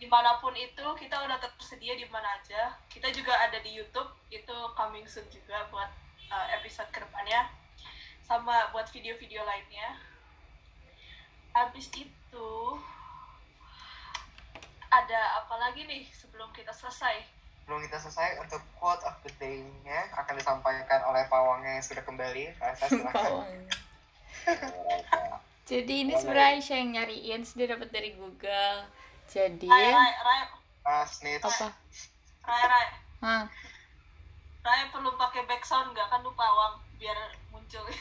Di 0.01 0.09
mana 0.09 0.41
pun 0.41 0.49
itu 0.57 0.81
kita 0.97 1.13
udah 1.13 1.37
tersedia 1.37 1.93
di 1.93 2.09
mana 2.09 2.25
aja 2.41 2.73
kita 2.89 3.13
juga 3.13 3.37
ada 3.37 3.61
di 3.61 3.77
YouTube 3.77 4.09
itu 4.33 4.57
coming 4.73 5.05
soon 5.05 5.29
juga 5.29 5.69
buat 5.69 5.93
uh, 6.33 6.47
episode 6.57 6.89
ke 6.89 7.05
depannya 7.05 7.45
sama 8.25 8.73
buat 8.73 8.89
video-video 8.89 9.45
lainnya 9.45 10.01
habis 11.53 11.85
itu 11.93 12.49
ada 14.89 15.45
apa 15.45 15.53
lagi 15.61 15.85
nih 15.85 16.09
sebelum 16.17 16.49
kita 16.49 16.73
selesai 16.73 17.21
Belum 17.69 17.85
kita 17.85 18.01
selesai 18.01 18.41
untuk 18.41 18.57
quote 18.81 19.05
of 19.05 19.13
the 19.21 19.29
day-nya 19.37 20.09
akan 20.17 20.33
disampaikan 20.33 21.05
oleh 21.05 21.29
pawangnya 21.29 21.77
yang 21.77 21.85
sudah 21.85 22.03
kembali. 22.03 22.57
Rasa. 22.57 22.89
Jadi 25.71 25.93
ini 26.03 26.17
sebenarnya 26.17 26.57
Aisyah 26.57 26.77
yang 26.83 26.91
nyariin, 26.99 27.41
dia 27.45 27.67
dapat 27.69 27.93
dari 27.93 28.17
Google. 28.17 28.89
Jadi 29.31 29.67
Rai 29.71 29.87
Rai 29.95 30.11
Rai 30.19 30.41
Ah, 30.83 31.07
snitch. 31.07 31.39
apa? 31.39 31.71
Rai 32.43 32.63
Rai 32.67 32.87
Hah? 33.23 33.43
Rai 34.61 34.81
perlu 34.91 35.15
pakai 35.15 35.47
background 35.47 35.95
nggak 35.95 36.07
kan 36.11 36.19
lu 36.19 36.35
pawang 36.35 36.83
biar 36.99 37.17
muncul 37.49 37.81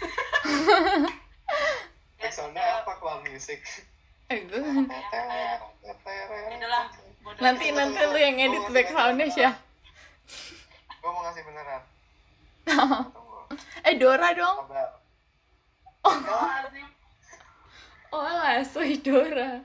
Backsoundnya 2.20 2.84
apa? 2.84 2.92
Clown 3.00 3.24
music. 3.24 3.64
Eh, 4.28 4.44
nanti 7.40 7.72
nanti 7.72 8.02
lu 8.06 8.18
yang 8.20 8.36
edit 8.38 8.64
backgroundnya 8.70 9.26
sih. 9.32 9.48
Gue 11.00 11.10
mau 11.10 11.24
ngasih 11.24 11.42
beneran. 11.48 11.82
Eh 13.82 13.98
Dora 13.98 14.30
dong. 14.30 14.68
Oh 18.14 18.22
lah, 18.22 18.62
soy 18.62 18.94
Dora. 19.00 19.64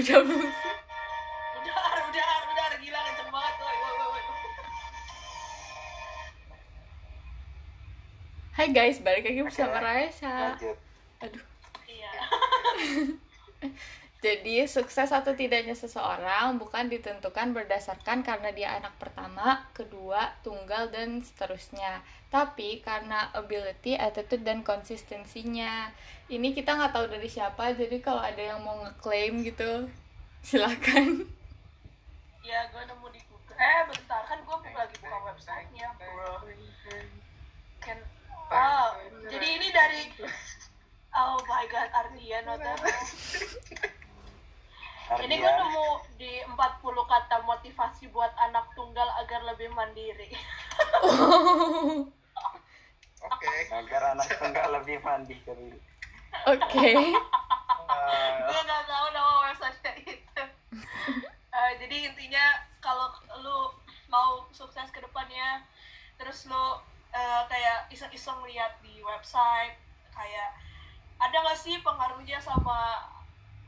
Udah 0.00 0.18
belum 0.24 0.48
sih? 0.48 0.74
udah 1.60 1.76
udah 2.08 2.28
udah 2.48 2.66
gila 2.80 3.00
kenceng 3.04 3.28
banget 3.28 3.54
woi 3.60 3.76
woi 3.76 3.92
woi 4.00 4.08
woi. 4.16 4.22
Hai 8.56 8.68
guys, 8.72 8.96
balik 9.04 9.28
lagi 9.28 9.40
bersama. 9.44 9.76
Raisa. 9.76 10.56
Aduh. 11.20 11.44
iya 11.84 12.12
Jadi 14.24 14.64
sukses 14.68 15.12
atau 15.12 15.32
tidaknya 15.36 15.76
seseorang 15.76 16.56
bukan 16.56 16.88
ditentukan 16.88 17.52
berdasarkan 17.52 18.24
karena 18.24 18.52
dia 18.56 18.80
anak 18.80 18.96
pertama, 18.96 19.09
kedua, 19.76 20.34
tunggal 20.46 20.88
dan 20.90 21.20
seterusnya. 21.20 22.02
Tapi 22.30 22.80
karena 22.80 23.30
ability, 23.34 23.98
attitude 23.98 24.46
dan 24.46 24.62
konsistensinya. 24.62 25.90
Ini 26.30 26.54
kita 26.54 26.78
nggak 26.78 26.94
tahu 26.94 27.06
dari 27.10 27.26
siapa, 27.26 27.74
jadi 27.74 27.98
kalau 27.98 28.22
ada 28.22 28.38
yang 28.38 28.62
mau 28.62 28.78
ngeklaim 28.86 29.42
gitu, 29.42 29.90
silakan. 30.48 31.26
ya 32.40 32.66
gue 32.72 32.82
nemu 32.82 33.06
di 33.12 33.20
Google 33.28 33.52
eh 33.60 33.84
bentar 33.84 34.24
kan 34.24 34.40
gue 34.40 34.56
lagi 34.72 34.96
buka 35.04 35.18
websitenya 35.28 35.92
bro 36.00 36.40
kan 37.84 37.98
oh 38.48 38.96
jadi 39.28 39.46
ini 39.60 39.68
dari 39.68 40.08
oh 41.12 41.36
my 41.44 41.64
god 41.68 41.92
Ardian 41.92 42.48
Ini 45.10 45.34
gue 45.42 45.52
nemu 45.58 45.88
di 46.22 46.38
40 46.46 46.54
kata 46.86 47.42
motivasi 47.42 48.14
buat 48.14 48.30
anak 48.38 48.70
tunggal 48.78 49.10
agar 49.18 49.42
lebih 49.42 49.66
mandiri 49.74 50.30
Oke. 53.26 53.52
agar 53.74 54.14
anak 54.14 54.30
tunggal 54.38 54.70
lebih 54.80 55.02
mandiri. 55.02 55.74
Oke. 56.46 56.88
Eh, 57.90 58.28
gue 58.46 58.60
gak 58.62 58.84
tahu 58.86 59.06
nama 59.10 59.50
website 59.50 59.98
itu 60.06 60.44
Eh, 61.50 61.72
jadi 61.82 62.14
intinya 62.14 62.46
kalau 62.78 63.10
lu 63.42 63.74
mau 64.06 64.46
sukses 64.54 64.86
ke 64.94 65.02
depannya 65.02 65.66
terus 66.16 66.46
lu 66.46 66.64
eh, 67.10 67.42
kayak 67.50 67.90
iseng-iseng 67.90 68.38
lihat 68.46 68.78
di 68.80 69.02
website 69.02 69.74
kayak 70.14 70.50
ada 71.18 71.36
gak 71.36 71.58
sih 71.58 71.82
pengaruhnya 71.82 72.38
sama 72.38 73.02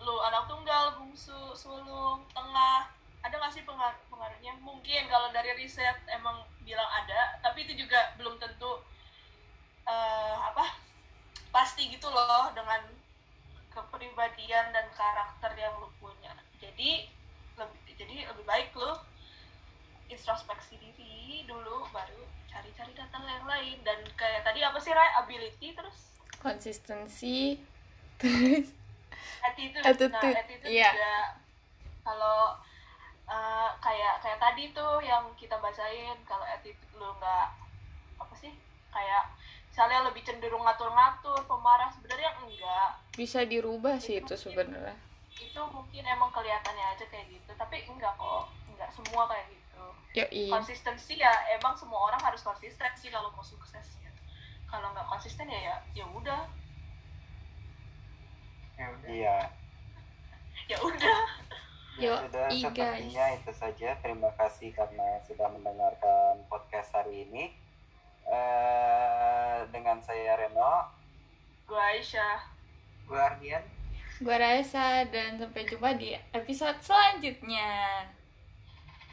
lu 0.03 0.19
anak 0.23 0.51
tunggal 0.51 0.99
bungsu 0.99 1.55
sulung 1.55 2.23
tengah. 2.35 2.91
Ada 3.23 3.39
gak 3.39 3.55
sih 3.55 3.63
pengaruh 3.63 4.03
pengaruhnya? 4.11 4.59
Mungkin 4.59 5.07
kalau 5.07 5.31
dari 5.31 5.55
riset 5.55 5.95
emang 6.11 6.43
bilang 6.67 6.91
ada 6.91 7.39
tapi 7.43 7.67
itu 7.67 7.87
juga 7.87 8.15
belum 8.19 8.39
tentu 8.39 8.83
eh, 9.87 10.37
apa 10.39 10.79
pasti 11.55 11.91
gitu 11.91 12.11
loh 12.11 12.51
dengan 12.55 12.83
kepribadian 13.71 14.75
dan 14.75 14.87
karakter 14.93 15.53
yang 15.55 15.75
lu 15.79 15.89
punya. 16.03 16.35
Jadi 16.59 17.07
lebih 17.57 17.81
jadi 17.95 18.17
lebih 18.31 18.45
baik 18.45 18.75
lu 18.75 18.93
introspeksi 20.11 20.77
diri 20.77 21.49
dulu 21.49 21.89
baru 21.95 22.23
cari-cari 22.51 22.93
data 22.93 23.19
yang 23.23 23.47
lain. 23.49 23.79
Dan 23.87 23.99
kayak 24.19 24.45
tadi 24.45 24.61
apa 24.61 24.79
sih 24.83 24.93
Rai? 24.93 25.25
Ability 25.25 25.73
terus? 25.73 25.99
Konsistensi. 26.43 27.57
Terus 28.21 28.69
attitude, 29.45 29.85
Attitude, 29.85 30.13
nah 30.13 30.23
attitude 30.43 30.71
iya. 30.71 30.91
juga 30.93 31.17
kalau 32.03 32.41
eh, 33.31 33.71
kayak 33.79 34.15
kayak 34.23 34.39
tadi 34.39 34.65
tuh 34.75 34.99
yang 35.03 35.25
kita 35.39 35.57
bacain 35.59 36.19
kalau 36.27 36.47
attitude 36.47 36.93
lu 36.99 37.09
nggak 37.19 37.47
apa 38.19 38.35
sih 38.39 38.53
kayak 38.93 39.25
misalnya 39.73 40.05
lebih 40.05 40.21
cenderung 40.21 40.61
ngatur-ngatur 40.69 41.41
pemarah 41.49 41.89
sebenarnya 41.97 42.31
enggak 42.45 42.89
bisa 43.17 43.41
dirubah 43.49 43.97
sih 43.97 44.21
itu 44.21 44.37
sebenarnya. 44.37 44.93
itu 45.33 45.61
mungkin 45.73 46.05
emang 46.05 46.29
kelihatannya 46.29 46.93
aja 46.93 47.05
kayak 47.09 47.25
gitu 47.33 47.51
tapi 47.57 47.81
enggak 47.89 48.13
kok 48.21 48.53
enggak 48.69 48.93
semua 48.93 49.25
kayak 49.33 49.49
gitu 49.49 49.85
Yoi. 50.13 50.53
konsistensi 50.53 51.17
ya 51.17 51.33
emang 51.57 51.73
semua 51.73 52.13
orang 52.13 52.21
harus 52.21 52.45
konsisten 52.45 52.93
sih 53.01 53.09
kalau 53.09 53.33
mau 53.33 53.41
sukses 53.41 53.97
ya. 54.05 54.13
kalau 54.69 54.93
nggak 54.93 55.09
konsisten 55.09 55.49
ya 55.49 55.73
ya 55.73 55.77
ya 55.97 56.05
udah 56.05 56.45
ya 58.83 58.89
udah. 58.91 59.09
Iya. 59.09 59.37
ya 60.67 60.79
udah 60.83 61.21
Yo, 62.01 62.09
Ya 62.09 62.25
sudah, 62.25 62.47
i, 62.49 62.59
sepertinya 62.59 63.27
guys. 63.31 63.39
itu 63.39 63.53
saja. 63.53 63.89
Terima 64.01 64.31
kasih 64.35 64.73
karena 64.73 65.21
sudah 65.23 65.47
mendengarkan 65.53 66.41
podcast 66.49 66.91
hari 66.93 67.29
ini. 67.29 67.53
Eh, 68.25 69.59
dengan 69.71 70.01
saya 70.01 70.35
Reno. 70.37 70.89
gue 71.63 71.79
Aisyah 71.79 72.39
Gue 73.07 73.19
Ardian. 73.19 73.63
Gua 74.23 74.39
Raisa 74.39 75.03
dan 75.11 75.35
sampai 75.35 75.67
jumpa 75.67 75.99
di 75.99 76.15
episode 76.31 76.79
selanjutnya. 76.79 78.07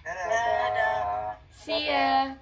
Dadah. 0.06 0.26
Dadah. 0.30 0.46
Dadah. 0.70 1.34
See 1.50 1.90
ya. 1.90 2.38